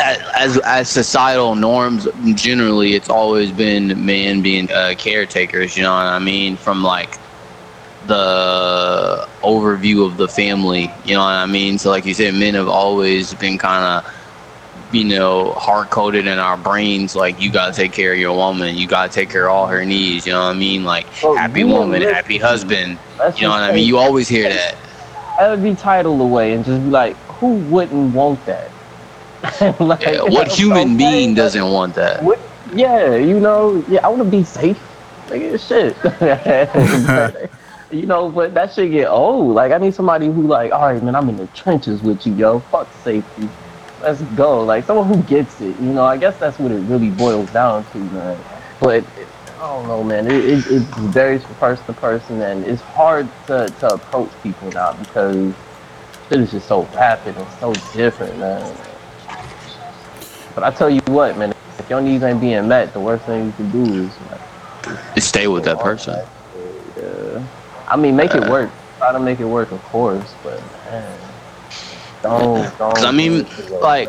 as 0.00 0.58
as 0.64 0.88
societal 0.90 1.54
norms 1.54 2.08
generally, 2.34 2.94
it's 2.94 3.08
always 3.08 3.52
been 3.52 4.04
men 4.04 4.42
being 4.42 4.70
uh, 4.70 4.94
caretakers. 4.98 5.76
You 5.76 5.82
know 5.84 5.92
what 5.92 6.06
I 6.06 6.18
mean? 6.18 6.56
From 6.56 6.82
like 6.82 7.18
the 8.02 9.26
overview 9.42 10.06
of 10.06 10.16
the 10.16 10.28
family. 10.28 10.90
You 11.04 11.14
know 11.14 11.20
what 11.20 11.30
I 11.34 11.46
mean? 11.46 11.78
So 11.78 11.90
like 11.90 12.04
you 12.04 12.14
said, 12.14 12.34
men 12.34 12.54
have 12.54 12.68
always 12.68 13.34
been 13.34 13.58
kind 13.58 13.84
of 14.06 14.12
you 14.92 15.04
know, 15.04 15.52
hard 15.52 15.90
coded 15.90 16.26
in 16.26 16.38
our 16.38 16.56
brains, 16.56 17.14
like 17.14 17.40
you 17.40 17.50
gotta 17.50 17.72
take 17.72 17.92
care 17.92 18.12
of 18.12 18.18
your 18.18 18.34
woman, 18.36 18.76
you 18.76 18.86
gotta 18.86 19.08
take 19.08 19.30
care 19.30 19.48
of 19.48 19.54
all 19.54 19.66
her 19.66 19.84
needs, 19.84 20.26
you 20.26 20.32
know 20.32 20.40
what 20.40 20.50
I 20.56 20.58
mean? 20.58 20.84
Like 20.84 21.06
Well, 21.22 21.36
happy 21.36 21.64
woman, 21.64 22.00
listen- 22.00 22.14
happy 22.14 22.38
husband, 22.38 22.98
let's 23.18 23.40
you 23.40 23.46
know 23.46 23.52
what 23.52 23.62
I 23.62 23.72
mean? 23.72 23.86
You 23.86 23.98
always 23.98 24.28
hear 24.28 24.48
that. 24.48 24.76
That 25.38 25.50
would 25.50 25.62
be 25.62 25.74
titled 25.74 26.20
away 26.20 26.52
and 26.52 26.64
just 26.64 26.82
be 26.82 26.90
like, 26.90 27.16
who 27.38 27.54
wouldn't 27.54 28.14
want 28.14 28.44
that? 28.46 28.70
Like, 29.80 30.02
Yeah, 30.02 30.22
what 30.22 30.48
human 30.48 30.96
being 30.96 31.30
like, 31.30 31.36
doesn't 31.36 31.70
want 31.70 31.94
that? 31.94 32.22
What? 32.22 32.38
Yeah, 32.74 33.16
you 33.16 33.40
know, 33.40 33.84
yeah, 33.88 34.00
I 34.04 34.08
want 34.08 34.22
to 34.22 34.28
be 34.28 34.44
safe. 34.44 34.78
Like 35.28 35.60
shit. 35.60 35.96
you 37.90 38.06
know, 38.06 38.28
but 38.30 38.54
that 38.54 38.72
shit 38.72 38.90
get 38.90 39.08
old. 39.08 39.54
Like 39.54 39.72
I 39.72 39.78
need 39.78 39.94
somebody 39.94 40.26
who 40.26 40.42
like, 40.42 40.72
all 40.72 40.92
right, 40.92 41.02
man, 41.02 41.14
I'm 41.14 41.28
in 41.28 41.36
the 41.36 41.46
trenches 41.48 42.02
with 42.02 42.26
you, 42.26 42.34
yo. 42.34 42.58
Fuck 42.60 42.88
safety. 43.02 43.48
Let's 44.02 44.22
go. 44.36 44.64
Like 44.64 44.84
someone 44.84 45.06
who 45.06 45.22
gets 45.22 45.60
it. 45.60 45.78
You 45.80 45.92
know, 45.92 46.04
I 46.04 46.16
guess 46.16 46.38
that's 46.38 46.58
what 46.58 46.72
it 46.72 46.80
really 46.80 47.10
boils 47.10 47.50
down 47.50 47.84
to, 47.92 47.98
man. 47.98 48.38
But 48.80 49.04
I 49.60 49.66
don't 49.66 49.88
know, 49.88 50.02
man. 50.02 50.26
It, 50.26 50.44
it, 50.44 50.66
it 50.70 50.82
varies 51.12 51.44
from 51.44 51.54
person 51.56 51.84
to 51.86 51.92
person, 51.94 52.40
and 52.40 52.64
it's 52.64 52.82
hard 52.82 53.28
to, 53.46 53.68
to 53.80 53.94
approach 53.94 54.30
people 54.42 54.70
now 54.70 54.94
because 54.94 55.54
shit 56.28 56.40
is 56.40 56.50
just 56.50 56.66
so 56.66 56.82
rapid 56.94 57.36
and 57.36 57.46
so 57.60 57.72
different, 57.92 58.38
man. 58.38 58.76
But 60.54 60.64
I 60.64 60.70
tell 60.70 60.90
you 60.90 61.00
what, 61.06 61.36
man, 61.38 61.52
if 61.78 61.88
your 61.90 62.00
needs 62.00 62.22
ain't 62.24 62.40
being 62.40 62.68
met, 62.68 62.92
the 62.92 63.00
worst 63.00 63.24
thing 63.24 63.46
you 63.46 63.52
can 63.52 63.70
do 63.70 63.84
is 64.04 64.12
like, 64.30 65.22
stay 65.22 65.46
with 65.48 65.64
that 65.64 65.78
person. 65.80 66.18
yeah. 66.96 67.42
I 67.88 67.96
mean, 67.96 68.16
make 68.16 68.34
it 68.34 68.48
work. 68.48 68.70
Try 68.98 69.12
to 69.12 69.20
make 69.20 69.40
it 69.40 69.44
work, 69.46 69.72
of 69.72 69.82
course, 69.84 70.34
but 70.42 70.60
man, 70.86 71.18
don't, 72.22 72.78
don't. 72.78 72.94
'Cause 72.94 73.04
I 73.04 73.10
mean, 73.10 73.46
it. 73.46 73.70
like, 73.80 74.08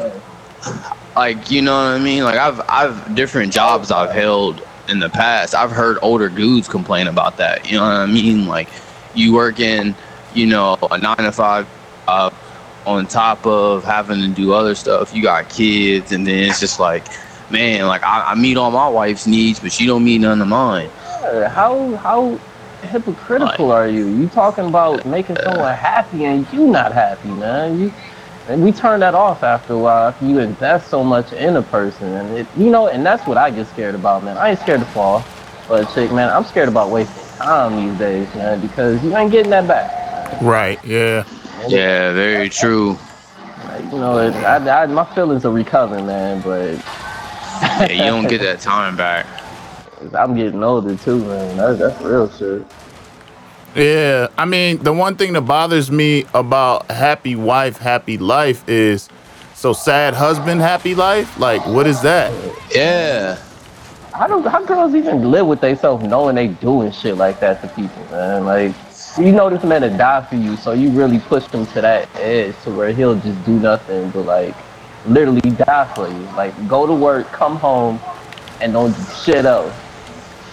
like 1.16 1.50
you 1.50 1.62
know 1.62 1.74
what 1.74 1.96
I 1.96 2.00
mean? 2.00 2.24
Like 2.24 2.38
I've 2.38 2.62
I've 2.68 3.16
different 3.16 3.54
jobs 3.54 3.92
I've 3.92 4.12
held 4.12 4.62
in 4.90 5.00
the 5.00 5.10
past. 5.10 5.56
I've 5.56 5.72
heard 5.72 5.98
older 6.02 6.30
dudes 6.30 6.68
complain 6.68 7.08
about 7.08 7.38
that. 7.38 7.70
You 7.70 7.78
know 7.78 7.84
what 7.84 7.96
I 7.96 8.06
mean? 8.06 8.48
Like 8.48 8.70
you 9.14 9.34
work 9.34 9.60
in, 9.60 9.96
you 10.34 10.48
know, 10.48 10.78
a 10.92 10.98
nine 10.98 11.16
to 11.18 11.32
five, 11.32 11.68
uh, 12.08 12.30
on 12.86 13.08
top 13.08 13.46
of 13.46 13.84
having 13.84 14.20
to 14.22 14.28
do 14.28 14.54
other 14.54 14.76
stuff. 14.76 15.14
You 15.14 15.22
got 15.22 15.50
kids, 15.50 16.12
and 16.12 16.26
then 16.26 16.50
it's 16.50 16.60
just 16.60 16.80
like, 16.80 17.06
man, 17.50 17.88
like 17.88 18.04
I, 18.04 18.32
I 18.32 18.36
meet 18.36 18.58
all 18.58 18.72
my 18.72 18.88
wife's 18.88 19.28
needs, 19.28 19.60
but 19.60 19.72
she 19.72 19.86
don't 19.86 20.04
meet 20.04 20.20
none 20.20 20.42
of 20.42 20.48
mine. 20.48 20.90
Yeah, 21.22 21.50
how 21.50 21.96
how 21.98 22.40
hypocritical 22.84 23.72
are 23.72 23.88
you? 23.88 24.08
You 24.08 24.28
talking 24.28 24.66
about 24.66 25.06
uh, 25.06 25.10
making 25.10 25.38
someone 25.38 25.76
happy 25.76 26.26
and 26.26 26.52
you 26.52 26.68
not 26.68 26.92
happy, 26.92 27.30
man. 27.30 27.80
You 27.80 27.94
and 28.48 28.64
we 28.64 28.72
turn 28.72 29.00
that 29.02 29.14
off 29.14 29.44
after 29.44 29.74
a 29.74 29.78
while 29.78 30.10
if 30.10 30.22
you 30.22 30.40
invest 30.40 30.90
so 30.90 31.04
much 31.04 31.32
in 31.32 31.56
a 31.56 31.62
person 31.62 32.08
and 32.08 32.38
it 32.38 32.48
you 32.58 32.70
know, 32.70 32.88
and 32.88 33.06
that's 33.06 33.26
what 33.28 33.38
I 33.38 33.52
get 33.52 33.68
scared 33.68 33.96
about, 33.96 34.24
man. 34.24 34.38
I 34.38 34.50
ain't 34.50 34.60
scared 34.60 34.80
to 34.80 34.86
fall. 34.88 35.24
But 35.68 35.94
chick, 35.94 36.12
man, 36.12 36.30
I'm 36.30 36.44
scared 36.44 36.68
about 36.68 36.90
wasting 36.90 37.24
time 37.38 37.88
these 37.88 37.98
days, 37.98 38.36
man, 38.36 38.60
because 38.60 39.02
you 39.04 39.16
ain't 39.16 39.32
getting 39.32 39.52
that 39.52 39.68
back. 39.68 40.42
Right, 40.42 40.84
yeah. 40.84 41.24
Yeah, 41.68 42.14
very 42.14 42.50
true. 42.50 42.98
Like, 43.66 43.84
you 43.86 44.00
know, 44.00 44.18
it, 44.20 44.34
I, 44.36 44.84
I, 44.84 44.86
my 44.88 45.06
feelings 45.14 45.46
are 45.46 45.52
recovering, 45.52 46.08
man, 46.08 46.42
but 46.42 46.78
Yeah, 47.62 47.92
you 47.92 48.04
don't 48.12 48.28
get 48.28 48.42
that 48.42 48.60
time 48.60 48.98
back. 48.98 49.26
I'm 50.16 50.36
getting 50.36 50.64
older 50.64 50.96
too, 50.98 51.24
man. 51.26 51.58
That's, 51.58 51.80
that's 51.80 52.02
real 52.02 52.30
shit. 52.32 52.66
Yeah, 53.76 54.28
I 54.38 54.46
mean, 54.46 54.84
the 54.84 54.92
one 54.92 55.16
thing 55.16 55.34
that 55.34 55.42
bothers 55.42 55.90
me 55.92 56.26
about 56.34 56.90
happy 56.92 57.36
wife, 57.36 57.78
happy 57.78 58.18
life 58.18 58.68
is 58.68 59.08
so 59.56 59.72
sad 59.72 60.14
husband, 60.14 60.60
happy 60.60 60.96
life. 60.96 61.38
Like, 61.40 61.66
what 61.68 61.88
is 61.88 62.02
that? 62.02 62.34
Yeah. 62.74 63.38
How 64.14 64.28
do 64.28 64.48
how 64.50 64.66
girls 64.66 64.94
even 64.94 65.32
live 65.32 65.48
with 65.48 65.62
themselves 65.62 66.04
knowing 66.04 66.36
they 66.36 66.48
doing 66.48 66.92
shit 66.92 67.16
like 67.16 67.40
that 67.40 67.62
to 67.62 67.68
people, 67.70 68.04
man? 68.12 68.46
Like, 68.46 68.76
you 69.18 69.32
know 69.32 69.50
this 69.50 69.64
man 69.64 69.82
to 69.82 69.90
die 69.90 70.24
for 70.26 70.36
you, 70.36 70.56
so 70.58 70.72
you 70.72 70.90
really 70.92 71.20
push 71.20 71.46
him 71.48 71.66
to 71.68 71.82
that 71.82 72.08
edge 72.16 72.56
to 72.64 72.72
where 72.72 72.94
he'll 72.94 73.20
just 73.20 73.44
do 73.46 73.60
nothing 73.60 74.10
but 74.12 74.22
like 74.24 74.56
literally 75.06 75.42
die 75.42 75.92
for 75.96 76.08
you. 76.08 76.20
Like, 76.36 76.68
go 76.68 76.86
to 76.86 76.94
work, 76.94 77.28
come 77.28 77.56
home, 77.56 78.00
and 78.60 78.74
don't 78.74 78.96
do 78.96 79.04
shit 79.24 79.46
else. 79.46 79.74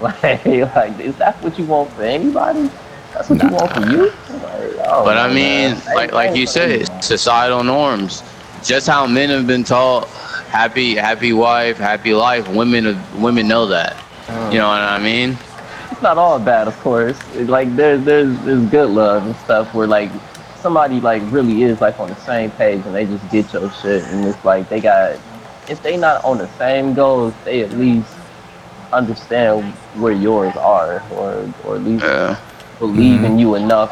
Like, 0.00 0.22
like 0.22 1.00
is 1.00 1.16
that 1.16 1.42
what 1.42 1.58
you 1.58 1.64
want 1.64 1.90
for 1.94 2.04
anybody? 2.04 2.70
That's 3.12 3.28
what 3.30 3.42
you 3.42 3.48
want 3.48 3.72
for 3.72 3.80
you? 3.90 4.04
Like, 4.04 4.86
oh, 4.86 5.02
But 5.04 5.18
I 5.18 5.26
mean, 5.26 5.72
man. 5.72 5.82
like 5.96 6.12
like 6.12 6.36
you 6.36 6.46
said, 6.46 7.02
societal 7.02 7.64
norms. 7.64 8.22
Just 8.62 8.86
how 8.86 9.08
men 9.08 9.28
have 9.30 9.48
been 9.48 9.64
taught 9.64 10.06
happy 10.50 10.94
happy 10.94 11.32
wife, 11.32 11.78
happy 11.78 12.14
life. 12.14 12.46
Women 12.48 12.96
women 13.20 13.48
know 13.48 13.66
that. 13.66 13.96
You 14.52 14.58
know 14.58 14.68
what 14.68 14.82
I 14.82 14.98
mean? 14.98 15.36
It's 15.98 16.02
not 16.04 16.16
all 16.16 16.38
bad, 16.38 16.68
of 16.68 16.78
course. 16.78 17.18
It- 17.34 17.48
like 17.48 17.74
there's 17.74 18.04
there's 18.04 18.38
there's 18.44 18.64
good 18.70 18.88
love 18.90 19.26
and 19.26 19.34
stuff 19.38 19.74
where 19.74 19.88
like 19.88 20.12
somebody 20.60 21.00
like 21.00 21.22
really 21.32 21.64
is 21.64 21.80
like 21.80 21.98
on 21.98 22.08
the 22.08 22.14
same 22.20 22.52
page 22.52 22.86
and 22.86 22.94
they 22.94 23.04
just 23.04 23.28
get 23.30 23.52
your 23.52 23.68
shit 23.72 24.04
and 24.04 24.24
it's 24.24 24.44
like 24.44 24.68
they 24.68 24.80
got 24.80 25.18
if 25.68 25.82
they 25.82 25.96
not 25.96 26.24
on 26.24 26.38
the 26.38 26.46
same 26.56 26.94
goals, 26.94 27.34
they 27.44 27.62
at 27.62 27.72
least 27.72 28.08
understand 28.92 29.72
where 29.96 30.12
yours 30.12 30.54
are 30.56 31.02
or 31.14 31.52
or 31.64 31.74
at 31.74 31.82
least 31.82 32.04
Yeah. 32.04 32.36
believe 32.78 33.24
in 33.24 33.36
you 33.40 33.56
enough 33.56 33.90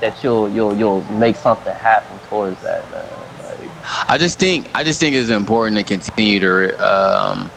that 0.00 0.24
you'll 0.24 0.48
you'll 0.50 0.76
you'll 0.76 1.04
make 1.12 1.36
something 1.36 1.72
happen 1.72 2.18
towards 2.28 2.60
that. 2.62 2.82
Man. 2.90 3.04
I 4.08 4.18
just 4.18 4.40
think 4.40 4.66
I 4.74 4.82
just 4.82 4.98
think 4.98 5.14
it's 5.14 5.30
important 5.30 5.76
to 5.78 5.84
continue 5.84 6.40
to, 6.40 6.74
um, 6.84 7.48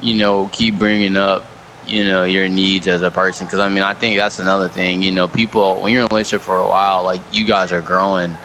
you 0.00 0.14
know, 0.14 0.48
keep 0.52 0.78
bringing 0.78 1.16
up, 1.16 1.44
you 1.86 2.04
know, 2.04 2.24
your 2.24 2.48
needs 2.48 2.86
as 2.88 3.02
a 3.02 3.10
person. 3.10 3.46
Because 3.46 3.60
I 3.60 3.68
mean, 3.68 3.82
I 3.82 3.94
think 3.94 4.16
that's 4.18 4.38
another 4.38 4.68
thing. 4.68 5.02
You 5.02 5.12
know, 5.12 5.28
people 5.28 5.80
when 5.80 5.92
you're 5.92 6.02
in 6.02 6.06
a 6.06 6.08
relationship 6.08 6.42
for 6.42 6.56
a 6.56 6.66
while, 6.66 7.02
like 7.04 7.20
you 7.32 7.44
guys 7.44 7.72
are 7.72 7.82
growing, 7.82 8.36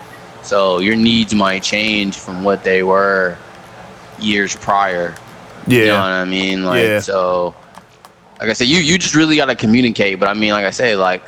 so 0.44 0.80
your 0.80 0.96
needs 0.96 1.34
might 1.34 1.64
change 1.64 2.18
from 2.18 2.44
what 2.44 2.64
they 2.64 2.84
were 2.84 3.38
years 4.20 4.56
prior. 4.56 5.16
Yeah. 5.68 5.80
You 5.80 5.86
know 5.88 6.00
what 6.00 6.12
I 6.12 6.26
mean? 6.26 6.64
Like 6.64 6.84
Yeah. 6.84 7.00
so 7.00 7.56
like 8.40 8.50
I 8.50 8.54
said, 8.54 8.68
you 8.68 8.78
you 8.80 8.98
just 8.98 9.16
really 9.16 9.36
gotta 9.36 9.56
communicate. 9.56 10.20
But 10.20 10.30
I 10.30 10.34
mean, 10.34 10.52
like 10.52 10.66
I 10.66 10.72
say, 10.72 10.96
like, 10.96 11.26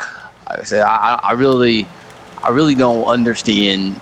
like 0.49 0.59
I 0.59 0.63
said, 0.63 0.81
I, 0.81 0.95
I 0.95 1.29
I 1.29 1.31
really 1.33 1.87
I 2.43 2.49
really 2.49 2.75
don't 2.75 3.03
understand 3.05 3.99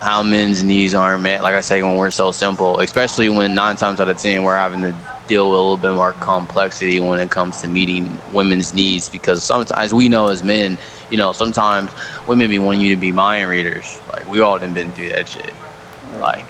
how 0.00 0.22
men's 0.22 0.62
needs 0.62 0.94
aren't 0.94 1.22
met. 1.22 1.42
Like 1.42 1.54
I 1.54 1.60
say, 1.60 1.82
when 1.82 1.96
we're 1.96 2.10
so 2.10 2.30
simple, 2.30 2.80
especially 2.80 3.28
when 3.28 3.54
nine 3.54 3.76
times 3.76 4.00
out 4.00 4.08
of 4.08 4.18
ten 4.18 4.42
we're 4.42 4.56
having 4.56 4.82
to 4.82 4.94
deal 5.26 5.50
with 5.50 5.58
a 5.58 5.62
little 5.62 5.76
bit 5.76 5.92
more 5.92 6.12
complexity 6.14 7.00
when 7.00 7.20
it 7.20 7.30
comes 7.30 7.60
to 7.62 7.68
meeting 7.68 8.18
women's 8.32 8.74
needs. 8.74 9.08
Because 9.08 9.42
sometimes 9.42 9.92
we 9.94 10.08
know 10.08 10.28
as 10.28 10.42
men, 10.42 10.78
you 11.10 11.16
know, 11.16 11.32
sometimes 11.32 11.90
women 12.26 12.50
be 12.50 12.58
wanting 12.58 12.82
you 12.82 12.94
to 12.94 13.00
be 13.00 13.12
mind 13.12 13.48
readers. 13.48 14.00
Like 14.12 14.28
we 14.28 14.40
all 14.40 14.58
done 14.58 14.74
been 14.74 14.92
through 14.92 15.10
that 15.10 15.28
shit. 15.28 15.52
Like, 16.18 16.46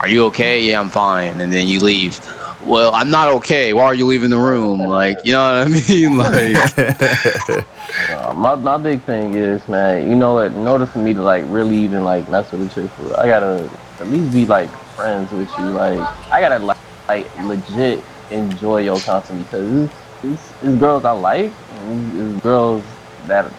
are 0.00 0.08
you 0.08 0.24
okay? 0.26 0.62
Yeah, 0.62 0.80
I'm 0.80 0.90
fine. 0.90 1.40
And 1.40 1.52
then 1.52 1.66
you 1.66 1.80
leave. 1.80 2.18
Well, 2.64 2.92
I'm 2.94 3.10
not 3.10 3.28
okay. 3.34 3.72
Why 3.72 3.84
are 3.84 3.94
you 3.94 4.06
leaving 4.06 4.30
the 4.30 4.38
room? 4.38 4.80
Like, 4.80 5.24
you 5.24 5.32
know 5.32 5.64
what 5.64 5.68
I 5.68 5.88
mean? 5.88 6.16
Like, 6.18 7.64
Uh, 8.10 8.32
my 8.34 8.54
my 8.54 8.76
big 8.76 9.02
thing 9.04 9.34
is, 9.34 9.66
man, 9.68 10.08
you 10.08 10.14
know 10.14 10.34
what? 10.34 10.52
In 10.52 10.66
order 10.66 10.86
for 10.86 10.98
me 10.98 11.14
to 11.14 11.22
like 11.22 11.44
really 11.48 11.76
even 11.76 12.04
like 12.04 12.28
mess 12.28 12.50
with 12.52 12.70
a 12.70 12.74
chick, 12.74 12.90
for 12.92 13.18
I 13.18 13.26
gotta 13.26 13.68
at 14.00 14.06
least 14.08 14.32
be 14.32 14.46
like 14.46 14.70
friends 14.94 15.32
with 15.32 15.48
you. 15.58 15.64
Like, 15.66 15.98
I 16.30 16.40
gotta 16.40 16.58
like, 16.58 16.77
like 17.08 17.26
legit 17.38 18.04
enjoy 18.30 18.82
your 18.82 19.00
company 19.00 19.42
because 19.42 19.84
it's, 19.84 19.94
it's, 20.22 20.52
it's 20.62 20.78
girls 20.78 21.04
I 21.04 21.12
like, 21.12 21.52
it's, 21.88 22.42
girls 22.42 22.84
that 23.26 23.50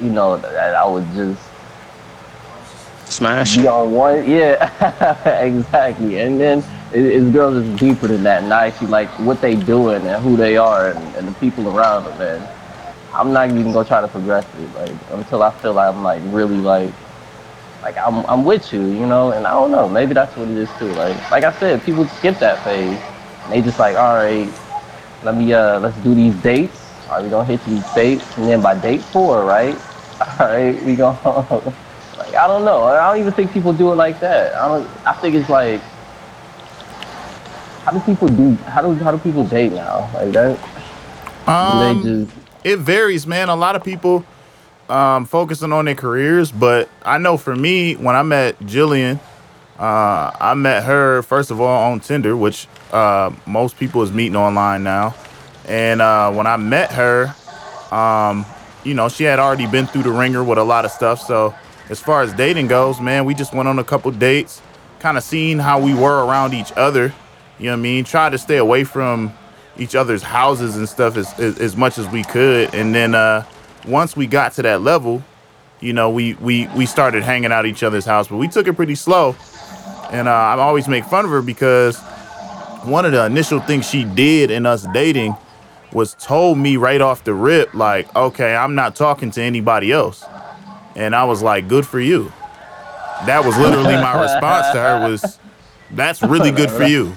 you 0.00 0.10
know 0.10 0.36
that 0.36 0.74
I 0.74 0.86
would 0.86 1.06
just 1.14 1.40
smash. 3.06 3.56
be 3.56 3.66
on 3.66 3.92
one. 3.92 4.28
Yeah, 4.30 5.40
exactly. 5.40 6.20
And 6.20 6.38
then 6.40 6.58
it, 6.92 7.04
it's 7.04 7.30
girls 7.30 7.64
that's 7.64 7.80
deeper 7.80 8.06
than 8.06 8.22
that, 8.24 8.42
and 8.42 8.52
I 8.52 8.66
actually 8.66 8.88
like 8.88 9.08
what 9.20 9.40
they 9.40 9.56
doing 9.56 10.06
and 10.06 10.22
who 10.22 10.36
they 10.36 10.56
are 10.56 10.90
and, 10.90 11.16
and 11.16 11.28
the 11.28 11.32
people 11.40 11.76
around 11.76 12.04
them. 12.04 12.20
And 12.20 12.48
I'm 13.14 13.32
not 13.32 13.50
even 13.50 13.72
gonna 13.72 13.88
try 13.88 14.00
to 14.00 14.08
progress 14.08 14.46
it 14.58 14.74
like 14.74 14.94
until 15.10 15.42
I 15.42 15.50
feel 15.50 15.72
like 15.72 15.94
I'm 15.94 16.02
like 16.02 16.22
really 16.26 16.58
like 16.58 16.92
like 17.82 17.96
I'm 17.98 18.24
I'm 18.26 18.44
with 18.44 18.72
you, 18.72 18.80
you 18.80 19.06
know. 19.06 19.32
And 19.32 19.46
I 19.46 19.50
don't 19.50 19.70
know, 19.70 19.88
maybe 19.88 20.14
that's 20.14 20.36
what 20.36 20.48
it 20.48 20.56
is 20.56 20.68
too. 20.78 20.88
Like 20.92 21.30
like 21.30 21.44
I 21.44 21.52
said, 21.58 21.82
people 21.84 22.06
skip 22.08 22.38
that 22.38 22.62
phase. 22.64 22.98
And 23.44 23.52
they 23.52 23.62
just 23.62 23.78
like, 23.78 23.96
all 23.96 24.14
right, 24.14 24.48
let 25.22 25.36
me 25.36 25.52
uh 25.52 25.78
let's 25.80 25.96
do 25.98 26.14
these 26.14 26.34
dates. 26.36 26.84
All 27.08 27.16
right, 27.16 27.24
we 27.24 27.30
gonna 27.30 27.44
hit 27.44 27.64
these 27.64 27.84
dates, 27.94 28.36
and 28.36 28.46
then 28.48 28.60
by 28.60 28.74
date 28.74 29.02
four, 29.02 29.44
right? 29.44 29.76
All 30.40 30.48
right, 30.48 30.82
we 30.82 30.96
gonna 30.96 31.18
like 32.18 32.34
I 32.34 32.46
don't 32.46 32.64
know. 32.64 32.84
I 32.84 33.10
don't 33.10 33.20
even 33.20 33.32
think 33.32 33.52
people 33.52 33.72
do 33.72 33.92
it 33.92 33.96
like 33.96 34.20
that. 34.20 34.54
I 34.54 34.68
don't. 34.68 34.88
I 35.06 35.12
think 35.14 35.34
it's 35.36 35.48
like, 35.48 35.80
how 37.84 37.92
do 37.92 38.00
people 38.00 38.28
do? 38.28 38.54
How 38.66 38.82
do 38.82 38.94
how 38.94 39.12
do 39.12 39.18
people 39.18 39.44
date 39.44 39.72
now? 39.72 40.10
Like 40.14 40.32
that? 40.32 40.58
Um, 41.48 42.02
just 42.02 42.30
it 42.64 42.78
varies, 42.78 43.26
man. 43.26 43.48
A 43.48 43.56
lot 43.56 43.76
of 43.76 43.82
people 43.82 44.26
um, 44.88 45.26
focusing 45.26 45.72
on 45.72 45.84
their 45.84 45.94
careers, 45.94 46.50
but 46.50 46.88
I 47.02 47.18
know 47.18 47.36
for 47.36 47.54
me, 47.54 47.94
when 47.94 48.16
I 48.16 48.22
met 48.22 48.58
Jillian, 48.60 49.20
uh, 49.78 50.32
I 50.40 50.54
met 50.54 50.84
her 50.84 51.22
first 51.22 51.50
of 51.50 51.60
all 51.60 51.92
on 51.92 52.00
Tinder, 52.00 52.36
which 52.36 52.66
uh, 52.92 53.30
most 53.46 53.76
people 53.76 54.02
is 54.02 54.12
meeting 54.12 54.36
online 54.36 54.82
now. 54.82 55.14
And 55.66 56.00
uh, 56.00 56.32
when 56.32 56.46
I 56.46 56.56
met 56.56 56.90
her, 56.92 57.34
um, 57.94 58.44
you 58.84 58.94
know, 58.94 59.08
she 59.08 59.24
had 59.24 59.38
already 59.38 59.66
been 59.66 59.86
through 59.86 60.04
the 60.04 60.10
ringer 60.10 60.42
with 60.42 60.58
a 60.58 60.64
lot 60.64 60.84
of 60.84 60.90
stuff. 60.90 61.20
So 61.20 61.54
as 61.90 62.00
far 62.00 62.22
as 62.22 62.32
dating 62.32 62.68
goes, 62.68 63.00
man, 63.00 63.24
we 63.24 63.34
just 63.34 63.54
went 63.54 63.68
on 63.68 63.78
a 63.78 63.84
couple 63.84 64.10
dates, 64.10 64.62
kind 64.98 65.16
of 65.16 65.22
seeing 65.22 65.58
how 65.58 65.80
we 65.80 65.94
were 65.94 66.24
around 66.24 66.54
each 66.54 66.72
other. 66.72 67.12
You 67.58 67.66
know 67.66 67.72
what 67.72 67.78
I 67.78 67.82
mean? 67.82 68.04
Try 68.04 68.30
to 68.30 68.38
stay 68.38 68.56
away 68.56 68.84
from 68.84 69.32
each 69.76 69.94
other's 69.94 70.22
houses 70.22 70.76
and 70.76 70.88
stuff 70.88 71.16
as, 71.16 71.38
as, 71.38 71.58
as 71.58 71.76
much 71.76 71.98
as 71.98 72.08
we 72.08 72.24
could. 72.24 72.74
And 72.74 72.94
then 72.94 73.14
uh, 73.14 73.44
once 73.86 74.16
we 74.16 74.26
got 74.26 74.52
to 74.54 74.62
that 74.62 74.82
level, 74.82 75.22
you 75.80 75.92
know, 75.92 76.10
we, 76.10 76.34
we, 76.34 76.66
we 76.68 76.86
started 76.86 77.22
hanging 77.22 77.52
out 77.52 77.60
at 77.60 77.66
each 77.66 77.82
other's 77.82 78.04
house, 78.04 78.28
but 78.28 78.36
we 78.36 78.48
took 78.48 78.66
it 78.66 78.74
pretty 78.74 78.94
slow. 78.94 79.36
And 80.10 80.26
uh, 80.26 80.32
I 80.32 80.58
always 80.58 80.88
make 80.88 81.04
fun 81.04 81.24
of 81.24 81.30
her 81.30 81.42
because 81.42 81.98
one 82.84 83.04
of 83.04 83.12
the 83.12 83.24
initial 83.26 83.60
things 83.60 83.88
she 83.88 84.04
did 84.04 84.50
in 84.50 84.66
us 84.66 84.86
dating 84.92 85.36
was 85.92 86.14
told 86.14 86.58
me 86.58 86.76
right 86.76 87.00
off 87.00 87.24
the 87.24 87.34
rip, 87.34 87.74
like, 87.74 88.14
okay, 88.14 88.54
I'm 88.54 88.74
not 88.74 88.96
talking 88.96 89.30
to 89.32 89.42
anybody 89.42 89.92
else. 89.92 90.24
And 90.96 91.14
I 91.14 91.24
was 91.24 91.42
like, 91.42 91.68
good 91.68 91.86
for 91.86 92.00
you. 92.00 92.32
That 93.26 93.44
was 93.44 93.56
literally 93.58 93.94
my 93.94 94.20
response 94.20 94.66
to 94.72 94.80
her 94.80 95.08
was, 95.08 95.38
that's 95.92 96.22
really 96.22 96.50
good 96.50 96.70
for 96.70 96.84
you. 96.84 97.14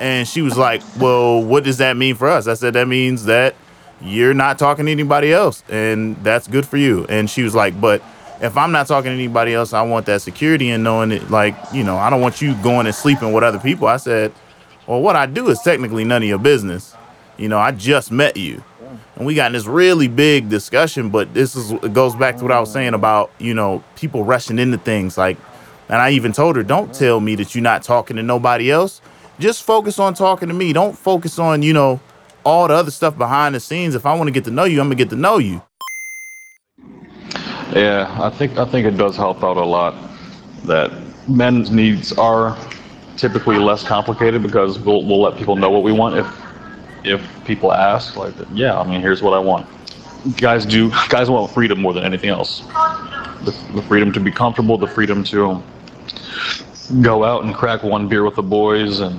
And 0.00 0.26
she 0.26 0.42
was 0.42 0.56
like, 0.56 0.82
well, 0.98 1.42
what 1.42 1.64
does 1.64 1.78
that 1.78 1.96
mean 1.96 2.14
for 2.16 2.28
us? 2.28 2.48
I 2.48 2.54
said, 2.54 2.74
that 2.74 2.88
means 2.88 3.24
that 3.26 3.54
you're 4.02 4.34
not 4.34 4.58
talking 4.58 4.86
to 4.86 4.92
anybody 4.92 5.32
else 5.32 5.62
and 5.68 6.16
that's 6.24 6.46
good 6.48 6.66
for 6.66 6.76
you. 6.76 7.06
And 7.08 7.28
she 7.28 7.42
was 7.42 7.54
like, 7.54 7.80
but 7.80 8.02
if 8.40 8.56
I'm 8.56 8.72
not 8.72 8.88
talking 8.88 9.10
to 9.10 9.14
anybody 9.14 9.54
else, 9.54 9.72
I 9.72 9.82
want 9.82 10.06
that 10.06 10.22
security 10.22 10.70
and 10.70 10.82
knowing 10.82 11.12
it, 11.12 11.30
like, 11.30 11.54
you 11.72 11.84
know, 11.84 11.96
I 11.96 12.10
don't 12.10 12.20
want 12.20 12.42
you 12.42 12.54
going 12.56 12.86
and 12.86 12.94
sleeping 12.94 13.32
with 13.32 13.44
other 13.44 13.60
people. 13.60 13.86
I 13.86 13.98
said, 13.98 14.32
well, 14.86 15.00
what 15.00 15.14
I 15.14 15.26
do 15.26 15.48
is 15.48 15.60
technically 15.60 16.04
none 16.04 16.22
of 16.22 16.28
your 16.28 16.38
business. 16.38 16.96
You 17.36 17.48
know, 17.48 17.58
I 17.58 17.70
just 17.70 18.10
met 18.10 18.36
you. 18.36 18.62
And 19.16 19.26
we 19.26 19.34
got 19.34 19.46
in 19.46 19.52
this 19.52 19.66
really 19.66 20.08
big 20.08 20.48
discussion, 20.48 21.10
but 21.10 21.32
this 21.34 21.54
is 21.54 21.70
it 21.70 21.92
goes 21.92 22.16
back 22.16 22.36
to 22.38 22.42
what 22.42 22.52
I 22.52 22.60
was 22.60 22.72
saying 22.72 22.94
about, 22.94 23.30
you 23.38 23.54
know, 23.54 23.84
people 23.96 24.24
rushing 24.24 24.58
into 24.58 24.78
things 24.78 25.16
like 25.16 25.38
and 25.88 26.00
I 26.00 26.10
even 26.10 26.32
told 26.32 26.56
her, 26.56 26.62
don't 26.62 26.94
tell 26.94 27.20
me 27.20 27.34
that 27.34 27.54
you're 27.54 27.62
not 27.62 27.82
talking 27.82 28.16
to 28.16 28.22
nobody 28.22 28.70
else. 28.70 29.02
Just 29.38 29.62
focus 29.62 29.98
on 29.98 30.14
talking 30.14 30.48
to 30.48 30.54
me. 30.54 30.72
Don't 30.72 30.96
focus 30.96 31.38
on, 31.38 31.62
you 31.62 31.74
know, 31.74 32.00
all 32.44 32.68
the 32.68 32.74
other 32.74 32.90
stuff 32.90 33.16
behind 33.16 33.54
the 33.54 33.60
scenes. 33.60 33.94
If 33.94 34.06
I 34.06 34.14
want 34.14 34.28
to 34.28 34.32
get 34.32 34.44
to 34.44 34.50
know 34.50 34.64
you, 34.64 34.80
I'm 34.80 34.86
gonna 34.86 34.96
get 34.96 35.10
to 35.10 35.16
know 35.16 35.38
you. 35.38 35.62
Yeah, 37.74 38.14
I 38.20 38.30
think 38.30 38.58
I 38.58 38.64
think 38.64 38.86
it 38.86 38.96
does 38.96 39.16
help 39.16 39.42
out 39.42 39.56
a 39.56 39.64
lot 39.64 39.94
that 40.64 40.92
men's 41.28 41.70
needs 41.70 42.12
are 42.12 42.56
typically 43.16 43.58
less 43.58 43.84
complicated 43.84 44.42
because 44.42 44.78
we'll 44.78 45.04
we'll 45.04 45.22
let 45.22 45.36
people 45.36 45.56
know 45.56 45.70
what 45.70 45.82
we 45.82 45.92
want 45.92 46.16
if 46.16 46.26
if 47.04 47.44
people 47.44 47.72
ask 47.72 48.16
like 48.16 48.34
yeah 48.52 48.78
I 48.78 48.86
mean 48.88 49.00
here's 49.00 49.22
what 49.22 49.34
I 49.34 49.38
want. 49.38 49.66
Guys 50.36 50.66
do 50.66 50.90
guys 51.08 51.30
want 51.30 51.50
freedom 51.52 51.80
more 51.80 51.92
than 51.92 52.04
anything 52.04 52.30
else. 52.30 52.60
The, 53.44 53.56
the 53.74 53.82
freedom 53.82 54.12
to 54.12 54.20
be 54.20 54.30
comfortable, 54.30 54.78
the 54.78 54.86
freedom 54.86 55.24
to 55.24 55.62
go 57.00 57.24
out 57.24 57.44
and 57.44 57.54
crack 57.54 57.82
one 57.82 58.06
beer 58.06 58.22
with 58.24 58.36
the 58.36 58.42
boys 58.42 59.00
and 59.00 59.18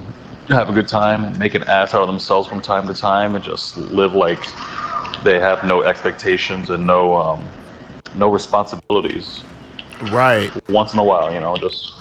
have 0.50 0.70
a 0.70 0.74
good 0.74 0.88
time 0.88 1.24
and 1.24 1.38
make 1.38 1.54
an 1.56 1.64
ass 1.64 1.94
out 1.94 2.02
of 2.02 2.08
themselves 2.08 2.48
from 2.48 2.62
time 2.62 2.88
to 2.88 2.94
time 2.94 3.36
and 3.36 3.44
just 3.44 3.78
live 3.78 4.14
like 4.14 4.40
they 5.24 5.40
have 5.40 5.64
no 5.64 5.84
expectations 5.84 6.70
and 6.70 6.86
no 6.86 7.16
um, 7.16 7.50
no 8.16 8.30
responsibilities 8.30 9.44
Right. 10.02 10.54
once 10.70 10.94
in 10.94 11.00
a 11.00 11.04
while, 11.04 11.34
you 11.34 11.40
know, 11.40 11.58
just 11.58 11.94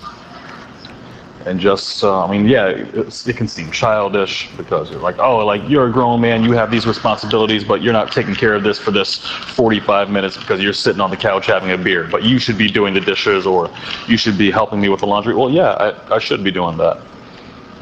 and 1.44 1.58
just 1.58 2.02
uh, 2.04 2.24
I 2.24 2.30
mean, 2.30 2.46
yeah, 2.46 2.66
it 2.68 3.36
can 3.36 3.48
seem 3.48 3.70
childish 3.70 4.48
because 4.56 4.90
you're 4.90 5.00
like, 5.00 5.18
oh, 5.18 5.38
like 5.44 5.62
you're 5.68 5.86
a 5.88 5.92
grown 5.92 6.20
man, 6.20 6.42
you 6.44 6.52
have 6.52 6.70
these 6.70 6.86
responsibilities, 6.86 7.64
but 7.64 7.82
you're 7.82 7.92
not 7.92 8.12
taking 8.12 8.34
care 8.34 8.54
of 8.54 8.62
this 8.62 8.78
for 8.78 8.90
this 8.92 9.18
45 9.18 10.10
minutes 10.10 10.36
because 10.36 10.62
you're 10.62 10.72
sitting 10.72 11.00
on 11.00 11.10
the 11.10 11.16
couch 11.16 11.46
having 11.46 11.70
a 11.72 11.78
beer, 11.78 12.06
but 12.10 12.22
you 12.22 12.38
should 12.38 12.58
be 12.58 12.68
doing 12.68 12.94
the 12.94 13.00
dishes 13.00 13.46
or 13.46 13.70
you 14.06 14.16
should 14.16 14.38
be 14.38 14.50
helping 14.50 14.80
me 14.80 14.88
with 14.88 15.00
the 15.00 15.06
laundry. 15.06 15.34
Well, 15.34 15.50
yeah, 15.50 15.72
I, 15.72 16.14
I 16.14 16.18
should 16.18 16.44
be 16.44 16.50
doing 16.52 16.76
that, 16.78 16.98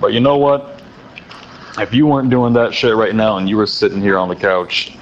but 0.01 0.12
you 0.12 0.20
know 0.20 0.36
what? 0.36 0.82
If 1.78 1.94
you 1.94 2.07
weren't 2.07 2.30
doing 2.30 2.53
that 2.55 2.74
shit 2.74 2.94
right 2.96 3.14
now 3.14 3.36
and 3.36 3.48
you 3.48 3.57
were 3.57 3.66
sitting 3.66 4.01
here 4.01 4.18
on 4.18 4.28
the 4.28 4.36
couch, 4.36 4.96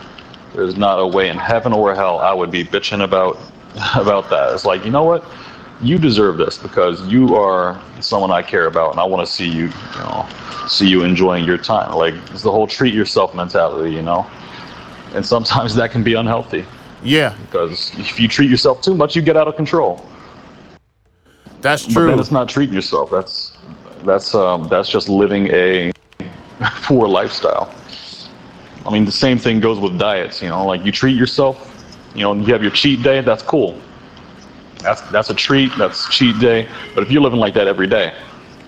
there's 0.55 0.77
not 0.77 0.99
a 0.99 1.07
way 1.07 1.29
in 1.29 1.37
heaven 1.37 1.73
or 1.73 1.95
hell 1.95 2.19
I 2.19 2.33
would 2.33 2.51
be 2.51 2.65
bitching 2.65 3.03
about 3.05 3.39
about 3.97 4.29
that. 4.31 4.53
It's 4.55 4.65
like, 4.65 4.85
you 4.85 4.91
know 4.91 5.05
what? 5.05 5.25
You 5.81 5.99
deserve 5.99 6.39
this 6.39 6.59
because 6.59 7.07
you 7.07 7.37
are 7.37 7.81
someone 8.01 8.33
I 8.33 8.43
care 8.43 8.67
about, 8.67 8.91
and 8.91 9.01
I 9.01 9.05
want 9.05 9.25
to 9.27 9.33
see 9.33 9.47
you, 9.49 9.67
you 9.67 9.99
know, 10.01 10.29
see 10.69 10.89
you 10.89 11.05
enjoying 11.05 11.45
your 11.45 11.59
time. 11.59 11.95
Like 11.95 12.15
it's 12.33 12.43
the 12.43 12.51
whole 12.51 12.67
treat 12.67 12.93
yourself 12.93 13.35
mentality, 13.35 13.95
you 13.95 14.03
know. 14.03 14.27
And 15.15 15.25
sometimes 15.25 15.75
that 15.77 15.91
can 15.91 16.03
be 16.03 16.15
unhealthy 16.15 16.65
Yeah, 17.03 17.37
because 17.47 17.93
if 17.99 18.19
you 18.21 18.27
treat 18.29 18.51
yourself 18.51 18.83
too 18.83 18.95
much, 18.95 19.15
you 19.17 19.23
get 19.23 19.37
out 19.37 19.47
of 19.49 19.57
control. 19.57 20.05
that's 21.61 21.85
true. 21.87 22.07
But 22.07 22.11
then 22.11 22.19
it's 22.19 22.31
not 22.33 22.49
treating 22.49 22.75
yourself. 22.75 23.11
That's 23.11 23.57
that's 24.05 24.35
um, 24.35 24.69
that's 24.69 24.89
just 24.89 25.09
living 25.09 25.49
a 25.49 25.93
poor 26.83 27.09
lifestyle. 27.09 27.75
I 28.87 28.91
mean, 28.91 29.05
the 29.05 29.13
same 29.13 29.39
thing 29.39 29.61
goes 29.61 29.79
with 29.79 29.99
diets. 29.99 30.43
You 30.43 30.49
know, 30.49 30.65
like 30.67 30.85
you 30.85 30.93
treat 30.93 31.17
yourself. 31.17 31.75
You 32.15 32.23
know, 32.23 32.35
you 32.35 32.53
have 32.53 32.63
your 32.63 32.73
cheat 32.73 33.03
day. 33.03 33.21
That's 33.21 33.43
cool. 33.43 33.81
that's 34.81 35.03
that's 35.11 35.31
a 35.31 35.35
treat. 35.35 35.73
That's 35.77 36.09
cheat 36.09 36.39
day. 36.39 36.69
But 36.95 37.03
if 37.05 37.11
you're 37.11 37.23
living 37.23 37.41
like 37.41 37.55
that 37.55 37.67
every 37.67 37.87
day, 37.87 38.15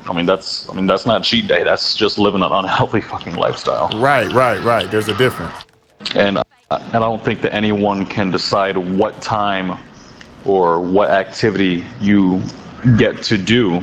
I 0.08 0.12
mean 0.12 0.26
that's 0.26 0.68
I 0.68 0.74
mean 0.74 0.86
that's 0.86 1.06
not 1.06 1.22
cheat 1.24 1.48
day. 1.48 1.64
That's 1.64 1.96
just 1.96 2.18
living 2.18 2.42
an 2.42 2.52
unhealthy 2.60 3.00
fucking 3.00 3.36
lifestyle. 3.36 3.88
Right, 3.98 4.30
right, 4.32 4.62
right. 4.62 4.90
There's 4.90 5.08
a 5.08 5.16
difference. 5.16 5.54
And 6.14 6.38
uh, 6.38 6.44
and 6.70 6.96
I 6.96 6.98
don't 6.98 7.24
think 7.24 7.40
that 7.42 7.54
anyone 7.54 8.06
can 8.06 8.30
decide 8.30 8.76
what 8.76 9.20
time 9.22 9.78
or 10.44 10.80
what 10.80 11.10
activity 11.10 11.84
you 12.00 12.42
get 12.96 13.22
to 13.24 13.36
do 13.36 13.82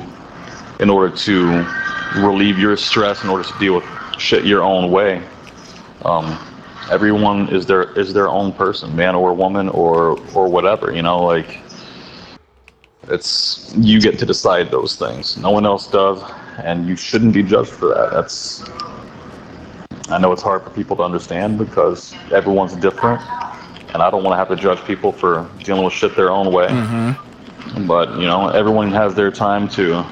in 0.79 0.89
order 0.89 1.15
to 1.15 1.65
relieve 2.17 2.59
your 2.59 2.77
stress, 2.77 3.23
in 3.23 3.29
order 3.29 3.43
to 3.43 3.59
deal 3.59 3.75
with 3.75 3.85
shit 4.17 4.45
your 4.45 4.61
own 4.61 4.91
way. 4.91 5.21
Um, 6.03 6.37
everyone 6.91 7.49
is 7.49 7.65
their 7.65 7.91
is 7.99 8.13
their 8.13 8.29
own 8.29 8.51
person, 8.51 8.95
man 8.95 9.15
or 9.15 9.33
woman 9.33 9.69
or 9.69 10.19
or 10.33 10.47
whatever. 10.47 10.93
You 10.93 11.01
know, 11.01 11.23
like 11.23 11.59
it's 13.09 13.73
you 13.77 13.99
get 13.99 14.19
to 14.19 14.25
decide 14.25 14.69
those 14.71 14.95
things. 14.95 15.37
No 15.37 15.51
one 15.51 15.65
else 15.65 15.87
does, 15.87 16.21
and 16.63 16.87
you 16.87 16.95
shouldn't 16.95 17.33
be 17.33 17.43
judged 17.43 17.69
for 17.69 17.89
that. 17.89 18.11
That's 18.11 18.63
I 20.09 20.17
know 20.19 20.31
it's 20.31 20.41
hard 20.41 20.63
for 20.63 20.69
people 20.69 20.95
to 20.97 21.03
understand 21.03 21.57
because 21.57 22.13
everyone's 22.31 22.75
different, 22.75 23.21
and 23.93 24.01
I 24.01 24.09
don't 24.09 24.23
want 24.23 24.33
to 24.33 24.37
have 24.37 24.47
to 24.49 24.55
judge 24.55 24.83
people 24.85 25.11
for 25.11 25.49
dealing 25.63 25.83
with 25.83 25.93
shit 25.93 26.15
their 26.15 26.31
own 26.31 26.51
way. 26.53 26.67
But 27.85 28.11
you 28.19 28.25
know, 28.27 28.47
everyone 28.49 28.91
has 28.91 29.15
their 29.15 29.31
time 29.31 29.67
to 29.69 30.05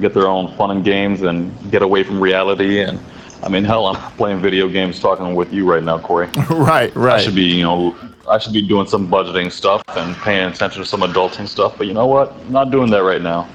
get 0.00 0.14
their 0.14 0.26
own 0.26 0.54
fun 0.56 0.70
and 0.70 0.84
games 0.84 1.22
and 1.22 1.52
get 1.70 1.82
away 1.82 2.02
from 2.02 2.20
reality. 2.20 2.80
And 2.80 2.98
I 3.42 3.48
mean, 3.48 3.64
hell, 3.64 3.86
I'm 3.86 4.12
playing 4.12 4.40
video 4.40 4.68
games, 4.68 5.00
talking 5.00 5.34
with 5.34 5.52
you 5.52 5.70
right 5.70 5.82
now, 5.82 5.98
Corey. 5.98 6.28
right, 6.50 6.94
right. 6.96 7.14
I 7.14 7.20
should 7.20 7.34
be, 7.34 7.42
you 7.42 7.62
know, 7.62 7.96
I 8.28 8.38
should 8.38 8.52
be 8.52 8.66
doing 8.66 8.86
some 8.86 9.08
budgeting 9.08 9.50
stuff 9.50 9.82
and 9.88 10.16
paying 10.16 10.48
attention 10.48 10.82
to 10.82 10.88
some 10.88 11.00
adulting 11.00 11.48
stuff. 11.48 11.76
But 11.76 11.86
you 11.86 11.94
know 11.94 12.06
what? 12.06 12.32
I'm 12.32 12.52
not 12.52 12.70
doing 12.70 12.90
that 12.90 13.02
right 13.02 13.22
now. 13.22 13.48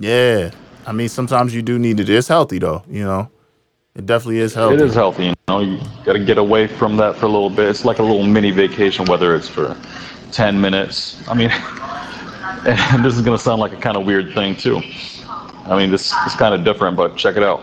Yeah. 0.00 0.50
I 0.86 0.92
mean, 0.92 1.08
sometimes 1.08 1.54
you 1.54 1.62
do 1.62 1.78
need 1.78 2.00
it. 2.00 2.08
It's 2.08 2.28
healthy 2.28 2.58
though, 2.58 2.82
you 2.88 3.04
know. 3.04 3.30
It 3.94 4.06
definitely 4.06 4.38
is 4.38 4.54
healthy. 4.54 4.76
It 4.76 4.80
is 4.80 4.94
healthy, 4.94 5.24
you 5.26 5.34
know. 5.48 5.60
You 5.60 5.80
got 6.04 6.12
to 6.12 6.24
get 6.24 6.38
away 6.38 6.66
from 6.66 6.96
that 6.98 7.16
for 7.16 7.26
a 7.26 7.28
little 7.28 7.50
bit. 7.50 7.68
It's 7.68 7.84
like 7.84 7.98
a 7.98 8.02
little 8.02 8.24
mini 8.24 8.52
vacation, 8.52 9.04
whether 9.06 9.34
it's 9.34 9.48
for 9.48 9.76
10 10.30 10.60
minutes. 10.60 11.20
I 11.28 11.34
mean, 11.34 11.50
and 12.66 13.04
this 13.04 13.14
is 13.14 13.22
gonna 13.22 13.38
sound 13.38 13.60
like 13.60 13.72
a 13.72 13.76
kind 13.76 13.96
of 13.96 14.06
weird 14.06 14.34
thing 14.34 14.56
too. 14.56 14.80
I 15.68 15.76
mean, 15.76 15.90
this 15.90 16.12
is 16.26 16.34
kind 16.34 16.54
of 16.54 16.64
different, 16.64 16.96
but 16.96 17.16
check 17.16 17.36
it 17.36 17.42
out. 17.42 17.60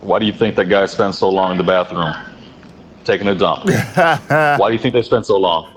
Why 0.00 0.20
do 0.20 0.26
you 0.26 0.32
think 0.32 0.54
that 0.56 0.66
guy 0.66 0.86
spends 0.86 1.18
so 1.18 1.28
long 1.28 1.52
in 1.52 1.58
the 1.58 1.64
bathroom 1.64 2.14
taking 3.04 3.26
a 3.26 3.34
dump? 3.34 3.64
Why 4.28 4.68
do 4.68 4.72
you 4.72 4.78
think 4.78 4.94
they 4.94 5.02
spend 5.02 5.26
so 5.26 5.36
long? 5.38 5.74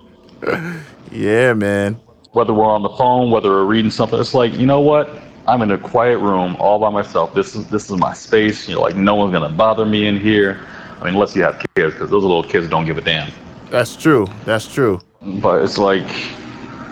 Yeah, 1.11 1.53
man. 1.53 1.99
Whether 2.33 2.53
we're 2.53 2.65
on 2.65 2.83
the 2.83 2.89
phone, 2.89 3.31
whether 3.31 3.49
we're 3.49 3.65
reading 3.65 3.91
something, 3.91 4.19
it's 4.19 4.33
like, 4.33 4.53
you 4.53 4.65
know 4.65 4.79
what? 4.79 5.09
I'm 5.47 5.61
in 5.63 5.71
a 5.71 5.77
quiet 5.77 6.19
room 6.19 6.55
all 6.59 6.77
by 6.79 6.89
myself. 6.89 7.33
This 7.33 7.55
is 7.55 7.67
this 7.67 7.89
is 7.89 7.97
my 7.97 8.13
space. 8.13 8.69
You 8.69 8.75
know, 8.75 8.81
like 8.81 8.95
no 8.95 9.15
one's 9.15 9.33
gonna 9.33 9.49
bother 9.49 9.85
me 9.85 10.05
in 10.05 10.19
here. 10.19 10.65
I 10.99 11.05
mean, 11.05 11.15
unless 11.15 11.35
you 11.35 11.41
have 11.41 11.59
kids, 11.75 11.93
because 11.93 12.11
those 12.11 12.23
little 12.23 12.43
kids 12.43 12.69
don't 12.69 12.85
give 12.85 12.99
a 12.99 13.01
damn. 13.01 13.31
That's 13.71 13.95
true. 13.95 14.27
That's 14.45 14.71
true. 14.71 15.01
But 15.21 15.63
it's 15.63 15.79
like, 15.79 16.07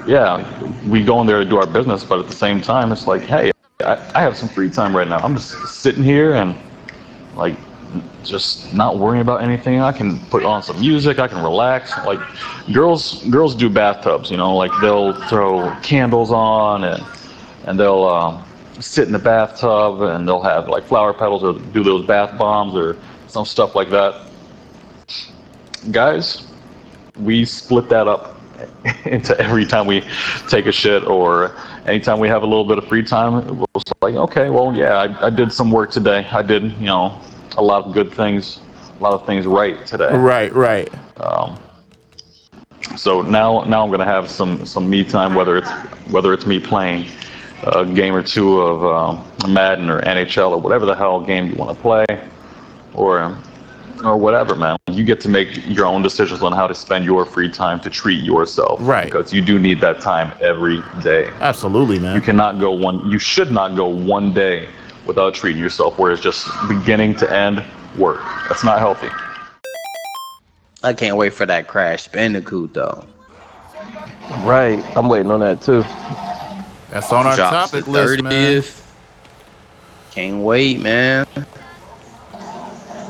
yeah, 0.07 0.43
we 0.87 1.03
go 1.03 1.21
in 1.21 1.27
there 1.27 1.39
to 1.39 1.45
do 1.45 1.57
our 1.57 1.67
business, 1.67 2.03
but 2.03 2.19
at 2.19 2.27
the 2.27 2.35
same 2.35 2.59
time, 2.59 2.91
it's 2.91 3.05
like, 3.05 3.21
hey, 3.21 3.51
I, 3.81 3.95
I 4.13 4.21
have 4.23 4.35
some 4.35 4.49
free 4.49 4.69
time 4.69 4.93
right 4.93 5.07
now. 5.07 5.19
I'm 5.19 5.35
just 5.35 5.53
sitting 5.69 6.03
here 6.03 6.33
and 6.33 6.53
like 7.33 7.55
just 8.25 8.73
not 8.73 8.99
worrying 8.99 9.21
about 9.21 9.41
anything. 9.41 9.79
I 9.79 9.93
can 9.93 10.19
put 10.25 10.43
on 10.43 10.61
some 10.61 10.81
music. 10.81 11.17
I 11.17 11.29
can 11.29 11.41
relax. 11.41 11.97
Like 12.05 12.19
girls, 12.73 13.23
girls 13.29 13.55
do 13.55 13.69
bathtubs. 13.69 14.29
You 14.29 14.35
know, 14.35 14.53
like 14.53 14.71
they'll 14.81 15.13
throw 15.29 15.73
candles 15.81 16.29
on 16.29 16.83
and 16.83 17.01
and 17.67 17.79
they'll 17.79 18.03
um, 18.03 18.45
sit 18.81 19.07
in 19.07 19.13
the 19.13 19.19
bathtub 19.19 20.01
and 20.01 20.27
they'll 20.27 20.41
have 20.41 20.67
like 20.67 20.83
flower 20.83 21.13
petals 21.13 21.41
or 21.41 21.53
do 21.71 21.81
those 21.81 22.05
bath 22.05 22.37
bombs 22.37 22.75
or 22.75 22.97
some 23.27 23.45
stuff 23.45 23.75
like 23.75 23.89
that. 23.91 24.27
Guys, 25.91 26.45
we 27.15 27.45
split 27.45 27.87
that 27.87 28.09
up 28.09 28.41
into 29.05 29.39
every 29.39 29.65
time 29.65 29.87
we 29.87 30.03
take 30.49 30.65
a 30.65 30.71
shit 30.73 31.05
or 31.05 31.55
anytime 31.89 32.19
we 32.19 32.27
have 32.27 32.43
a 32.43 32.45
little 32.45 32.65
bit 32.65 32.77
of 32.77 32.87
free 32.87 33.03
time. 33.03 33.57
We'll 33.57 33.67
like, 34.01 34.15
okay, 34.15 34.49
well, 34.49 34.73
yeah, 34.75 34.93
I, 34.93 35.27
I 35.27 35.29
did 35.29 35.51
some 35.51 35.71
work 35.71 35.91
today. 35.91 36.25
I 36.31 36.41
did, 36.41 36.71
you 36.73 36.85
know, 36.85 37.19
a 37.57 37.61
lot 37.61 37.85
of 37.85 37.93
good 37.93 38.13
things, 38.13 38.61
a 38.99 39.03
lot 39.03 39.13
of 39.13 39.25
things 39.25 39.45
right 39.45 39.85
today. 39.85 40.15
Right, 40.15 40.53
right. 40.53 40.89
Um, 41.19 41.59
so 42.95 43.21
now, 43.21 43.63
now 43.63 43.83
I'm 43.83 43.91
gonna 43.91 44.05
have 44.05 44.29
some 44.29 44.65
some 44.65 44.89
me 44.89 45.03
time, 45.03 45.35
whether 45.35 45.57
it's 45.57 45.69
whether 46.11 46.33
it's 46.33 46.45
me 46.45 46.59
playing 46.59 47.09
a 47.63 47.85
game 47.85 48.15
or 48.15 48.23
two 48.23 48.61
of 48.61 48.85
um, 48.85 49.53
Madden 49.53 49.89
or 49.89 50.01
NHL 50.01 50.51
or 50.51 50.57
whatever 50.57 50.85
the 50.85 50.95
hell 50.95 51.19
game 51.19 51.49
you 51.49 51.55
want 51.55 51.75
to 51.75 51.81
play, 51.81 52.05
or 52.93 53.37
or 54.03 54.17
whatever, 54.17 54.55
man. 54.55 54.77
You 54.91 55.03
get 55.03 55.19
to 55.21 55.29
make 55.29 55.65
your 55.67 55.85
own 55.85 56.01
decisions 56.01 56.41
on 56.41 56.51
how 56.51 56.67
to 56.67 56.75
spend 56.75 57.05
your 57.05 57.25
free 57.25 57.49
time 57.49 57.79
to 57.81 57.89
treat 57.89 58.23
yourself, 58.23 58.79
Right. 58.81 59.05
Because 59.05 59.33
you 59.33 59.41
do 59.41 59.59
need 59.59 59.81
that 59.81 60.01
time 60.01 60.31
every 60.41 60.81
day. 61.01 61.29
Absolutely, 61.39 61.99
man. 61.99 62.15
You 62.15 62.21
cannot 62.21 62.59
go 62.59 62.71
one. 62.71 63.09
You 63.09 63.19
should 63.19 63.51
not 63.51 63.75
go 63.75 63.87
one 63.87 64.33
day 64.33 64.67
without 65.05 65.33
treating 65.33 65.61
yourself, 65.61 65.97
where 65.97 66.11
it's 66.11 66.21
just 66.21 66.47
beginning 66.67 67.15
to 67.15 67.31
end 67.33 67.63
work. 67.97 68.21
That's 68.47 68.63
not 68.63 68.79
healthy. 68.79 69.09
I 70.83 70.93
can't 70.93 71.17
wait 71.17 71.33
for 71.33 71.45
that 71.45 71.67
Crash 71.67 72.07
Bandicoot 72.07 72.73
though. 72.73 73.05
Right. 74.43 74.83
I'm 74.95 75.09
waiting 75.09 75.31
on 75.31 75.41
that 75.41 75.61
too. 75.61 75.81
That's 76.91 77.11
on 77.11 77.25
our 77.25 77.35
Drops 77.35 77.71
topic 77.71 77.85
the 77.85 77.91
list, 77.91 78.23
man. 78.23 78.63
Can't 80.11 80.43
wait, 80.43 80.79
man. 80.79 81.27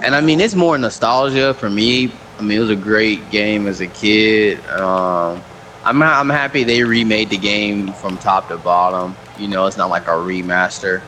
And 0.03 0.15
I 0.15 0.21
mean, 0.21 0.39
it's 0.39 0.55
more 0.55 0.77
nostalgia 0.77 1.53
for 1.53 1.69
me. 1.69 2.11
I 2.37 2.41
mean, 2.41 2.57
it 2.57 2.61
was 2.61 2.69
a 2.69 2.75
great 2.75 3.29
game 3.31 3.67
as 3.67 3.81
a 3.81 3.87
kid. 3.87 4.59
Um, 4.69 5.41
I'm 5.83 6.01
I'm 6.01 6.29
happy 6.29 6.63
they 6.63 6.83
remade 6.83 7.29
the 7.29 7.37
game 7.37 7.91
from 7.93 8.17
top 8.17 8.47
to 8.49 8.57
bottom. 8.57 9.15
You 9.37 9.47
know, 9.47 9.65
it's 9.65 9.77
not 9.77 9.89
like 9.89 10.07
a 10.07 10.11
remaster. 10.11 11.01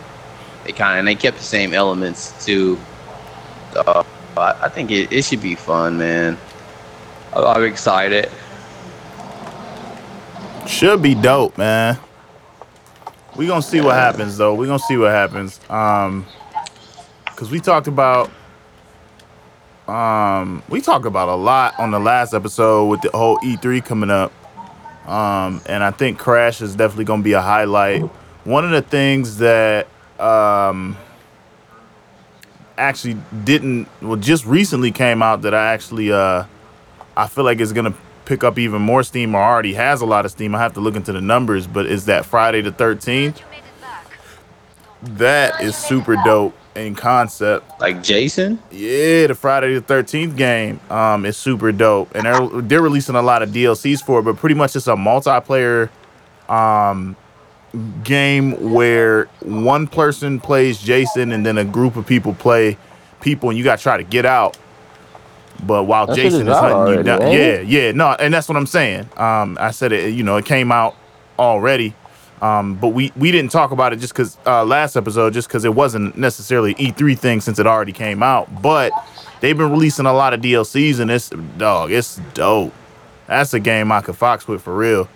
They 0.65 0.71
kind 0.73 0.93
of 0.93 0.99
and 0.99 1.07
they 1.07 1.15
kept 1.15 1.37
the 1.37 1.43
same 1.43 1.73
elements 1.73 2.45
too. 2.45 2.77
So 3.73 4.05
I, 4.37 4.55
I 4.63 4.69
think 4.69 4.91
it, 4.91 5.11
it 5.11 5.23
should 5.23 5.41
be 5.41 5.55
fun, 5.55 5.97
man. 5.97 6.37
I- 7.33 7.43
I'm 7.43 7.63
excited. 7.63 8.29
Should 10.67 11.01
be 11.01 11.15
dope, 11.15 11.57
man. 11.57 11.97
We 13.35 13.47
gonna 13.47 13.61
see 13.61 13.81
what 13.81 13.95
happens 13.95 14.37
though. 14.37 14.53
We 14.53 14.67
gonna 14.67 14.79
see 14.79 14.97
what 14.97 15.11
happens. 15.11 15.59
Um, 15.69 16.25
cause 17.35 17.49
we 17.49 17.59
talked 17.59 17.87
about, 17.87 18.29
um, 19.88 20.63
we 20.69 20.82
talked 20.82 21.05
about 21.05 21.29
a 21.29 21.36
lot 21.36 21.77
on 21.79 21.91
the 21.91 21.99
last 21.99 22.34
episode 22.34 22.86
with 22.86 23.01
the 23.01 23.09
whole 23.11 23.38
E3 23.39 23.84
coming 23.84 24.09
up. 24.09 24.32
Um, 25.07 25.61
and 25.65 25.84
I 25.84 25.91
think 25.91 26.19
Crash 26.19 26.61
is 26.61 26.75
definitely 26.75 27.05
gonna 27.05 27.23
be 27.23 27.34
a 27.34 27.41
highlight. 27.41 28.03
One 28.43 28.63
of 28.63 28.71
the 28.71 28.82
things 28.82 29.38
that, 29.38 29.88
um, 30.19 30.97
actually 32.77 33.17
didn't, 33.43 33.88
well, 34.01 34.15
just 34.15 34.45
recently 34.45 34.91
came 34.91 35.21
out 35.21 35.41
that 35.41 35.53
I 35.53 35.73
actually, 35.73 36.11
uh, 36.11 36.45
I 37.17 37.27
feel 37.27 37.43
like 37.43 37.59
it's 37.59 37.73
gonna 37.73 37.93
pick 38.25 38.43
up 38.43 38.57
even 38.59 38.82
more 38.82 39.03
steam 39.03 39.36
or 39.36 39.41
already 39.41 39.73
has 39.73 40.01
a 40.01 40.05
lot 40.05 40.25
of 40.25 40.32
steam. 40.32 40.55
I 40.55 40.59
have 40.59 40.73
to 40.73 40.79
look 40.79 40.95
into 40.95 41.11
the 41.11 41.21
numbers, 41.21 41.67
but 41.67 41.86
is 41.88 42.05
that 42.05 42.25
Friday 42.25 42.61
the 42.61 42.71
13th? 42.71 43.41
That 45.03 45.59
is 45.61 45.75
super 45.75 46.15
dope 46.23 46.55
in 46.76 46.95
concept. 46.95 47.80
Like 47.80 48.01
Jason, 48.03 48.61
Yeah, 48.72 49.28
the 49.28 49.36
Friday 49.36 49.74
the 49.74 49.82
13th 49.82 50.36
game 50.36 50.80
um, 50.89 51.26
is 51.26 51.38
super 51.38 51.72
dope. 51.72 52.13
And 52.15 52.26
they're, 52.26 52.61
they're 52.61 52.82
releasing 52.82 53.15
a 53.15 53.22
lot 53.22 53.43
of 53.43 53.49
DLCs 53.49 54.01
for 54.01 54.19
it, 54.19 54.24
but 54.24 54.38
pretty 54.38 54.55
much 54.55 54.76
it's 54.76 54.88
a 54.88 54.95
multiplayer 54.95 55.89
um, 56.49 57.15
game 58.03 58.72
where 58.72 59.26
one 59.41 59.88
person 59.88 60.39
plays 60.39 60.82
Jason 60.82 61.32
and 61.32 61.45
then 61.45 61.57
a 61.57 61.65
group 61.65 61.95
of 61.95 62.05
people 62.05 62.34
play 62.34 62.78
people, 63.22 63.49
and 63.49 63.57
you 63.57 63.63
got 63.63 63.78
to 63.78 63.84
try 63.84 63.97
to 63.97 64.03
get 64.03 64.26
out. 64.26 64.57
But 65.63 65.84
while 65.84 66.07
That 66.07 66.15
Jason 66.15 66.41
is 66.41 66.47
is 66.47 66.53
out 66.53 66.72
hunting 66.72 66.97
you 66.97 67.03
down, 67.03 67.22
ain't 67.22 67.34
yeah, 67.34 67.82
yeah, 67.82 67.91
no, 67.91 68.09
and 68.13 68.34
that's 68.34 68.47
what 68.49 68.57
I'm 68.57 68.65
saying. 68.65 69.09
Um, 69.15 69.57
I 69.59 69.72
said 69.72 69.91
it, 69.91 70.13
you 70.13 70.24
know, 70.24 70.38
it 70.38 70.45
came 70.45 70.72
out 70.72 70.95
already, 71.38 71.93
um, 72.41 72.75
but 72.75 72.89
we 72.89 73.11
we 73.15 73.31
didn't 73.31 73.51
talk 73.51 73.71
about 73.71 73.93
it 73.93 73.97
just 73.97 74.13
because 74.13 74.37
uh, 74.47 74.65
last 74.65 74.95
episode, 74.95 75.33
just 75.33 75.47
because 75.47 75.63
it 75.63 75.75
wasn't 75.75 76.17
necessarily 76.17 76.73
E3 76.75 77.17
thing 77.17 77.41
since 77.41 77.59
it 77.59 77.67
already 77.67 77.91
came 77.93 78.23
out. 78.23 78.61
But 78.61 78.91
they've 79.41 79.57
been 79.57 79.69
releasing 79.71 80.07
a 80.07 80.13
lot 80.13 80.33
of 80.33 80.41
DLCs, 80.41 80.99
and 80.99 81.11
it's 81.11 81.29
dog, 81.57 81.91
it's 81.91 82.19
dope. 82.33 82.73
That's 83.27 83.53
a 83.53 83.59
game 83.59 83.91
I 83.91 84.01
could 84.01 84.15
fox 84.17 84.47
with 84.47 84.63
for 84.63 84.75
real. 84.75 85.07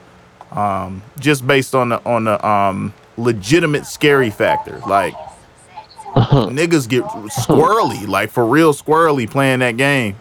Um, 0.52 1.02
just 1.20 1.46
based 1.46 1.74
on 1.74 1.90
the 1.90 2.04
on 2.06 2.26
the 2.26 2.48
um 2.48 2.94
legitimate 3.18 3.88
scary 3.88 4.30
factor, 4.30 4.80
like 4.88 5.16
niggas 6.16 6.88
get 6.88 7.04
squirrely, 7.04 8.08
like 8.08 8.30
for 8.30 8.46
real 8.46 8.74
squirrely 8.74 9.30
playing 9.30 9.60
that 9.60 9.78
game. 9.78 10.16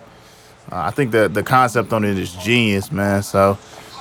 Uh, 0.72 0.76
I 0.86 0.90
think 0.90 1.10
the 1.10 1.28
the 1.28 1.42
concept 1.42 1.92
on 1.92 2.02
it 2.04 2.18
is 2.18 2.32
genius, 2.32 2.90
man. 2.90 3.22
So 3.22 3.58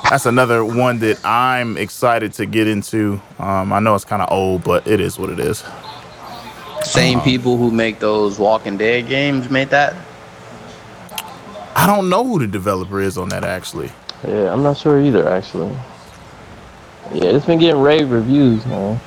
that's 0.10 0.26
another 0.26 0.64
one 0.64 1.00
that 1.00 1.24
I'm 1.26 1.78
excited 1.78 2.34
to 2.34 2.46
get 2.46 2.68
into. 2.68 3.22
Um, 3.40 3.74
I 3.74 3.80
know 3.80 3.96
it's 3.96 4.06
kind 4.06 4.22
of 4.22 4.32
old, 4.32 4.64
but 4.64 4.88
it 4.88 5.00
is 5.00 5.18
what 5.18 5.30
it 5.30 5.40
is. 5.40 5.64
Same 6.84 7.22
people 7.22 7.58
who 7.58 7.72
make 7.72 8.00
those 8.00 8.38
Walking 8.38 8.78
Dead 8.78 9.08
games 9.08 9.50
made 9.50 9.70
that. 9.70 9.96
I 11.76 11.88
don't 11.88 12.10
know 12.10 12.24
who 12.24 12.40
the 12.40 12.48
developer 12.48 13.02
is 13.02 13.18
on 13.18 13.30
that 13.30 13.44
actually. 13.44 13.92
Yeah, 14.28 14.54
I'm 14.54 14.64
not 14.64 14.78
sure 14.78 15.02
either, 15.02 15.28
actually. 15.28 15.76
Yeah, 17.14 17.26
it's 17.26 17.46
been 17.46 17.60
getting 17.60 17.82
rave 17.82 18.12
reviews, 18.12 18.66
man. 18.66 19.00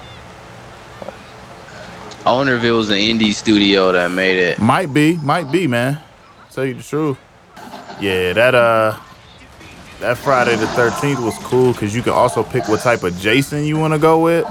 I 2.24 2.32
wonder 2.32 2.56
if 2.56 2.64
it 2.64 2.72
was 2.72 2.90
an 2.90 2.96
indie 2.96 3.32
studio 3.32 3.92
that 3.92 4.10
made 4.10 4.38
it. 4.38 4.58
Might 4.58 4.92
be, 4.92 5.16
might 5.18 5.50
be, 5.52 5.66
man. 5.66 6.00
Tell 6.50 6.64
you 6.64 6.74
the 6.74 6.82
truth. 6.82 7.18
Yeah, 8.00 8.32
that 8.32 8.54
uh, 8.54 8.98
that 10.00 10.18
Friday 10.18 10.56
the 10.56 10.66
Thirteenth 10.68 11.20
was 11.20 11.36
cool 11.38 11.72
because 11.72 11.94
you 11.94 12.02
can 12.02 12.12
also 12.12 12.42
pick 12.42 12.68
what 12.68 12.80
type 12.80 13.02
of 13.02 13.16
Jason 13.18 13.64
you 13.64 13.78
want 13.78 13.94
to 13.94 13.98
go 13.98 14.22
with. 14.22 14.44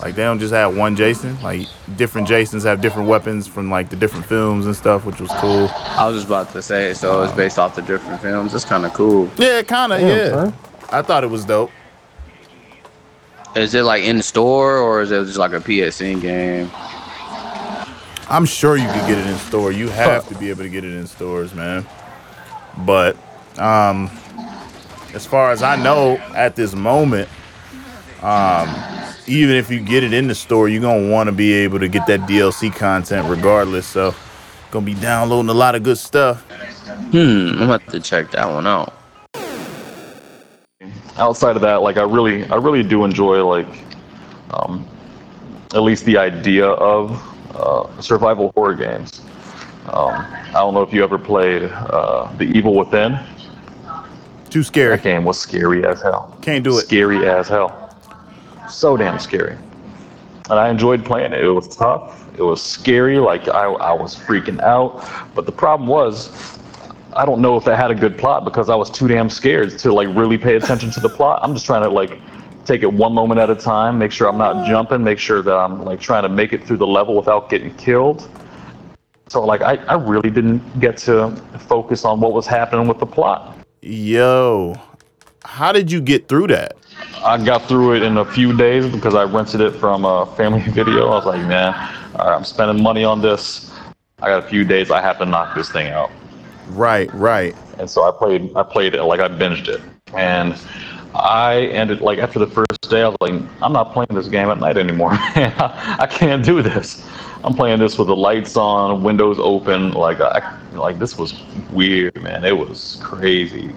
Like 0.00 0.14
they 0.14 0.22
don't 0.22 0.38
just 0.38 0.54
have 0.54 0.76
one 0.76 0.96
Jason. 0.96 1.40
Like 1.42 1.68
different 1.96 2.26
Jasons 2.26 2.64
have 2.64 2.80
different 2.80 3.08
weapons 3.08 3.46
from 3.46 3.70
like 3.70 3.90
the 3.90 3.96
different 3.96 4.24
films 4.24 4.64
and 4.64 4.74
stuff, 4.74 5.04
which 5.04 5.20
was 5.20 5.30
cool. 5.34 5.68
I 5.74 6.06
was 6.06 6.16
just 6.16 6.26
about 6.26 6.50
to 6.52 6.62
say, 6.62 6.94
so 6.94 7.22
it's 7.22 7.34
based 7.34 7.58
off 7.58 7.74
the 7.74 7.82
different 7.82 8.20
films. 8.22 8.54
It's 8.54 8.64
kind 8.64 8.86
of 8.86 8.94
cool. 8.94 9.30
Yeah, 9.36 9.62
kind 9.62 9.92
of. 9.92 10.00
Yeah, 10.00 10.30
son. 10.30 10.54
I 10.90 11.02
thought 11.02 11.22
it 11.22 11.30
was 11.30 11.44
dope. 11.44 11.70
Is 13.56 13.74
it 13.74 13.82
like 13.82 14.04
in 14.04 14.18
the 14.18 14.22
store 14.22 14.78
or 14.78 15.02
is 15.02 15.10
it 15.10 15.24
just 15.24 15.38
like 15.38 15.52
a 15.52 15.60
PSN 15.60 16.22
game? 16.22 16.70
I'm 18.28 18.46
sure 18.46 18.76
you 18.76 18.86
could 18.86 19.06
get 19.08 19.18
it 19.18 19.26
in 19.26 19.36
store. 19.38 19.72
You 19.72 19.88
have 19.88 20.28
to 20.28 20.34
be 20.36 20.50
able 20.50 20.62
to 20.62 20.68
get 20.68 20.84
it 20.84 20.92
in 20.92 21.06
stores, 21.08 21.52
man. 21.52 21.84
But 22.78 23.16
um 23.58 24.08
as 25.14 25.26
far 25.26 25.50
as 25.50 25.62
I 25.62 25.76
know 25.76 26.16
at 26.34 26.56
this 26.56 26.74
moment, 26.74 27.28
um 28.22 28.68
even 29.26 29.54
if 29.54 29.70
you 29.70 29.80
get 29.80 30.02
it 30.02 30.12
in 30.12 30.26
the 30.26 30.34
store, 30.34 30.68
you're 30.68 30.82
gonna 30.82 31.08
want 31.08 31.28
to 31.28 31.32
be 31.32 31.52
able 31.52 31.78
to 31.78 31.88
get 31.88 32.06
that 32.08 32.20
DLC 32.20 32.74
content 32.74 33.28
regardless. 33.28 33.86
So 33.86 34.14
gonna 34.70 34.84
be 34.84 34.94
downloading 34.94 35.48
a 35.48 35.54
lot 35.54 35.74
of 35.74 35.82
good 35.82 35.98
stuff. 35.98 36.42
Hmm, 37.12 37.16
I'm 37.16 37.58
gonna 37.58 37.66
have 37.66 37.86
to 37.86 38.00
check 38.00 38.30
that 38.32 38.48
one 38.50 38.66
out. 38.66 38.94
outside 41.16 41.54
of 41.54 41.62
that, 41.62 41.82
like 41.82 41.96
I 41.98 42.02
really, 42.02 42.44
I 42.46 42.56
really 42.56 42.82
do 42.82 43.04
enjoy 43.04 43.44
like, 43.46 43.68
um, 44.52 44.88
at 45.74 45.82
least 45.82 46.04
the 46.04 46.16
idea 46.16 46.66
of 46.66 47.22
uh, 47.54 48.00
survival 48.00 48.52
horror 48.54 48.74
games. 48.74 49.20
Um, 49.86 50.14
I 50.14 50.52
don't 50.54 50.74
know 50.74 50.82
if 50.82 50.92
you 50.92 51.04
ever 51.04 51.18
played 51.18 51.64
uh, 51.64 52.32
The 52.38 52.44
Evil 52.44 52.74
Within. 52.74 53.18
Too 54.50 54.64
scary. 54.64 54.96
That 54.96 55.04
game 55.04 55.24
was 55.24 55.38
scary 55.38 55.86
as 55.86 56.02
hell. 56.02 56.36
Can't 56.42 56.64
do 56.64 56.76
it. 56.76 56.82
Scary 56.82 57.28
as 57.28 57.46
hell. 57.46 57.96
So 58.68 58.96
damn 58.96 59.18
scary. 59.20 59.56
And 60.50 60.58
I 60.58 60.68
enjoyed 60.68 61.04
playing 61.04 61.32
it. 61.32 61.44
It 61.44 61.50
was 61.50 61.68
tough. 61.76 62.26
It 62.36 62.42
was 62.42 62.60
scary. 62.60 63.18
Like 63.18 63.46
I, 63.46 63.66
I 63.66 63.92
was 63.92 64.16
freaking 64.16 64.60
out. 64.60 65.08
But 65.36 65.46
the 65.46 65.52
problem 65.52 65.88
was, 65.88 66.58
I 67.14 67.24
don't 67.24 67.40
know 67.40 67.56
if 67.56 67.68
it 67.68 67.76
had 67.76 67.92
a 67.92 67.94
good 67.94 68.18
plot 68.18 68.44
because 68.44 68.68
I 68.68 68.74
was 68.74 68.90
too 68.90 69.06
damn 69.06 69.30
scared 69.30 69.78
to 69.78 69.92
like 69.92 70.08
really 70.16 70.36
pay 70.36 70.56
attention 70.56 70.90
to 70.92 71.00
the 71.00 71.08
plot. 71.08 71.38
I'm 71.44 71.54
just 71.54 71.66
trying 71.66 71.82
to 71.82 71.88
like 71.88 72.20
take 72.64 72.82
it 72.82 72.92
one 72.92 73.12
moment 73.12 73.38
at 73.38 73.50
a 73.50 73.54
time, 73.54 73.98
make 73.98 74.10
sure 74.10 74.28
I'm 74.28 74.38
not 74.38 74.66
jumping, 74.66 75.04
make 75.04 75.20
sure 75.20 75.42
that 75.42 75.54
I'm 75.54 75.84
like 75.84 76.00
trying 76.00 76.24
to 76.24 76.28
make 76.28 76.52
it 76.52 76.66
through 76.66 76.78
the 76.78 76.86
level 76.86 77.16
without 77.16 77.50
getting 77.50 77.72
killed. 77.76 78.28
So 79.28 79.44
like 79.44 79.60
I, 79.62 79.76
I 79.86 79.94
really 79.94 80.30
didn't 80.30 80.80
get 80.80 80.96
to 80.98 81.30
focus 81.68 82.04
on 82.04 82.20
what 82.20 82.32
was 82.32 82.48
happening 82.48 82.88
with 82.88 82.98
the 82.98 83.06
plot. 83.06 83.56
Yo, 83.82 84.74
how 85.42 85.72
did 85.72 85.90
you 85.90 86.02
get 86.02 86.28
through 86.28 86.46
that? 86.46 86.76
I 87.24 87.42
got 87.42 87.66
through 87.66 87.94
it 87.94 88.02
in 88.02 88.18
a 88.18 88.26
few 88.26 88.54
days 88.54 88.86
because 88.86 89.14
I 89.14 89.24
rented 89.24 89.62
it 89.62 89.70
from 89.70 90.04
a 90.04 90.26
family 90.36 90.60
video. 90.70 91.08
I 91.08 91.14
was 91.14 91.24
like, 91.24 91.40
man, 91.46 91.72
all 92.18 92.26
right, 92.26 92.36
I'm 92.36 92.44
spending 92.44 92.82
money 92.82 93.04
on 93.04 93.22
this. 93.22 93.72
I 94.20 94.26
got 94.26 94.44
a 94.44 94.48
few 94.48 94.64
days. 94.64 94.90
I 94.90 95.00
have 95.00 95.16
to 95.18 95.24
knock 95.24 95.54
this 95.54 95.72
thing 95.72 95.88
out. 95.88 96.10
Right, 96.68 97.12
right. 97.14 97.56
And 97.78 97.88
so 97.88 98.02
I 98.06 98.10
played. 98.10 98.54
I 98.54 98.64
played 98.64 98.94
it 98.94 99.02
like 99.02 99.20
I 99.20 99.28
binged 99.28 99.68
it, 99.68 99.80
and 100.14 100.54
I 101.14 101.68
ended 101.68 102.02
like 102.02 102.18
after 102.18 102.38
the 102.38 102.48
first 102.48 102.90
day. 102.90 103.00
I 103.00 103.08
was 103.08 103.16
like, 103.22 103.32
I'm 103.62 103.72
not 103.72 103.94
playing 103.94 104.08
this 104.10 104.28
game 104.28 104.50
at 104.50 104.58
night 104.58 104.76
anymore. 104.76 105.12
I 105.14 106.06
can't 106.10 106.44
do 106.44 106.60
this. 106.60 107.02
I'm 107.42 107.54
playing 107.54 107.78
this 107.78 107.96
with 107.96 108.08
the 108.08 108.16
lights 108.16 108.56
on, 108.56 109.02
windows 109.02 109.38
open. 109.38 109.92
Like 109.92 110.20
I, 110.20 110.58
like 110.72 110.98
this 110.98 111.16
was 111.16 111.42
weird, 111.70 112.20
man. 112.22 112.44
It 112.44 112.56
was 112.56 112.98
crazy. 113.02 113.74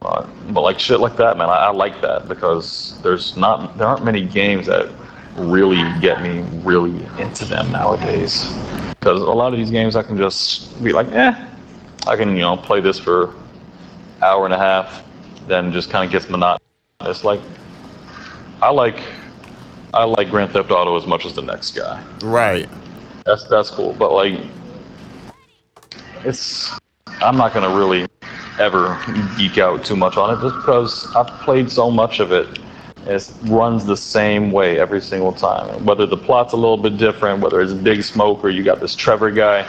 Uh, 0.00 0.26
but 0.50 0.62
like 0.62 0.78
shit 0.78 1.00
like 1.00 1.16
that, 1.16 1.36
man, 1.36 1.48
I, 1.48 1.56
I 1.56 1.70
like 1.70 2.00
that 2.00 2.26
because 2.28 3.00
there's 3.02 3.36
not 3.36 3.76
there 3.76 3.86
aren't 3.86 4.04
many 4.04 4.24
games 4.24 4.66
that 4.66 4.90
really 5.36 5.82
get 6.00 6.22
me 6.22 6.40
really 6.62 7.04
into 7.18 7.44
them 7.44 7.70
nowadays. 7.70 8.50
Because 8.90 9.20
a 9.20 9.24
lot 9.24 9.52
of 9.52 9.58
these 9.58 9.70
games 9.70 9.96
I 9.96 10.02
can 10.02 10.16
just 10.16 10.82
be 10.82 10.92
like, 10.92 11.08
eh, 11.08 11.48
I 12.06 12.16
can 12.16 12.30
you 12.30 12.42
know 12.42 12.56
play 12.56 12.80
this 12.80 12.98
for 12.98 13.34
hour 14.22 14.46
and 14.46 14.54
a 14.54 14.58
half, 14.58 15.04
then 15.46 15.70
just 15.70 15.90
kind 15.90 16.06
of 16.06 16.12
gets 16.12 16.30
monotonous. 16.30 16.62
It's 17.02 17.24
like 17.24 17.40
I 18.62 18.70
like 18.70 19.00
I 19.94 20.02
like 20.02 20.28
Grand 20.28 20.50
Theft 20.50 20.72
Auto 20.72 20.96
as 20.96 21.06
much 21.06 21.24
as 21.24 21.34
the 21.34 21.42
next 21.42 21.70
guy. 21.76 22.02
Right. 22.20 22.68
That's 23.24 23.44
that's 23.44 23.70
cool, 23.70 23.92
but 23.92 24.12
like 24.12 24.40
it's 26.24 26.76
I'm 27.20 27.36
not 27.36 27.54
gonna 27.54 27.74
really 27.74 28.06
ever 28.58 29.00
geek 29.38 29.58
out 29.58 29.84
too 29.84 29.94
much 29.94 30.16
on 30.16 30.36
it 30.36 30.40
just 30.42 30.56
because 30.56 31.14
I've 31.14 31.28
played 31.42 31.70
so 31.70 31.92
much 31.92 32.18
of 32.18 32.32
it. 32.32 32.58
It 33.06 33.32
runs 33.44 33.84
the 33.84 33.96
same 33.96 34.50
way 34.50 34.80
every 34.80 35.00
single 35.00 35.32
time. 35.32 35.84
Whether 35.84 36.06
the 36.06 36.16
plot's 36.16 36.54
a 36.54 36.56
little 36.56 36.76
bit 36.76 36.96
different, 36.96 37.40
whether 37.40 37.60
it's 37.60 37.72
Big 37.72 38.02
Smoke 38.02 38.42
or 38.42 38.50
you 38.50 38.64
got 38.64 38.80
this 38.80 38.96
Trevor 38.96 39.30
guy 39.30 39.62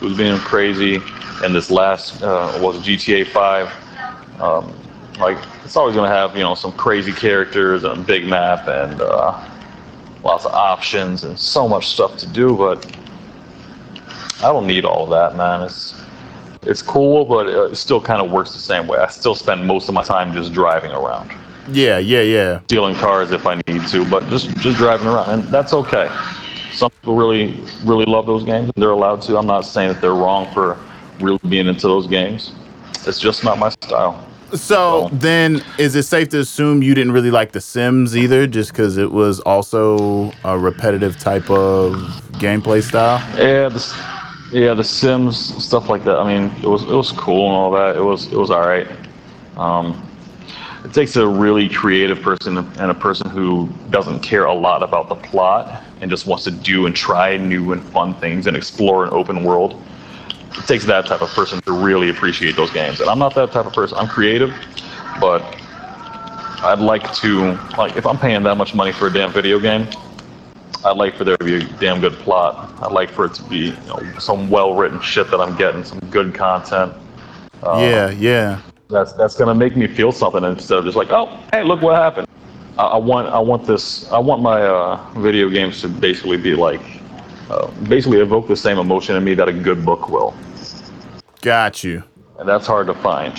who's 0.00 0.16
being 0.16 0.38
crazy, 0.38 0.98
and 1.44 1.54
this 1.54 1.70
last 1.70 2.20
uh, 2.22 2.58
was 2.60 2.78
GTA 2.78 3.28
5. 3.28 4.40
Um, 4.40 4.74
like 5.20 5.38
it's 5.64 5.76
always 5.76 5.94
gonna 5.94 6.08
have 6.08 6.36
you 6.36 6.42
know 6.42 6.56
some 6.56 6.72
crazy 6.72 7.12
characters 7.12 7.84
and 7.84 8.00
a 8.00 8.02
big 8.02 8.26
map 8.26 8.66
and 8.66 9.00
uh, 9.00 9.48
lots 10.28 10.44
of 10.44 10.52
options 10.52 11.24
and 11.24 11.38
so 11.38 11.66
much 11.66 11.88
stuff 11.88 12.16
to 12.18 12.26
do, 12.26 12.54
but 12.56 12.86
I 14.40 14.52
don't 14.52 14.66
need 14.66 14.84
all 14.84 15.04
of 15.04 15.10
that, 15.10 15.36
man. 15.36 15.62
It's 15.62 15.94
it's 16.62 16.82
cool, 16.82 17.24
but 17.24 17.46
it 17.48 17.76
still 17.76 18.00
kind 18.00 18.20
of 18.20 18.30
works 18.30 18.52
the 18.52 18.58
same 18.58 18.86
way. 18.86 18.98
I 18.98 19.08
still 19.08 19.34
spend 19.34 19.66
most 19.66 19.88
of 19.88 19.94
my 19.94 20.02
time 20.02 20.34
just 20.34 20.52
driving 20.52 20.90
around, 20.92 21.30
Yeah, 21.68 21.98
yeah, 21.98 22.20
yeah. 22.20 22.60
stealing 22.66 22.94
cars 22.96 23.30
if 23.30 23.46
I 23.46 23.54
need 23.66 23.86
to, 23.88 24.04
but 24.10 24.28
just 24.28 24.54
just 24.58 24.76
driving 24.76 25.06
around, 25.06 25.30
and 25.30 25.42
that's 25.44 25.72
okay. 25.72 26.10
Some 26.72 26.90
people 27.00 27.16
really 27.16 27.58
really 27.84 28.04
love 28.04 28.26
those 28.26 28.44
games, 28.44 28.70
and 28.74 28.82
they're 28.82 28.90
allowed 28.90 29.22
to. 29.22 29.38
I'm 29.38 29.46
not 29.46 29.62
saying 29.62 29.88
that 29.92 30.00
they're 30.02 30.14
wrong 30.14 30.52
for 30.52 30.76
really 31.20 31.40
being 31.48 31.66
into 31.66 31.88
those 31.88 32.06
games. 32.06 32.52
It's 33.06 33.18
just 33.18 33.42
not 33.44 33.58
my 33.58 33.70
style. 33.70 34.27
So 34.54 35.08
then, 35.12 35.62
is 35.78 35.94
it 35.94 36.04
safe 36.04 36.30
to 36.30 36.40
assume 36.40 36.82
you 36.82 36.94
didn't 36.94 37.12
really 37.12 37.30
like 37.30 37.52
The 37.52 37.60
Sims 37.60 38.16
either, 38.16 38.46
just 38.46 38.72
because 38.72 38.96
it 38.96 39.12
was 39.12 39.40
also 39.40 40.32
a 40.44 40.58
repetitive 40.58 41.18
type 41.18 41.50
of 41.50 41.94
gameplay 42.32 42.82
style? 42.82 43.18
Yeah, 43.36 43.68
the, 43.68 43.96
yeah, 44.52 44.74
the 44.74 44.84
Sims 44.84 45.62
stuff 45.62 45.90
like 45.90 46.04
that. 46.04 46.18
I 46.18 46.26
mean, 46.26 46.50
it 46.62 46.68
was 46.68 46.82
it 46.84 46.94
was 46.94 47.12
cool 47.12 47.46
and 47.46 47.54
all 47.54 47.70
that. 47.72 47.96
It 47.96 48.02
was 48.02 48.26
it 48.32 48.36
was 48.36 48.50
all 48.50 48.66
right. 48.66 48.88
Um, 49.58 50.04
it 50.84 50.94
takes 50.94 51.16
a 51.16 51.26
really 51.26 51.68
creative 51.68 52.22
person 52.22 52.56
and 52.56 52.90
a 52.90 52.94
person 52.94 53.28
who 53.28 53.68
doesn't 53.90 54.20
care 54.20 54.44
a 54.44 54.54
lot 54.54 54.82
about 54.82 55.08
the 55.08 55.16
plot 55.16 55.84
and 56.00 56.10
just 56.10 56.26
wants 56.26 56.44
to 56.44 56.50
do 56.50 56.86
and 56.86 56.96
try 56.96 57.36
new 57.36 57.72
and 57.72 57.82
fun 57.82 58.14
things 58.14 58.46
and 58.46 58.56
explore 58.56 59.04
an 59.04 59.10
open 59.12 59.44
world. 59.44 59.82
It 60.58 60.66
takes 60.66 60.84
that 60.86 61.06
type 61.06 61.22
of 61.22 61.30
person 61.30 61.60
to 61.62 61.72
really 61.72 62.10
appreciate 62.10 62.56
those 62.56 62.70
games. 62.70 63.00
And 63.00 63.08
I'm 63.08 63.18
not 63.18 63.34
that 63.34 63.52
type 63.52 63.66
of 63.66 63.72
person. 63.72 63.96
I'm 63.98 64.08
creative, 64.08 64.54
but 65.20 65.42
I'd 66.62 66.80
like 66.80 67.12
to 67.14 67.52
like 67.76 67.96
if 67.96 68.06
I'm 68.06 68.18
paying 68.18 68.42
that 68.42 68.56
much 68.56 68.74
money 68.74 68.92
for 68.92 69.06
a 69.06 69.12
damn 69.12 69.32
video 69.32 69.60
game, 69.60 69.86
I'd 70.84 70.96
like 70.96 71.16
for 71.16 71.24
there 71.24 71.36
to 71.36 71.44
be 71.44 71.56
a 71.56 71.64
damn 71.78 72.00
good 72.00 72.14
plot. 72.14 72.72
I'd 72.82 72.92
like 72.92 73.10
for 73.10 73.26
it 73.26 73.34
to 73.34 73.42
be 73.44 73.56
you 73.56 73.76
know, 73.86 74.18
some 74.18 74.50
well-written 74.50 75.00
shit 75.00 75.30
that 75.30 75.40
I'm 75.40 75.56
getting, 75.56 75.84
some 75.84 76.00
good 76.10 76.34
content. 76.34 76.92
Uh, 77.62 77.78
yeah, 77.80 78.10
yeah. 78.10 78.60
that's 78.88 79.12
that's 79.12 79.36
gonna 79.36 79.54
make 79.54 79.76
me 79.76 79.86
feel 79.86 80.12
something 80.12 80.44
instead 80.44 80.78
of 80.78 80.84
just 80.84 80.96
like, 80.96 81.10
oh, 81.10 81.38
hey, 81.52 81.62
look 81.62 81.82
what 81.82 81.94
happened. 81.94 82.26
I, 82.78 82.84
I 82.84 82.96
want 82.96 83.28
I 83.28 83.38
want 83.38 83.66
this. 83.66 84.10
I 84.10 84.18
want 84.18 84.42
my 84.42 84.62
uh, 84.62 85.10
video 85.16 85.48
games 85.48 85.80
to 85.82 85.88
basically 85.88 86.36
be 86.36 86.54
like, 86.54 86.80
uh, 87.50 87.68
basically 87.88 88.20
evoke 88.20 88.48
the 88.48 88.56
same 88.56 88.78
emotion 88.78 89.16
in 89.16 89.24
me 89.24 89.34
that 89.34 89.48
a 89.48 89.52
good 89.52 89.84
book 89.84 90.08
will, 90.08 90.34
Got 91.42 91.84
you. 91.84 92.02
and 92.38 92.48
that's 92.48 92.66
hard 92.66 92.86
to 92.88 92.94
find. 92.94 93.32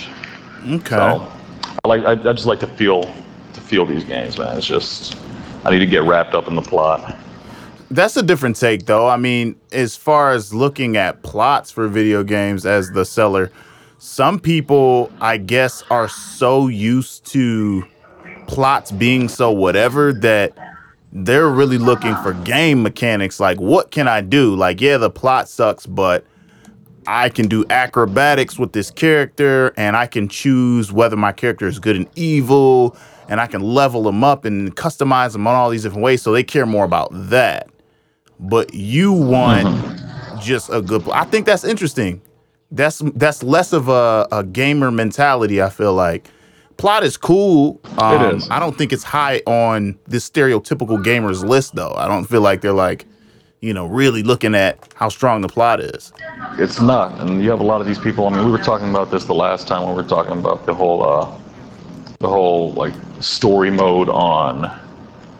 Okay. 0.66 0.88
So 0.88 1.32
I 1.84 1.88
like 1.88 2.04
I, 2.04 2.12
I 2.12 2.32
just 2.32 2.46
like 2.46 2.60
to 2.60 2.66
feel 2.66 3.02
to 3.52 3.60
feel 3.60 3.84
these 3.86 4.04
games, 4.04 4.38
man. 4.38 4.56
It's 4.56 4.66
just 4.66 5.16
I 5.64 5.70
need 5.70 5.80
to 5.80 5.86
get 5.86 6.02
wrapped 6.04 6.34
up 6.34 6.48
in 6.48 6.54
the 6.54 6.62
plot. 6.62 7.16
That's 7.90 8.16
a 8.16 8.22
different 8.22 8.54
take, 8.56 8.86
though. 8.86 9.08
I 9.08 9.16
mean, 9.16 9.56
as 9.72 9.96
far 9.96 10.30
as 10.30 10.54
looking 10.54 10.96
at 10.96 11.22
plots 11.22 11.72
for 11.72 11.88
video 11.88 12.22
games 12.22 12.64
as 12.64 12.90
the 12.92 13.04
seller, 13.04 13.50
some 13.98 14.38
people, 14.38 15.10
I 15.20 15.38
guess, 15.38 15.82
are 15.90 16.08
so 16.08 16.68
used 16.68 17.26
to 17.32 17.84
plots 18.46 18.92
being 18.92 19.28
so 19.28 19.50
whatever 19.50 20.12
that 20.12 20.56
they're 21.12 21.48
really 21.48 21.78
looking 21.78 22.14
for 22.16 22.32
game 22.32 22.82
mechanics. 22.82 23.40
Like, 23.40 23.58
what 23.60 23.90
can 23.90 24.06
I 24.06 24.20
do? 24.20 24.54
Like, 24.54 24.80
yeah, 24.80 24.96
the 24.96 25.10
plot 25.10 25.48
sucks, 25.48 25.84
but 25.84 26.24
I 27.10 27.28
can 27.28 27.48
do 27.48 27.64
acrobatics 27.70 28.56
with 28.56 28.72
this 28.72 28.88
character 28.88 29.74
and 29.76 29.96
I 29.96 30.06
can 30.06 30.28
choose 30.28 30.92
whether 30.92 31.16
my 31.16 31.32
character 31.32 31.66
is 31.66 31.80
good 31.80 31.96
and 31.96 32.08
evil 32.14 32.96
and 33.28 33.40
I 33.40 33.48
can 33.48 33.62
level 33.62 34.04
them 34.04 34.22
up 34.22 34.44
and 34.44 34.76
customize 34.76 35.32
them 35.32 35.44
on 35.48 35.56
all 35.56 35.70
these 35.70 35.82
different 35.82 36.04
ways. 36.04 36.22
So 36.22 36.30
they 36.32 36.44
care 36.44 36.66
more 36.66 36.84
about 36.84 37.08
that. 37.12 37.68
But 38.38 38.72
you 38.74 39.12
want 39.12 39.66
mm-hmm. 39.66 40.40
just 40.40 40.70
a 40.72 40.80
good. 40.80 41.02
Plot. 41.02 41.16
I 41.16 41.28
think 41.28 41.46
that's 41.46 41.64
interesting. 41.64 42.22
That's 42.70 43.02
that's 43.16 43.42
less 43.42 43.72
of 43.72 43.88
a, 43.88 44.28
a 44.30 44.44
gamer 44.44 44.92
mentality. 44.92 45.60
I 45.60 45.70
feel 45.70 45.94
like 45.94 46.30
plot 46.76 47.02
is 47.02 47.16
cool. 47.16 47.80
Um, 47.98 48.22
it 48.22 48.34
is. 48.36 48.50
I 48.50 48.60
don't 48.60 48.78
think 48.78 48.92
it's 48.92 49.02
high 49.02 49.42
on 49.46 49.98
this 50.06 50.30
stereotypical 50.30 51.04
gamers 51.04 51.44
list 51.44 51.74
though. 51.74 51.92
I 51.96 52.06
don't 52.06 52.24
feel 52.26 52.40
like 52.40 52.60
they're 52.60 52.72
like 52.72 53.04
you 53.60 53.74
know, 53.74 53.86
really 53.86 54.22
looking 54.22 54.54
at 54.54 54.78
how 54.94 55.08
strong 55.08 55.42
the 55.42 55.48
plot 55.48 55.80
is. 55.80 56.12
It's 56.58 56.80
not, 56.80 57.20
and 57.20 57.42
you 57.42 57.50
have 57.50 57.60
a 57.60 57.64
lot 57.64 57.80
of 57.80 57.86
these 57.86 57.98
people. 57.98 58.26
I 58.26 58.30
mean, 58.30 58.44
we 58.44 58.50
were 58.50 58.58
talking 58.58 58.88
about 58.88 59.10
this 59.10 59.24
the 59.24 59.34
last 59.34 59.68
time 59.68 59.82
when 59.82 59.94
we 59.94 60.02
were 60.02 60.08
talking 60.08 60.38
about 60.38 60.64
the 60.66 60.74
whole, 60.74 61.02
uh, 61.02 61.38
the 62.20 62.28
whole 62.28 62.72
like 62.72 62.94
story 63.20 63.70
mode 63.70 64.08
on, 64.08 64.64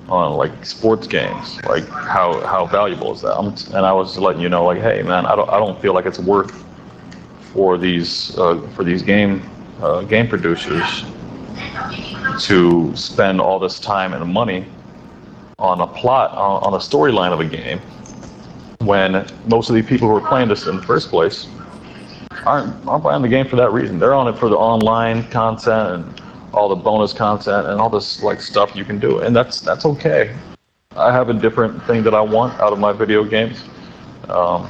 on 0.09 0.37
like 0.37 0.65
sports 0.67 1.07
games. 1.07 1.63
Like 1.65 1.89
how 1.89 2.41
how 2.47 2.67
valuable 2.67 3.13
is 3.15 3.23
that? 3.23 3.37
I'm, 3.37 3.49
and 3.75 3.87
I 3.87 3.93
was 3.93 4.19
letting 4.19 4.43
you 4.43 4.49
know, 4.49 4.65
like, 4.65 4.83
hey 4.83 5.03
man, 5.03 5.25
I 5.25 5.35
don't 5.35 5.49
I 5.49 5.59
don't 5.59 5.81
feel 5.81 5.95
like 5.95 6.07
it's 6.07 6.19
worth 6.19 6.65
for 7.53 7.79
these 7.79 8.37
uh, 8.39 8.61
for 8.75 8.85
these 8.85 9.03
game 9.03 9.43
uh, 9.81 10.03
game 10.03 10.29
producers 10.29 11.05
to 12.41 12.95
spend 12.95 13.41
all 13.41 13.59
this 13.59 13.81
time 13.81 14.13
and 14.13 14.33
money 14.33 14.67
on 15.59 15.81
a 15.81 15.87
plot 15.87 16.31
on, 16.33 16.63
on 16.63 16.75
a 16.75 16.79
storyline 16.79 17.33
of 17.33 17.41
a 17.41 17.45
game 17.45 17.81
when 18.81 19.27
most 19.47 19.69
of 19.69 19.75
the 19.75 19.83
people 19.83 20.09
who 20.09 20.17
are 20.17 20.27
playing 20.27 20.49
this 20.49 20.67
in 20.67 20.77
the 20.77 20.83
first 20.83 21.11
place 21.11 21.47
aren't 22.47 22.87
aren't 22.87 23.05
buying 23.05 23.23
the 23.23 23.29
game 23.29 23.47
for 23.47 23.57
that 23.57 23.73
reason. 23.73 23.99
They're 23.99 24.15
on 24.15 24.27
it 24.27 24.39
for 24.39 24.49
the 24.49 24.57
online 24.57 25.29
content 25.31 26.07
and 26.07 26.23
all 26.53 26.69
the 26.69 26.77
bonus 26.77 27.13
content 27.13 27.67
and 27.67 27.81
all 27.81 27.91
this 27.91 28.23
like 28.23 28.41
stuff 28.41 28.75
you 28.75 28.85
can 28.85 28.99
do, 28.99 29.21
and 29.21 29.37
that's 29.37 29.61
that's 29.61 29.85
okay. 29.85 30.35
I 30.97 31.13
have 31.13 31.29
a 31.29 31.35
different 31.35 31.83
thing 31.85 32.03
that 32.05 32.15
I 32.15 32.21
want 32.21 32.59
out 32.59 32.73
of 32.73 32.79
my 32.79 32.93
video 32.93 33.23
games. 33.23 33.63
Um, 34.29 34.69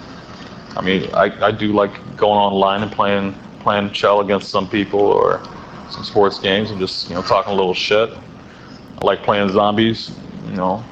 I 0.76 0.82
mean, 0.82 1.08
I, 1.14 1.46
I 1.46 1.50
do 1.50 1.72
like 1.72 1.92
going 2.16 2.38
online 2.38 2.82
and 2.82 2.92
playing 2.92 3.34
playing 3.60 3.92
shell 3.92 4.20
against 4.20 4.48
some 4.48 4.68
people 4.68 5.00
or 5.00 5.40
some 5.90 6.04
sports 6.04 6.38
games 6.38 6.70
and 6.70 6.80
just 6.80 7.08
you 7.08 7.14
know 7.14 7.22
talking 7.22 7.52
a 7.52 7.56
little 7.56 7.74
shit. 7.74 8.10
I 8.10 9.04
like 9.04 9.22
playing 9.22 9.50
zombies, 9.50 10.10
you 10.46 10.56
know, 10.56 10.84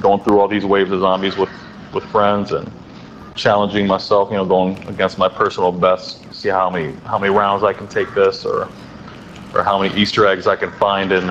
going 0.00 0.20
through 0.22 0.38
all 0.38 0.48
these 0.48 0.64
waves 0.64 0.92
of 0.92 1.00
zombies 1.00 1.36
with 1.36 1.50
with 1.92 2.04
friends 2.04 2.52
and 2.52 2.70
challenging 3.34 3.86
myself, 3.86 4.30
you 4.30 4.36
know, 4.36 4.44
going 4.44 4.76
against 4.88 5.16
my 5.18 5.28
personal 5.28 5.72
best, 5.72 6.22
see 6.34 6.48
how 6.48 6.68
many 6.68 6.92
how 7.04 7.18
many 7.18 7.32
rounds 7.32 7.62
I 7.62 7.72
can 7.72 7.88
take 7.88 8.12
this, 8.14 8.44
or 8.44 8.68
or 9.54 9.62
how 9.62 9.80
many 9.80 9.94
Easter 9.96 10.26
eggs 10.26 10.46
I 10.46 10.56
can 10.56 10.70
find 10.72 11.12
in 11.12 11.26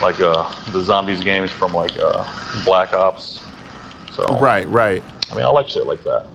like 0.00 0.20
uh, 0.20 0.52
the 0.70 0.82
zombies 0.82 1.22
games 1.22 1.50
from 1.50 1.72
like 1.72 1.96
uh, 1.98 2.64
Black 2.64 2.92
Ops. 2.92 3.40
So 4.12 4.24
right, 4.38 4.66
right. 4.68 5.02
I 5.30 5.34
mean, 5.34 5.44
I 5.44 5.48
like 5.48 5.68
shit 5.68 5.86
like 5.86 6.02
that. 6.04 6.26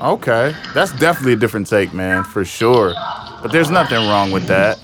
Okay, 0.00 0.54
that's 0.74 0.92
definitely 0.98 1.34
a 1.34 1.36
different 1.36 1.68
take, 1.68 1.92
man, 1.92 2.24
for 2.24 2.44
sure. 2.44 2.92
But 3.40 3.52
there's 3.52 3.70
nothing 3.70 3.98
wrong 4.08 4.32
with 4.32 4.46
that. 4.46 4.80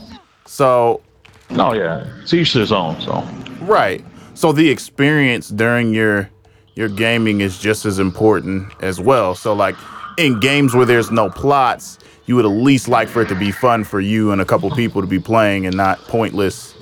So. 0.46 1.02
No, 1.50 1.72
yeah, 1.72 2.06
it's 2.22 2.34
each 2.34 2.52
his 2.52 2.70
own. 2.70 3.00
So. 3.00 3.26
Right. 3.60 4.04
So 4.34 4.52
the 4.52 4.68
experience 4.68 5.48
during 5.48 5.92
your 5.92 6.30
your 6.78 6.88
gaming 6.88 7.40
is 7.40 7.58
just 7.58 7.84
as 7.86 7.98
important 7.98 8.72
as 8.80 9.00
well. 9.00 9.34
So 9.34 9.52
like 9.52 9.74
in 10.16 10.38
games 10.38 10.76
where 10.76 10.86
there's 10.86 11.10
no 11.10 11.28
plots, 11.28 11.98
you 12.26 12.36
would 12.36 12.44
at 12.44 12.52
least 12.52 12.86
like 12.86 13.08
for 13.08 13.22
it 13.22 13.28
to 13.30 13.34
be 13.34 13.50
fun 13.50 13.82
for 13.82 13.98
you 13.98 14.30
and 14.30 14.40
a 14.40 14.44
couple 14.44 14.70
people 14.70 15.00
to 15.00 15.08
be 15.08 15.18
playing 15.18 15.66
and 15.66 15.76
not 15.76 15.98
pointless 16.02 16.76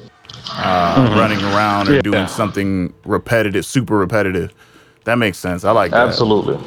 uh, 0.51 0.97
mm-hmm. 0.97 1.19
running 1.19 1.39
around 1.45 1.89
or 1.89 1.95
yeah. 1.95 2.03
doing 2.03 2.27
something 2.27 2.93
repetitive, 3.07 3.65
super 3.65 3.97
repetitive. 3.97 4.53
That 5.05 5.15
makes 5.15 5.39
sense. 5.39 5.65
I 5.65 5.71
like 5.71 5.93
that. 5.93 6.09
Absolutely. 6.09 6.59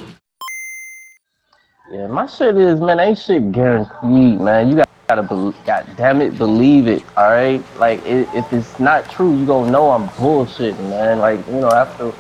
Yeah, 1.92 2.08
my 2.08 2.26
shit 2.26 2.58
is 2.58 2.80
man, 2.80 3.00
ain't 3.00 3.20
shit 3.20 3.52
guaranteed, 3.52 4.42
man. 4.42 4.70
You 4.70 4.78
got 4.78 4.90
gotta, 5.08 5.22
be- 5.22 5.58
God 5.68 5.88
damn 5.98 6.22
it, 6.22 6.36
believe 6.36 6.88
it. 6.88 7.04
All 7.16 7.30
right, 7.30 7.64
like 7.78 8.04
it, 8.08 8.28
if 8.34 8.52
it's 8.52 8.80
not 8.80 9.08
true, 9.12 9.38
you 9.38 9.46
gonna 9.46 9.70
know 9.70 9.92
I'm 9.92 10.08
bullshitting, 10.10 10.90
man. 10.90 11.20
Like 11.20 11.46
you 11.46 11.60
know 11.60 11.70
after, 11.70 12.12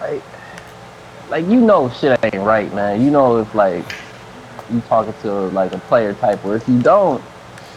like 0.00 0.22
like 1.30 1.46
you 1.46 1.60
know 1.60 1.88
shit 1.88 2.18
ain't 2.24 2.44
right, 2.44 2.72
man. 2.74 3.02
You 3.02 3.10
know 3.10 3.38
if 3.38 3.54
like 3.54 3.84
you 4.70 4.80
talking 4.82 5.14
to 5.22 5.32
like 5.32 5.72
a 5.72 5.78
player 5.78 6.14
type, 6.14 6.44
or 6.44 6.56
if 6.56 6.68
you 6.68 6.80
don't, 6.80 7.22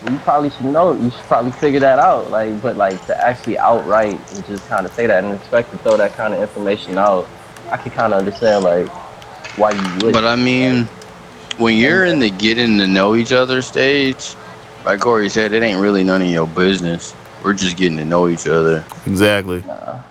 you 0.10 0.18
probably 0.20 0.50
should 0.50 0.66
know. 0.66 0.94
You 0.94 1.10
should 1.12 1.22
probably 1.22 1.52
figure 1.52 1.80
that 1.80 2.00
out. 2.00 2.32
Like, 2.32 2.62
but 2.62 2.78
like 2.78 3.04
to 3.08 3.26
actually 3.26 3.58
outright 3.58 4.20
and 4.34 4.46
just 4.46 4.68
kind 4.68 4.86
of 4.86 4.94
say 4.94 5.08
that 5.08 5.24
and 5.24 5.34
expect 5.34 5.72
to 5.72 5.78
throw 5.78 5.98
that 5.98 6.14
kind 6.14 6.34
of 6.34 6.42
information 6.42 6.98
out, 6.98 7.28
I 7.70 7.78
can 7.78 7.92
kind 7.92 8.14
of 8.14 8.20
understand 8.20 8.64
like 8.64 8.88
why 9.58 9.72
you 9.72 10.06
would. 10.06 10.14
But 10.14 10.26
I 10.26 10.36
mean, 10.36 10.86
when 11.58 11.78
you're 11.78 12.06
in 12.06 12.20
the 12.20 12.30
getting 12.30 12.78
to 12.80 12.88
know 12.88 13.16
each 13.16 13.32
other 13.32 13.62
stage, 13.62 14.36
like 14.86 15.00
Corey 15.00 15.30
said, 15.30 15.54
it 15.54 15.64
ain't 15.64 15.80
really 15.80 16.04
none 16.04 16.22
of 16.22 16.28
your 16.28 16.48
business. 16.48 17.16
We're 17.44 17.54
just 17.54 17.78
getting 17.78 17.98
to 17.98 18.06
know 18.06 18.28
each 18.30 18.48
other. 18.48 18.86
Exactly. 19.06 19.62
Nah. 19.62 20.02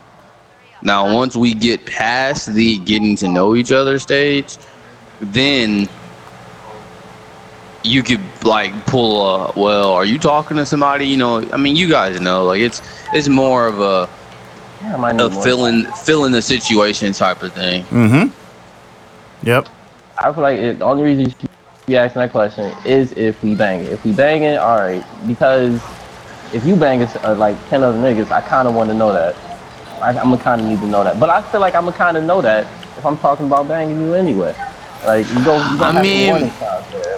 Now, 0.82 1.14
once 1.14 1.36
we 1.36 1.54
get 1.54 1.86
past 1.86 2.52
the 2.52 2.78
getting 2.78 3.16
to 3.16 3.28
know 3.28 3.54
each 3.54 3.70
other 3.70 3.98
stage, 3.98 4.58
then 5.20 5.88
you 7.84 8.02
could 8.02 8.20
like 8.44 8.72
pull 8.86 9.26
a 9.26 9.52
well 9.56 9.92
are 9.92 10.04
you 10.04 10.18
talking 10.18 10.56
to 10.56 10.66
somebody? 10.66 11.06
You 11.06 11.16
know 11.16 11.48
i 11.52 11.56
mean 11.56 11.76
you 11.76 11.88
guys 11.88 12.20
know. 12.20 12.44
Like 12.44 12.60
it's 12.60 12.82
it's 13.12 13.28
more 13.28 13.66
of 13.66 13.80
a, 13.80 14.08
yeah, 14.82 15.10
a 15.10 15.30
filling 15.42 15.86
filling 16.04 16.32
the 16.32 16.42
situation 16.42 17.12
type 17.12 17.42
of 17.42 17.52
thing. 17.52 17.84
Mm-hmm. 17.84 19.46
Yep. 19.46 19.68
I 20.18 20.32
feel 20.32 20.42
like 20.42 20.58
it, 20.58 20.78
the 20.78 20.84
only 20.84 21.02
reason 21.02 21.24
you 21.24 21.30
should 21.30 21.50
be 21.86 21.96
asking 21.96 22.20
that 22.20 22.30
question 22.30 22.72
is 22.84 23.12
if 23.12 23.42
we 23.42 23.54
bang 23.54 23.80
it 23.80 23.92
if 23.92 24.04
we 24.04 24.12
bang 24.12 24.42
it 24.42 24.56
all 24.56 24.78
right. 24.78 25.04
Because 25.26 25.80
if 26.52 26.64
you 26.64 26.76
bang 26.76 27.00
it 27.00 27.24
uh, 27.24 27.34
like 27.34 27.56
10 27.70 27.82
other 27.82 27.98
niggas 27.98 28.30
i 28.30 28.40
kind 28.40 28.68
of 28.68 28.74
want 28.74 28.90
to 28.90 28.94
know 28.94 29.10
that 29.12 29.34
I, 30.02 30.10
am 30.10 30.30
gonna 30.30 30.38
kind 30.38 30.60
of 30.60 30.66
need 30.66 30.80
to 30.80 30.86
know 30.86 31.04
that. 31.04 31.20
But 31.20 31.30
I 31.30 31.42
feel 31.42 31.60
like 31.60 31.74
I'm 31.74 31.84
gonna 31.84 31.96
kind 31.96 32.16
of 32.16 32.24
know 32.24 32.42
that 32.42 32.66
if 32.98 33.06
I'm 33.06 33.16
talking 33.18 33.46
about 33.46 33.68
banging 33.68 34.00
you 34.00 34.14
anyway. 34.14 34.54
Like 35.04 35.28
you 35.30 35.44
go, 35.44 35.56
you 35.56 35.82
I 35.82 36.00
mean, 36.00 36.52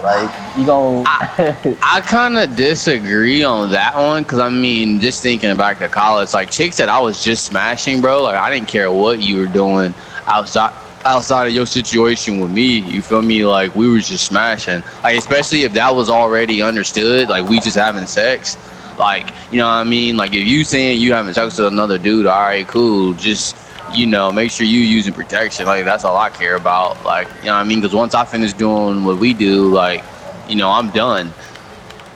like 0.01 0.57
you 0.57 0.65
go. 0.65 1.03
I, 1.05 1.77
I 1.83 2.01
kind 2.01 2.35
of 2.35 2.55
disagree 2.55 3.43
on 3.43 3.69
that 3.71 3.95
one 3.95 4.23
because 4.23 4.39
I 4.39 4.49
mean, 4.49 4.99
just 4.99 5.21
thinking 5.21 5.55
back 5.55 5.77
to 5.79 5.87
college, 5.87 6.33
like 6.33 6.49
chicks 6.49 6.77
that 6.77 6.89
I 6.89 6.99
was 6.99 7.23
just 7.23 7.45
smashing, 7.45 8.01
bro. 8.01 8.23
Like 8.23 8.35
I 8.35 8.49
didn't 8.51 8.67
care 8.67 8.91
what 8.91 9.21
you 9.21 9.37
were 9.37 9.45
doing 9.45 9.93
outside 10.25 10.73
outside 11.05 11.45
of 11.45 11.53
your 11.53 11.67
situation 11.67 12.39
with 12.39 12.49
me. 12.49 12.79
You 12.79 13.03
feel 13.03 13.21
me? 13.21 13.45
Like 13.45 13.75
we 13.75 13.87
were 13.87 13.99
just 13.99 14.25
smashing. 14.25 14.81
Like 15.03 15.17
especially 15.17 15.61
if 15.61 15.73
that 15.73 15.93
was 15.95 16.09
already 16.09 16.63
understood, 16.63 17.29
like 17.29 17.47
we 17.47 17.59
just 17.59 17.77
having 17.77 18.07
sex. 18.07 18.57
Like, 18.97 19.27
you 19.51 19.57
know 19.57 19.67
what 19.67 19.73
I 19.73 19.83
mean? 19.83 20.17
Like, 20.17 20.33
if 20.33 20.47
you 20.47 20.63
saying 20.63 20.99
you 20.99 21.13
having 21.13 21.33
sex 21.33 21.57
with 21.57 21.67
another 21.67 21.97
dude, 21.97 22.25
all 22.25 22.41
right, 22.41 22.67
cool. 22.67 23.13
Just, 23.13 23.55
you 23.93 24.05
know, 24.05 24.31
make 24.31 24.51
sure 24.51 24.65
you 24.65 24.79
using 24.79 25.13
protection. 25.13 25.65
Like, 25.65 25.85
that's 25.85 26.03
all 26.03 26.17
I 26.17 26.29
care 26.29 26.55
about. 26.55 27.03
Like, 27.03 27.27
you 27.39 27.45
know 27.45 27.53
what 27.53 27.59
I 27.59 27.63
mean? 27.63 27.81
Because 27.81 27.95
once 27.95 28.13
I 28.15 28.25
finish 28.25 28.53
doing 28.53 29.03
what 29.03 29.17
we 29.17 29.33
do, 29.33 29.69
like, 29.69 30.03
you 30.47 30.55
know, 30.55 30.69
I'm 30.69 30.89
done. 30.91 31.33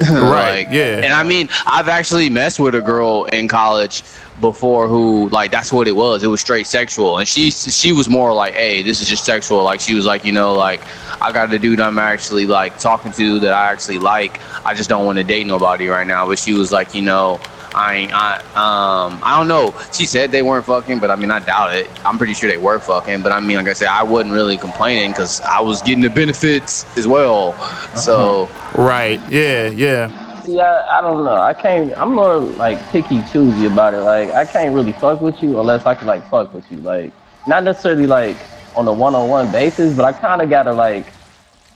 right. 0.01 0.65
like, 0.65 0.67
yeah. 0.71 1.01
And 1.03 1.13
I 1.13 1.23
mean, 1.23 1.49
I've 1.65 1.89
actually 1.89 2.29
messed 2.29 2.59
with 2.59 2.75
a 2.75 2.81
girl 2.81 3.25
in 3.25 3.47
college 3.47 4.03
before 4.41 4.87
who 4.87 5.29
like 5.29 5.51
that's 5.51 5.71
what 5.71 5.87
it 5.87 5.95
was. 5.95 6.23
It 6.23 6.27
was 6.27 6.41
straight 6.41 6.67
sexual, 6.67 7.17
and 7.17 7.27
she 7.27 7.51
she 7.51 7.91
was 7.91 8.09
more 8.09 8.33
like, 8.33 8.53
hey, 8.53 8.81
this 8.81 9.01
is 9.01 9.07
just 9.07 9.25
sexual. 9.25 9.63
Like 9.63 9.79
she 9.79 9.93
was 9.95 10.05
like, 10.05 10.25
you 10.25 10.31
know, 10.31 10.53
like 10.53 10.81
I 11.21 11.31
got 11.31 11.53
a 11.53 11.59
dude 11.59 11.79
I'm 11.79 11.99
actually 11.99 12.45
like 12.45 12.79
talking 12.79 13.11
to 13.13 13.39
that 13.39 13.53
I 13.53 13.71
actually 13.71 13.99
like. 13.99 14.39
I 14.65 14.73
just 14.73 14.89
don't 14.89 15.05
want 15.05 15.17
to 15.17 15.23
date 15.23 15.47
nobody 15.47 15.87
right 15.87 16.07
now. 16.07 16.27
But 16.27 16.39
she 16.39 16.53
was 16.53 16.71
like, 16.71 16.93
you 16.93 17.01
know, 17.01 17.39
I 17.73 17.95
ain't, 17.95 18.13
I, 18.13 18.37
um, 18.55 19.19
I 19.23 19.37
don't 19.37 19.47
know. 19.47 19.75
She 19.93 20.05
said 20.05 20.31
they 20.31 20.41
weren't 20.41 20.65
fucking, 20.65 20.99
but 20.99 21.11
I 21.11 21.15
mean, 21.15 21.31
I 21.31 21.39
doubt 21.39 21.75
it. 21.75 21.87
I'm 22.05 22.17
pretty 22.17 22.33
sure 22.33 22.49
they 22.49 22.57
were 22.57 22.79
fucking, 22.79 23.21
but 23.21 23.31
I 23.31 23.39
mean, 23.39 23.57
like 23.57 23.67
I 23.67 23.73
said, 23.73 23.89
I 23.89 24.03
wasn't 24.03 24.33
really 24.33 24.57
complaining 24.57 25.11
because 25.11 25.39
I 25.41 25.59
was 25.59 25.81
getting 25.81 26.01
the 26.01 26.09
benefits 26.09 26.85
as 26.97 27.07
well. 27.07 27.53
So, 27.95 28.49
right, 28.75 29.21
yeah, 29.29 29.67
yeah. 29.67 30.28
See, 30.49 30.59
I, 30.59 30.97
I 30.97 31.01
don't 31.01 31.23
know. 31.25 31.35
I 31.35 31.53
can't. 31.53 31.93
I'm 31.95 32.15
more 32.15 32.39
like 32.39 32.79
picky, 32.91 33.21
choosy 33.31 33.67
about 33.67 33.93
it. 33.93 33.99
Like, 33.99 34.31
I 34.31 34.45
can't 34.45 34.73
really 34.73 34.93
fuck 34.93 35.21
with 35.21 35.43
you 35.43 35.59
unless 35.59 35.85
I 35.85 35.93
can 35.93 36.07
like 36.07 36.27
fuck 36.29 36.53
with 36.55 36.65
you. 36.71 36.77
Like, 36.77 37.13
not 37.45 37.63
necessarily 37.63 38.07
like 38.07 38.35
on 38.75 38.87
a 38.87 38.93
one-on-one 38.93 39.51
basis, 39.51 39.93
but 39.93 40.05
I 40.05 40.11
kind 40.13 40.41
of 40.41 40.49
gotta 40.49 40.73
like 40.73 41.13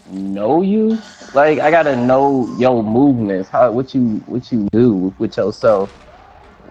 know 0.09 0.63
you. 0.63 0.97
Like 1.35 1.59
I 1.59 1.69
gotta 1.69 1.95
know 1.95 2.47
your 2.57 2.81
movements, 2.81 3.49
how 3.49 3.71
what 3.71 3.93
you 3.93 4.17
what 4.25 4.51
you 4.51 4.67
do 4.71 5.13
with 5.19 5.37
yourself. 5.37 5.89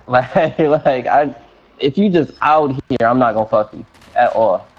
Like 0.08 0.58
like 0.58 1.06
I, 1.06 1.32
if 1.78 1.96
you 1.96 2.10
just 2.10 2.32
out 2.42 2.72
here, 2.88 3.06
I'm 3.06 3.20
not 3.20 3.34
gonna 3.34 3.48
fuck 3.48 3.72
you 3.72 3.86
at 4.16 4.32
all. 4.32 4.71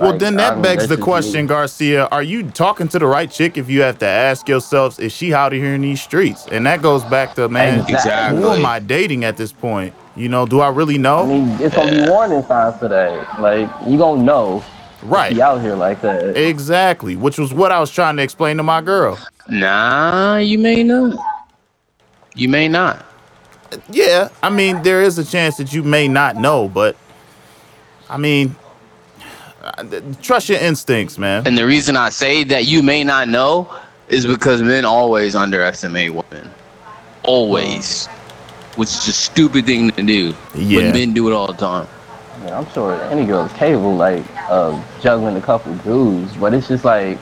Well, 0.00 0.12
Like, 0.12 0.20
then 0.20 0.36
that 0.36 0.62
begs 0.62 0.88
the 0.88 0.96
question, 0.96 1.42
me. 1.42 1.48
Garcia. 1.48 2.06
Are 2.10 2.22
you 2.22 2.44
talking 2.50 2.88
to 2.88 2.98
the 2.98 3.06
right 3.06 3.30
chick 3.30 3.58
if 3.58 3.68
you 3.68 3.82
have 3.82 3.98
to 3.98 4.06
ask 4.06 4.48
yourselves, 4.48 4.98
is 4.98 5.12
she 5.12 5.34
out 5.34 5.52
here 5.52 5.74
in 5.74 5.82
these 5.82 6.00
streets? 6.02 6.46
And 6.50 6.66
that 6.66 6.80
goes 6.82 7.04
back 7.04 7.34
to, 7.34 7.48
man, 7.48 7.80
Exactly. 7.88 8.40
who 8.40 8.50
am 8.50 8.64
I 8.64 8.78
dating 8.78 9.24
at 9.24 9.36
this 9.36 9.52
point? 9.52 9.94
You 10.16 10.28
know, 10.28 10.46
do 10.46 10.60
I 10.60 10.68
really 10.70 10.98
know? 10.98 11.20
I 11.22 11.26
know? 11.26 11.44
mean, 11.44 11.60
it's 11.60 11.74
gonna 11.74 11.90
be 12.04 12.10
warning 12.10 12.42
signs 12.44 12.78
today. 12.80 13.22
Like 13.38 13.68
you 13.86 13.96
gonna 13.98 14.22
know 14.22 14.62
Right. 15.02 15.32
he 15.32 15.40
out 15.42 15.60
here 15.62 15.74
like 15.74 16.00
that. 16.02 16.36
Exactly. 16.36 17.16
Which 17.16 17.38
was 17.38 17.52
what 17.54 17.72
I 17.72 17.80
was 17.80 17.90
trying 17.90 18.16
to 18.16 18.22
explain 18.22 18.56
to 18.58 18.62
my 18.62 18.80
girl. 18.82 19.18
Nah, 19.48 20.36
you 20.36 20.58
may 20.58 20.82
not. 20.82 21.16
You 22.34 22.48
may 22.48 22.68
not. 22.68 23.04
Yeah, 23.90 24.28
I 24.42 24.50
mean, 24.50 24.82
there 24.82 25.02
is 25.02 25.18
a 25.18 25.24
chance 25.24 25.56
that 25.56 25.72
you 25.72 25.82
may 25.82 26.08
not 26.08 26.36
know, 26.36 26.68
but 26.68 26.94
I 28.10 28.18
mean, 28.18 28.54
trust 30.22 30.48
your 30.48 30.58
instincts, 30.58 31.18
man. 31.18 31.46
And 31.46 31.56
the 31.56 31.66
reason 31.66 31.96
I 31.96 32.10
say 32.10 32.44
that 32.44 32.66
you 32.66 32.82
may 32.82 33.04
not 33.04 33.28
know 33.28 33.74
is 34.08 34.26
because 34.26 34.62
men 34.62 34.84
always 34.84 35.34
underestimate 35.34 36.12
women. 36.12 36.50
Always. 37.24 38.06
Which 38.76 38.88
is 38.88 39.08
a 39.08 39.12
stupid 39.12 39.66
thing 39.66 39.90
to 39.90 40.02
do. 40.02 40.34
Yeah. 40.54 40.80
But 40.80 40.94
men 40.94 41.14
do 41.14 41.28
it 41.28 41.34
all 41.34 41.46
the 41.46 41.54
time. 41.54 41.86
Yeah, 42.44 42.58
I'm 42.58 42.68
sure 42.72 43.00
any 43.04 43.24
girl's 43.24 43.52
capable 43.52 43.94
like 43.94 44.24
of 44.50 44.82
juggling 45.00 45.36
a 45.36 45.40
couple 45.40 45.74
dudes, 45.76 46.34
but 46.36 46.52
it's 46.52 46.68
just 46.68 46.84
like 46.84 47.18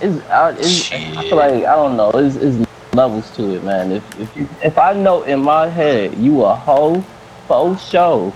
it's, 0.00 0.24
I, 0.26 0.50
it's 0.52 0.92
I 0.92 1.22
feel 1.22 1.36
like 1.36 1.64
I 1.64 1.74
don't 1.74 1.96
know. 1.96 2.10
It's, 2.10 2.36
it's 2.36 2.66
levels 2.94 3.30
to 3.32 3.54
it, 3.54 3.64
man. 3.64 3.92
If 3.92 4.20
if 4.20 4.36
you, 4.36 4.48
if 4.64 4.78
I 4.78 4.94
know 4.94 5.22
in 5.24 5.42
my 5.42 5.68
head 5.68 6.16
you 6.16 6.44
a 6.44 6.54
hoe 6.54 7.04
for 7.46 7.76
show, 7.76 8.32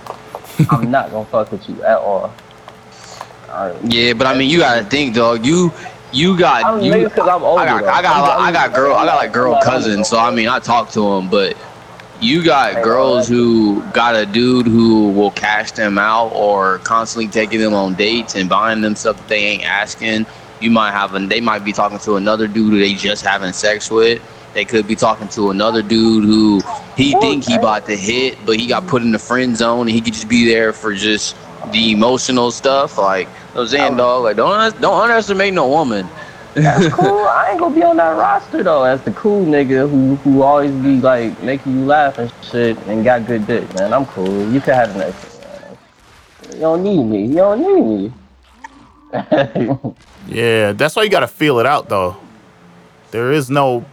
I'm 0.69 0.91
not 0.91 1.11
gonna 1.11 1.25
fuck 1.25 1.51
with 1.51 1.67
you 1.67 1.81
at 1.83 1.97
all. 1.97 2.33
Yeah, 3.83 4.13
but 4.13 4.27
I 4.27 4.37
mean, 4.37 4.49
you 4.49 4.59
gotta 4.59 4.83
think, 4.85 5.15
dog. 5.15 5.45
You, 5.45 5.71
you 6.11 6.37
got 6.37 6.65
I'm 6.65 6.81
you. 6.81 6.93
I'm 6.93 7.43
older. 7.43 7.61
I 7.61 7.65
got. 7.65 7.83
I 7.85 8.01
got, 8.01 8.29
I'm- 8.29 8.41
I 8.41 8.51
got 8.51 8.73
girl, 8.73 8.95
I 8.95 9.05
got 9.05 9.15
like 9.15 9.31
girl 9.33 9.59
cousins. 9.63 10.09
So 10.09 10.17
I 10.17 10.31
mean, 10.31 10.47
I 10.47 10.59
talk 10.59 10.89
to 10.91 11.01
them, 11.01 11.29
but 11.29 11.55
you 12.19 12.43
got 12.43 12.83
girls 12.83 13.27
who 13.27 13.81
got 13.91 14.15
a 14.15 14.25
dude 14.25 14.67
who 14.67 15.09
will 15.11 15.31
cash 15.31 15.71
them 15.71 15.97
out 15.97 16.27
or 16.33 16.77
constantly 16.79 17.27
taking 17.27 17.59
them 17.59 17.73
on 17.73 17.95
dates 17.95 18.35
and 18.35 18.47
buying 18.47 18.81
them 18.81 18.95
stuff 18.95 19.17
that 19.17 19.27
they 19.27 19.39
ain't 19.39 19.63
asking. 19.65 20.25
You 20.59 20.69
might 20.69 20.91
have, 20.91 21.15
and 21.15 21.29
they 21.29 21.41
might 21.41 21.65
be 21.65 21.73
talking 21.73 21.97
to 21.99 22.17
another 22.17 22.47
dude 22.47 22.73
who 22.73 22.79
they 22.79 22.93
just 22.93 23.25
having 23.25 23.51
sex 23.53 23.89
with. 23.89 24.21
They 24.53 24.65
could 24.65 24.87
be 24.87 24.95
talking 24.95 25.29
to 25.29 25.49
another 25.49 25.81
dude 25.81 26.25
who 26.25 26.61
he 26.95 27.13
think 27.19 27.45
he 27.45 27.55
about 27.55 27.85
to 27.87 27.95
hit, 27.95 28.37
but 28.45 28.59
he 28.59 28.67
got 28.67 28.85
put 28.85 29.01
in 29.01 29.11
the 29.11 29.19
friend 29.19 29.55
zone 29.57 29.81
and 29.81 29.89
he 29.89 30.01
could 30.01 30.13
just 30.13 30.29
be 30.29 30.45
there 30.45 30.73
for 30.73 30.93
just 30.93 31.35
the 31.71 31.91
emotional 31.91 32.51
stuff. 32.51 32.97
Like 32.97 33.27
I'm 33.55 33.67
saying, 33.67 33.97
dog, 33.97 34.23
like 34.23 34.37
don't 34.37 34.79
don't 34.81 35.01
underestimate 35.01 35.53
no 35.53 35.67
woman. 35.67 36.07
That's 36.53 36.87
cool. 36.93 37.25
I 37.25 37.49
ain't 37.51 37.59
gonna 37.59 37.75
be 37.75 37.83
on 37.83 37.97
that 37.97 38.17
roster 38.17 38.63
though. 38.63 38.83
As 38.83 39.01
the 39.01 39.11
cool 39.11 39.45
nigga 39.45 39.89
who 39.89 40.15
who 40.17 40.41
always 40.41 40.71
be 40.71 41.01
like 41.01 41.41
making 41.43 41.79
you 41.79 41.85
laugh 41.85 42.17
and 42.17 42.31
shit 42.43 42.77
and 42.87 43.03
got 43.03 43.25
good 43.25 43.45
dick, 43.47 43.73
man. 43.75 43.93
I'm 43.93 44.05
cool. 44.05 44.51
You 44.51 44.61
can 44.61 44.75
have 44.75 44.93
the 44.93 44.99
next 44.99 45.23
one. 45.23 45.61
Man. 45.61 45.77
You 46.53 46.59
don't 46.59 46.83
need 46.83 47.03
me. 47.03 47.25
You 47.27 47.35
don't 47.35 47.61
need 47.61 48.11
me. 48.11 49.95
Yeah, 50.27 50.71
that's 50.73 50.95
why 50.95 51.03
you 51.03 51.09
got 51.09 51.21
to 51.21 51.27
feel 51.27 51.59
it 51.59 51.65
out, 51.65 51.89
though. 51.89 52.15
There 53.09 53.31
is 53.31 53.49
no, 53.49 53.83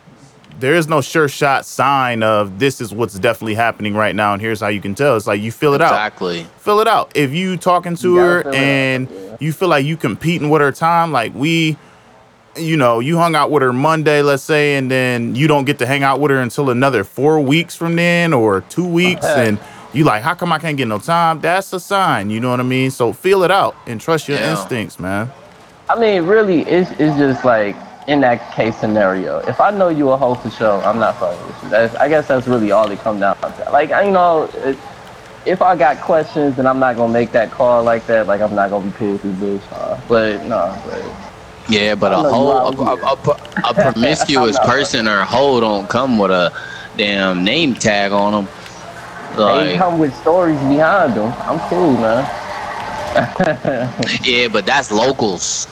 there 0.58 0.74
is 0.74 0.88
no 0.88 1.00
sure 1.00 1.28
shot 1.28 1.64
sign 1.64 2.22
of 2.22 2.58
this 2.58 2.80
is 2.80 2.92
what's 2.92 3.18
definitely 3.18 3.54
happening 3.54 3.94
right 3.94 4.14
now, 4.14 4.32
and 4.32 4.42
here's 4.42 4.60
how 4.60 4.68
you 4.68 4.80
can 4.80 4.94
tell. 4.94 5.16
It's 5.16 5.26
like 5.26 5.40
you 5.40 5.52
feel 5.52 5.74
it 5.74 5.80
out. 5.80 5.92
Exactly. 5.92 6.46
Fill 6.58 6.80
it 6.80 6.88
out. 6.88 7.12
If 7.14 7.32
you 7.32 7.56
talking 7.56 7.94
to 7.96 8.08
You 8.08 8.16
her 8.16 8.42
fill 8.42 8.52
it 8.52 8.56
out, 8.56 8.60
and 8.62 9.10
yeah. 9.10 9.36
you 9.40 9.52
feel 9.52 9.68
like 9.68 9.84
you 9.84 9.96
competing 9.96 10.50
with 10.50 10.60
her 10.60 10.72
time, 10.72 11.12
like 11.12 11.34
we, 11.34 11.76
you 12.56 12.76
know, 12.76 12.98
you 12.98 13.18
hung 13.18 13.36
out 13.36 13.50
with 13.50 13.62
her 13.62 13.72
Monday, 13.72 14.20
let's 14.22 14.42
say, 14.42 14.76
and 14.76 14.90
then 14.90 15.34
you 15.36 15.46
don't 15.46 15.64
get 15.64 15.78
to 15.78 15.86
hang 15.86 16.02
out 16.02 16.18
with 16.18 16.30
her 16.30 16.40
until 16.40 16.70
another 16.70 17.04
four 17.04 17.40
weeks 17.40 17.76
from 17.76 17.94
then 17.96 18.32
or 18.32 18.62
two 18.62 18.86
weeks, 18.86 19.24
Okay. 19.24 19.48
and 19.48 19.60
you 19.92 20.04
like, 20.04 20.22
how 20.22 20.34
come 20.34 20.52
I 20.52 20.58
can't 20.58 20.76
get 20.76 20.88
no 20.88 20.98
time? 20.98 21.40
That's 21.40 21.72
a 21.72 21.80
sign. 21.80 22.30
You 22.30 22.40
know 22.40 22.50
what 22.50 22.60
I 22.60 22.64
mean? 22.64 22.90
So 22.90 23.12
feel 23.12 23.42
it 23.44 23.50
out 23.50 23.74
and 23.86 24.00
trust 24.00 24.28
your 24.28 24.38
Yeah. 24.38 24.50
instincts, 24.50 24.98
man. 24.98 25.30
I 25.88 25.98
mean, 25.98 26.24
really, 26.24 26.62
it's 26.62 26.90
it's 26.98 27.16
just 27.16 27.44
like 27.44 27.74
in 28.08 28.20
that 28.22 28.52
case 28.54 28.74
scenario. 28.76 29.38
If 29.40 29.60
I 29.60 29.70
know 29.70 29.90
you 29.90 30.10
a 30.10 30.16
hoe 30.16 30.34
for 30.34 30.50
sure, 30.50 30.82
I'm 30.82 30.98
not 30.98 31.18
fucking 31.20 31.46
with 31.46 31.62
you. 31.62 31.68
That's, 31.68 31.94
I 31.96 32.08
guess 32.08 32.26
that's 32.26 32.48
really 32.48 32.70
all 32.72 32.90
it 32.90 32.98
come 33.00 33.20
down 33.20 33.36
to. 33.36 33.68
Like, 33.70 33.92
I- 33.92 34.04
you 34.04 34.10
know, 34.10 34.44
it, 34.64 34.78
if 35.44 35.60
I 35.60 35.76
got 35.76 36.00
questions, 36.00 36.56
then 36.56 36.66
I'm 36.66 36.78
not 36.78 36.96
gonna 36.96 37.12
make 37.12 37.32
that 37.32 37.50
call 37.50 37.84
like 37.84 38.06
that. 38.06 38.26
Like, 38.26 38.40
I'm 38.40 38.54
not 38.54 38.70
gonna 38.70 38.86
be 38.86 38.92
cool 38.92 39.12
with 39.12 39.22
this 39.22 39.60
bitch. 39.60 39.72
Uh, 39.72 40.00
but 40.08 40.42
no, 40.46 40.74
but 40.86 41.04
Yeah, 41.68 41.94
but 41.94 42.12
a 42.12 42.16
whole 42.16 42.50
a, 42.50 42.70
a, 42.70 42.96
a, 42.96 43.70
a 43.70 43.74
promiscuous 43.92 44.58
person 44.60 45.06
or 45.06 45.24
hoe 45.24 45.60
don't 45.60 45.86
come 45.88 46.18
with 46.18 46.30
a 46.30 46.50
damn 46.96 47.44
name 47.44 47.74
tag 47.74 48.12
on 48.12 48.32
them. 48.32 48.48
they 49.36 49.76
come 49.76 49.98
with 49.98 50.14
stories 50.16 50.58
behind 50.60 51.12
them. 51.14 51.30
I'm 51.40 51.60
cool, 51.68 51.92
man. 51.92 52.24
yeah, 54.24 54.48
but 54.48 54.64
that's 54.64 54.90
locals. 54.90 55.66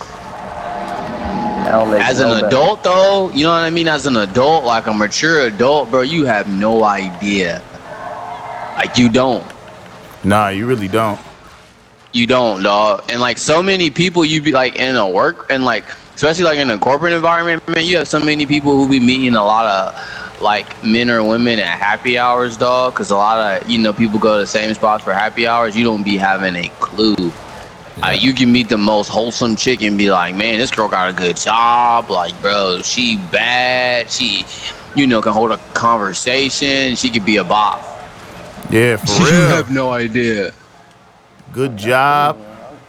I 1.66 2.10
As 2.10 2.20
no 2.20 2.26
an 2.32 2.34
better. 2.40 2.46
adult, 2.46 2.84
though, 2.84 3.30
you 3.32 3.44
know 3.44 3.50
what 3.52 3.58
I 3.62 3.70
mean. 3.70 3.88
As 3.88 4.06
an 4.06 4.16
adult, 4.16 4.64
like 4.64 4.86
a 4.86 4.94
mature 4.94 5.40
adult, 5.46 5.90
bro, 5.90 6.02
you 6.02 6.24
have 6.24 6.48
no 6.48 6.84
idea. 6.84 7.62
Like 8.76 8.98
you 8.98 9.08
don't. 9.08 9.44
Nah, 10.24 10.48
you 10.48 10.66
really 10.66 10.88
don't. 10.88 11.18
You 12.12 12.26
don't, 12.26 12.62
dog. 12.62 13.04
And 13.10 13.20
like 13.20 13.38
so 13.38 13.62
many 13.62 13.90
people, 13.90 14.24
you 14.24 14.40
be 14.40 14.52
like 14.52 14.76
in 14.76 14.96
a 14.96 15.08
work 15.08 15.46
and 15.50 15.64
like 15.64 15.84
especially 16.14 16.44
like 16.44 16.58
in 16.58 16.70
a 16.70 16.78
corporate 16.78 17.12
environment, 17.12 17.66
man. 17.68 17.84
You 17.84 17.98
have 17.98 18.08
so 18.08 18.20
many 18.20 18.46
people 18.46 18.76
who 18.76 18.88
be 18.88 19.00
meeting 19.00 19.34
a 19.34 19.44
lot 19.44 19.66
of 19.66 20.40
like 20.42 20.82
men 20.84 21.10
or 21.10 21.22
women 21.24 21.58
at 21.58 21.78
happy 21.78 22.16
hours, 22.18 22.56
dog. 22.56 22.94
Because 22.94 23.10
a 23.10 23.16
lot 23.16 23.62
of 23.62 23.68
you 23.68 23.78
know 23.78 23.92
people 23.92 24.18
go 24.18 24.34
to 24.34 24.40
the 24.40 24.46
same 24.46 24.72
spots 24.74 25.04
for 25.04 25.12
happy 25.12 25.46
hours. 25.46 25.76
You 25.76 25.84
don't 25.84 26.02
be 26.02 26.16
having 26.16 26.56
a 26.56 26.68
clue. 26.80 27.32
Uh, 28.02 28.10
you 28.10 28.34
can 28.34 28.52
meet 28.52 28.68
the 28.68 28.76
most 28.76 29.08
wholesome 29.08 29.56
chick 29.56 29.82
and 29.82 29.96
be 29.96 30.10
like, 30.10 30.34
man, 30.34 30.58
this 30.58 30.70
girl 30.70 30.88
got 30.88 31.08
a 31.08 31.12
good 31.14 31.36
job. 31.36 32.10
Like, 32.10 32.38
bro, 32.42 32.82
she 32.82 33.16
bad. 33.32 34.10
She, 34.10 34.44
you 34.94 35.06
know, 35.06 35.22
can 35.22 35.32
hold 35.32 35.50
a 35.50 35.56
conversation. 35.72 36.94
She 36.94 37.08
could 37.08 37.24
be 37.24 37.38
a 37.38 37.44
bop. 37.44 37.80
Yeah, 38.70 38.96
for 38.96 39.06
real. 39.24 39.32
You 39.32 39.40
have 39.48 39.70
no 39.70 39.90
idea. 39.92 40.52
Good 41.52 41.76
job. 41.78 42.38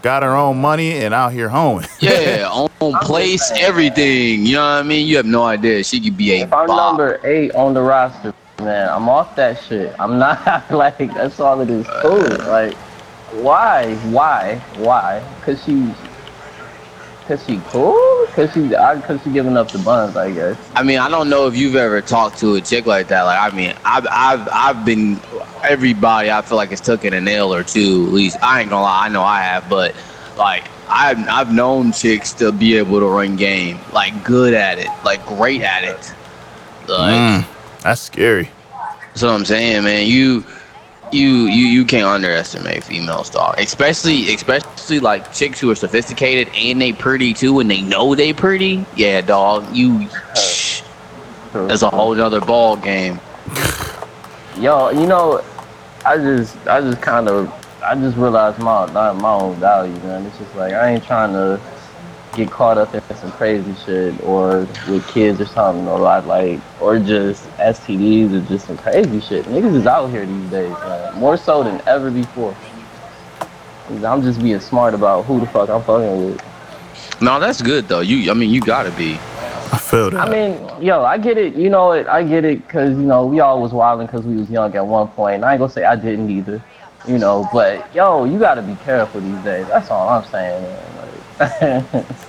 Got 0.01 0.23
her 0.23 0.35
own 0.35 0.59
money 0.61 0.91
and 0.93 1.13
out 1.13 1.31
here 1.31 1.49
hoeing. 1.49 1.85
Yeah, 1.99 2.47
own 2.81 2.93
place, 3.01 3.49
everything. 3.51 4.45
You 4.45 4.55
know 4.55 4.61
what 4.61 4.79
I 4.79 4.83
mean? 4.83 5.07
You 5.07 5.17
have 5.17 5.25
no 5.25 5.43
idea. 5.43 5.83
She 5.83 5.99
could 6.01 6.17
be 6.17 6.33
a 6.33 6.43
If 6.43 6.53
I'm 6.53 6.67
bop. 6.67 6.77
number 6.77 7.19
eight 7.25 7.51
on 7.55 7.73
the 7.73 7.81
roster, 7.81 8.33
man, 8.59 8.89
I'm 8.89 9.09
off 9.09 9.35
that 9.37 9.61
shit. 9.63 9.95
I'm 9.99 10.19
not 10.19 10.69
like 10.71 10.97
that's 11.13 11.39
all 11.39 11.61
it 11.61 11.69
is. 11.69 11.87
Cool. 12.01 12.19
Like, 12.47 12.77
why? 13.31 13.95
Why? 13.95 14.55
Why? 14.77 15.23
Cause 15.41 15.63
she, 15.63 15.93
cause 17.27 17.43
she 17.45 17.59
cool? 17.67 17.95
Cause 18.33 18.53
she, 18.53 18.75
I, 18.75 18.99
cause 19.01 19.21
she 19.23 19.31
giving 19.31 19.57
up 19.57 19.71
the 19.71 19.79
buns, 19.79 20.15
I 20.15 20.31
guess. 20.31 20.57
I 20.75 20.83
mean, 20.83 20.99
I 20.99 21.09
don't 21.09 21.29
know 21.29 21.47
if 21.47 21.55
you've 21.55 21.75
ever 21.75 22.01
talked 22.01 22.37
to 22.39 22.55
a 22.55 22.61
chick 22.61 22.85
like 22.85 23.07
that. 23.07 23.23
Like, 23.23 23.53
I 23.53 23.55
mean, 23.55 23.73
I've, 23.83 24.07
I've, 24.09 24.47
I've 24.51 24.85
been. 24.85 25.19
Everybody, 25.63 26.31
I 26.31 26.41
feel 26.43 26.55
like 26.55 26.69
has 26.69 26.79
taken 26.81 27.13
a 27.13 27.19
nail 27.21 27.53
or 27.53 27.63
two. 27.63 28.05
At 28.07 28.13
least 28.13 28.37
I 28.43 28.61
ain't 28.61 28.69
gonna 28.69 28.83
lie, 28.83 29.05
I 29.05 29.09
know 29.09 29.23
I 29.23 29.41
have. 29.41 29.67
But 29.69 29.95
like, 30.37 30.65
I've, 30.87 31.27
I've 31.27 31.51
known 31.51 31.91
chicks 31.91 32.31
to 32.33 32.51
be 32.51 32.77
able 32.77 32.99
to 32.99 33.07
run 33.07 33.35
game, 33.35 33.79
like 33.91 34.23
good 34.23 34.53
at 34.53 34.77
it, 34.77 34.87
like 35.03 35.25
great 35.25 35.61
at 35.61 35.83
it. 35.83 36.13
Like, 36.87 37.43
Mm, 37.43 37.81
that's 37.81 38.01
scary. 38.01 38.49
That's 39.07 39.23
what 39.23 39.31
I'm 39.31 39.45
saying, 39.45 39.83
man. 39.83 40.05
You, 40.07 40.45
you, 41.11 41.45
you, 41.45 41.65
you 41.67 41.85
can't 41.85 42.05
underestimate 42.05 42.83
females, 42.83 43.29
dog. 43.29 43.59
Especially, 43.59 44.33
especially 44.33 44.99
like 44.99 45.33
chicks 45.33 45.59
who 45.59 45.69
are 45.69 45.75
sophisticated 45.75 46.53
and 46.55 46.81
they 46.81 46.93
pretty 46.93 47.33
too, 47.33 47.59
and 47.59 47.69
they 47.69 47.81
know 47.81 48.15
they 48.15 48.33
pretty. 48.33 48.85
Yeah, 48.95 49.21
dog. 49.21 49.75
You, 49.75 50.07
that's 51.53 51.81
a 51.81 51.89
whole 51.89 52.13
nother 52.15 52.41
ball 52.41 52.75
game. 52.77 53.19
Yo, 54.57 54.89
you 54.89 55.07
know, 55.07 55.43
I 56.05 56.17
just, 56.17 56.55
I 56.67 56.81
just 56.81 57.01
kind 57.01 57.27
of, 57.27 57.51
I 57.83 57.95
just 57.95 58.17
realized 58.17 58.59
my, 58.59 58.85
my 58.91 59.13
my 59.13 59.33
own 59.33 59.55
value, 59.55 59.93
man. 59.99 60.25
It's 60.25 60.37
just 60.37 60.55
like 60.55 60.73
I 60.73 60.91
ain't 60.91 61.03
trying 61.05 61.31
to 61.33 61.61
get 62.37 62.51
caught 62.51 62.77
up 62.77 62.93
in 62.93 63.01
some 63.17 63.31
crazy 63.31 63.73
shit 63.83 64.23
or 64.23 64.59
with 64.87 65.05
kids 65.07 65.41
or 65.41 65.45
something, 65.47 65.87
or 65.87 65.99
like, 65.99 66.25
like 66.25 66.59
or 66.79 66.99
just 66.99 67.49
STDs 67.57 68.33
or 68.33 68.47
just 68.47 68.67
some 68.67 68.77
crazy 68.77 69.19
shit. 69.19 69.43
Niggas 69.45 69.75
is 69.75 69.87
out 69.87 70.07
here 70.07 70.25
these 70.25 70.51
days, 70.51 70.69
man. 70.69 71.15
More 71.15 71.35
so 71.35 71.63
than 71.63 71.81
ever 71.87 72.11
before. 72.11 72.55
I'm 73.89 74.21
just 74.21 74.41
being 74.41 74.59
smart 74.59 74.93
about 74.93 75.25
who 75.25 75.39
the 75.39 75.47
fuck 75.47 75.69
I'm 75.69 75.81
fucking 75.83 76.25
with. 76.25 77.21
No, 77.21 77.39
that's 77.39 77.61
good 77.61 77.87
though. 77.87 78.01
You, 78.01 78.29
I 78.29 78.33
mean, 78.35 78.51
you 78.51 78.61
gotta 78.61 78.91
be. 78.91 79.13
I 79.69 79.79
feel 79.79 80.11
that. 80.11 80.27
I 80.27 80.29
mean, 80.29 80.61
yo, 80.81 81.03
I 81.03 81.17
get 81.17 81.37
it. 81.37 81.55
You 81.55 81.69
know 81.69 81.91
it. 81.93 82.07
I 82.07 82.23
get 82.23 82.45
it 82.45 82.65
because 82.67 82.91
you 82.91 83.03
know 83.03 83.25
we 83.25 83.39
all 83.39 83.61
was 83.61 83.73
wilding 83.73 84.05
because 84.05 84.25
we 84.25 84.37
was 84.37 84.49
young 84.49 84.75
at 84.75 84.85
one 84.85 85.07
point. 85.09 85.35
And 85.35 85.45
I 85.45 85.53
ain't 85.53 85.59
gonna 85.59 85.71
say 85.71 85.83
I 85.83 85.95
didn't 85.95 86.29
either. 86.29 86.63
You 87.07 87.17
know, 87.17 87.47
but 87.51 87.93
yo, 87.95 88.25
you 88.25 88.37
gotta 88.37 88.61
be 88.61 88.75
careful 88.83 89.21
these 89.21 89.43
days. 89.43 89.65
That's 89.67 89.89
all 89.89 90.09
I'm 90.09 90.25
saying. 90.29 90.61
Man. 90.61 91.85
Like, 91.91 92.05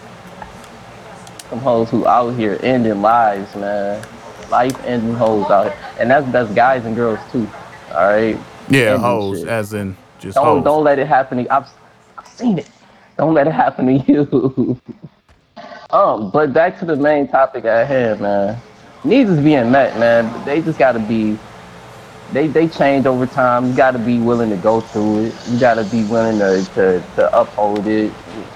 some 1.50 1.58
hoes 1.60 1.90
who 1.90 2.06
out 2.06 2.30
here 2.30 2.58
ending 2.62 3.00
lives, 3.00 3.54
man. 3.56 4.04
Life 4.50 4.82
ending 4.84 5.14
hoes 5.14 5.50
out 5.50 5.72
here, 5.72 5.78
and 5.98 6.10
that's 6.10 6.30
that's 6.32 6.50
guys 6.52 6.84
and 6.84 6.94
girls 6.94 7.18
too. 7.30 7.48
All 7.92 8.08
right. 8.08 8.38
yeah, 8.68 8.80
ending 8.80 9.00
hoes, 9.00 9.40
shit. 9.40 9.48
as 9.48 9.72
in 9.72 9.96
just 10.18 10.36
Don't 10.36 10.44
hoes. 10.44 10.64
don't 10.64 10.84
let 10.84 10.98
it 10.98 11.06
happen. 11.06 11.44
To, 11.44 11.52
I've 11.52 11.68
I've 12.16 12.26
seen 12.26 12.58
it. 12.58 12.68
Don't 13.16 13.34
let 13.34 13.46
it 13.46 13.52
happen 13.52 13.86
to 13.86 14.12
you. 14.12 14.80
um, 15.90 16.30
but 16.30 16.52
back 16.52 16.78
to 16.78 16.84
the 16.84 16.96
main 16.96 17.28
topic 17.28 17.64
at 17.64 17.86
hand, 17.86 18.20
man. 18.20 18.60
Needs 19.04 19.30
is 19.30 19.42
being 19.42 19.70
met, 19.70 19.98
man. 19.98 20.44
They 20.44 20.62
just 20.62 20.78
gotta 20.78 20.98
be. 20.98 21.38
They 22.32 22.46
they 22.46 22.68
change 22.68 23.06
over 23.06 23.26
time. 23.26 23.70
You 23.70 23.76
gotta 23.76 23.98
be 23.98 24.18
willing 24.18 24.50
to 24.50 24.56
go 24.56 24.80
through 24.80 25.26
it. 25.26 25.34
You 25.48 25.58
gotta 25.58 25.84
be 25.84 26.04
willing 26.04 26.38
to 26.38 26.64
to, 26.74 27.04
to 27.16 27.38
uphold 27.38 27.86
it. 27.86 28.12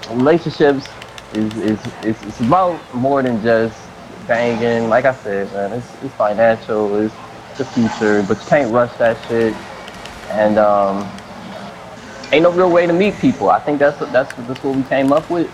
Relationships 0.09 0.87
is 1.35 1.55
is 1.57 1.79
is 2.03 2.23
it's 2.23 2.39
about 2.39 2.79
more 2.93 3.21
than 3.21 3.41
just 3.41 3.77
banging. 4.27 4.89
Like 4.89 5.05
I 5.05 5.13
said, 5.13 5.51
man, 5.53 5.73
it's 5.73 6.03
it's 6.03 6.13
financial. 6.15 6.95
It's 6.97 7.15
the 7.57 7.65
future, 7.65 8.23
but 8.27 8.39
you 8.39 8.47
can't 8.47 8.71
rush 8.71 8.93
that 8.97 9.17
shit. 9.27 9.53
And 10.31 10.57
um, 10.57 11.09
ain't 12.31 12.43
no 12.43 12.51
real 12.51 12.71
way 12.71 12.87
to 12.87 12.93
meet 12.93 13.15
people. 13.15 13.49
I 13.49 13.59
think 13.59 13.79
that's 13.79 13.99
that's 14.11 14.33
that's 14.33 14.63
what 14.63 14.75
we 14.75 14.83
came 14.83 15.11
up 15.11 15.29
with. 15.29 15.51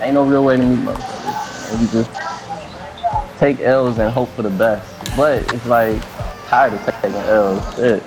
Ain't 0.00 0.14
no 0.14 0.24
real 0.24 0.44
way 0.44 0.56
to 0.56 0.62
meet 0.62 0.78
motherfuckers. 0.78 1.72
And 1.72 1.80
we 1.80 1.86
just 1.92 3.38
take 3.38 3.60
L's 3.60 3.98
and 3.98 4.12
hope 4.12 4.28
for 4.30 4.42
the 4.42 4.50
best. 4.50 5.16
But 5.16 5.52
it's 5.52 5.66
like 5.66 6.00
tired 6.46 6.74
of 6.74 6.84
taking 6.84 7.14
L's. 7.14 7.76
Shit. 7.76 8.02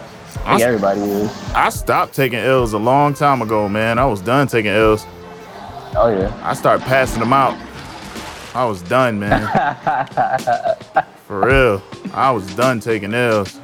I 0.46 0.58
think 0.58 0.62
everybody 0.62 1.02
is. 1.02 1.52
I 1.54 1.70
stopped 1.70 2.14
taking 2.14 2.40
L's 2.40 2.74
a 2.74 2.80
long 2.80 3.14
time 3.14 3.42
ago, 3.42 3.68
man. 3.68 4.00
I 4.00 4.06
was 4.06 4.22
done 4.22 4.48
taking 4.48 4.72
L's. 4.72 5.06
Oh 5.96 6.08
yeah. 6.08 6.40
I 6.44 6.54
started 6.54 6.86
passing 6.86 7.20
them 7.20 7.34
out. 7.34 7.58
I 8.54 8.66
was 8.66 8.82
done, 8.82 9.20
man. 9.20 9.48
For 11.28 11.42
real. 11.42 11.84
I 12.14 12.32
was 12.32 12.46
done 12.56 12.80
taking 12.80 13.14
L's. 13.14 13.60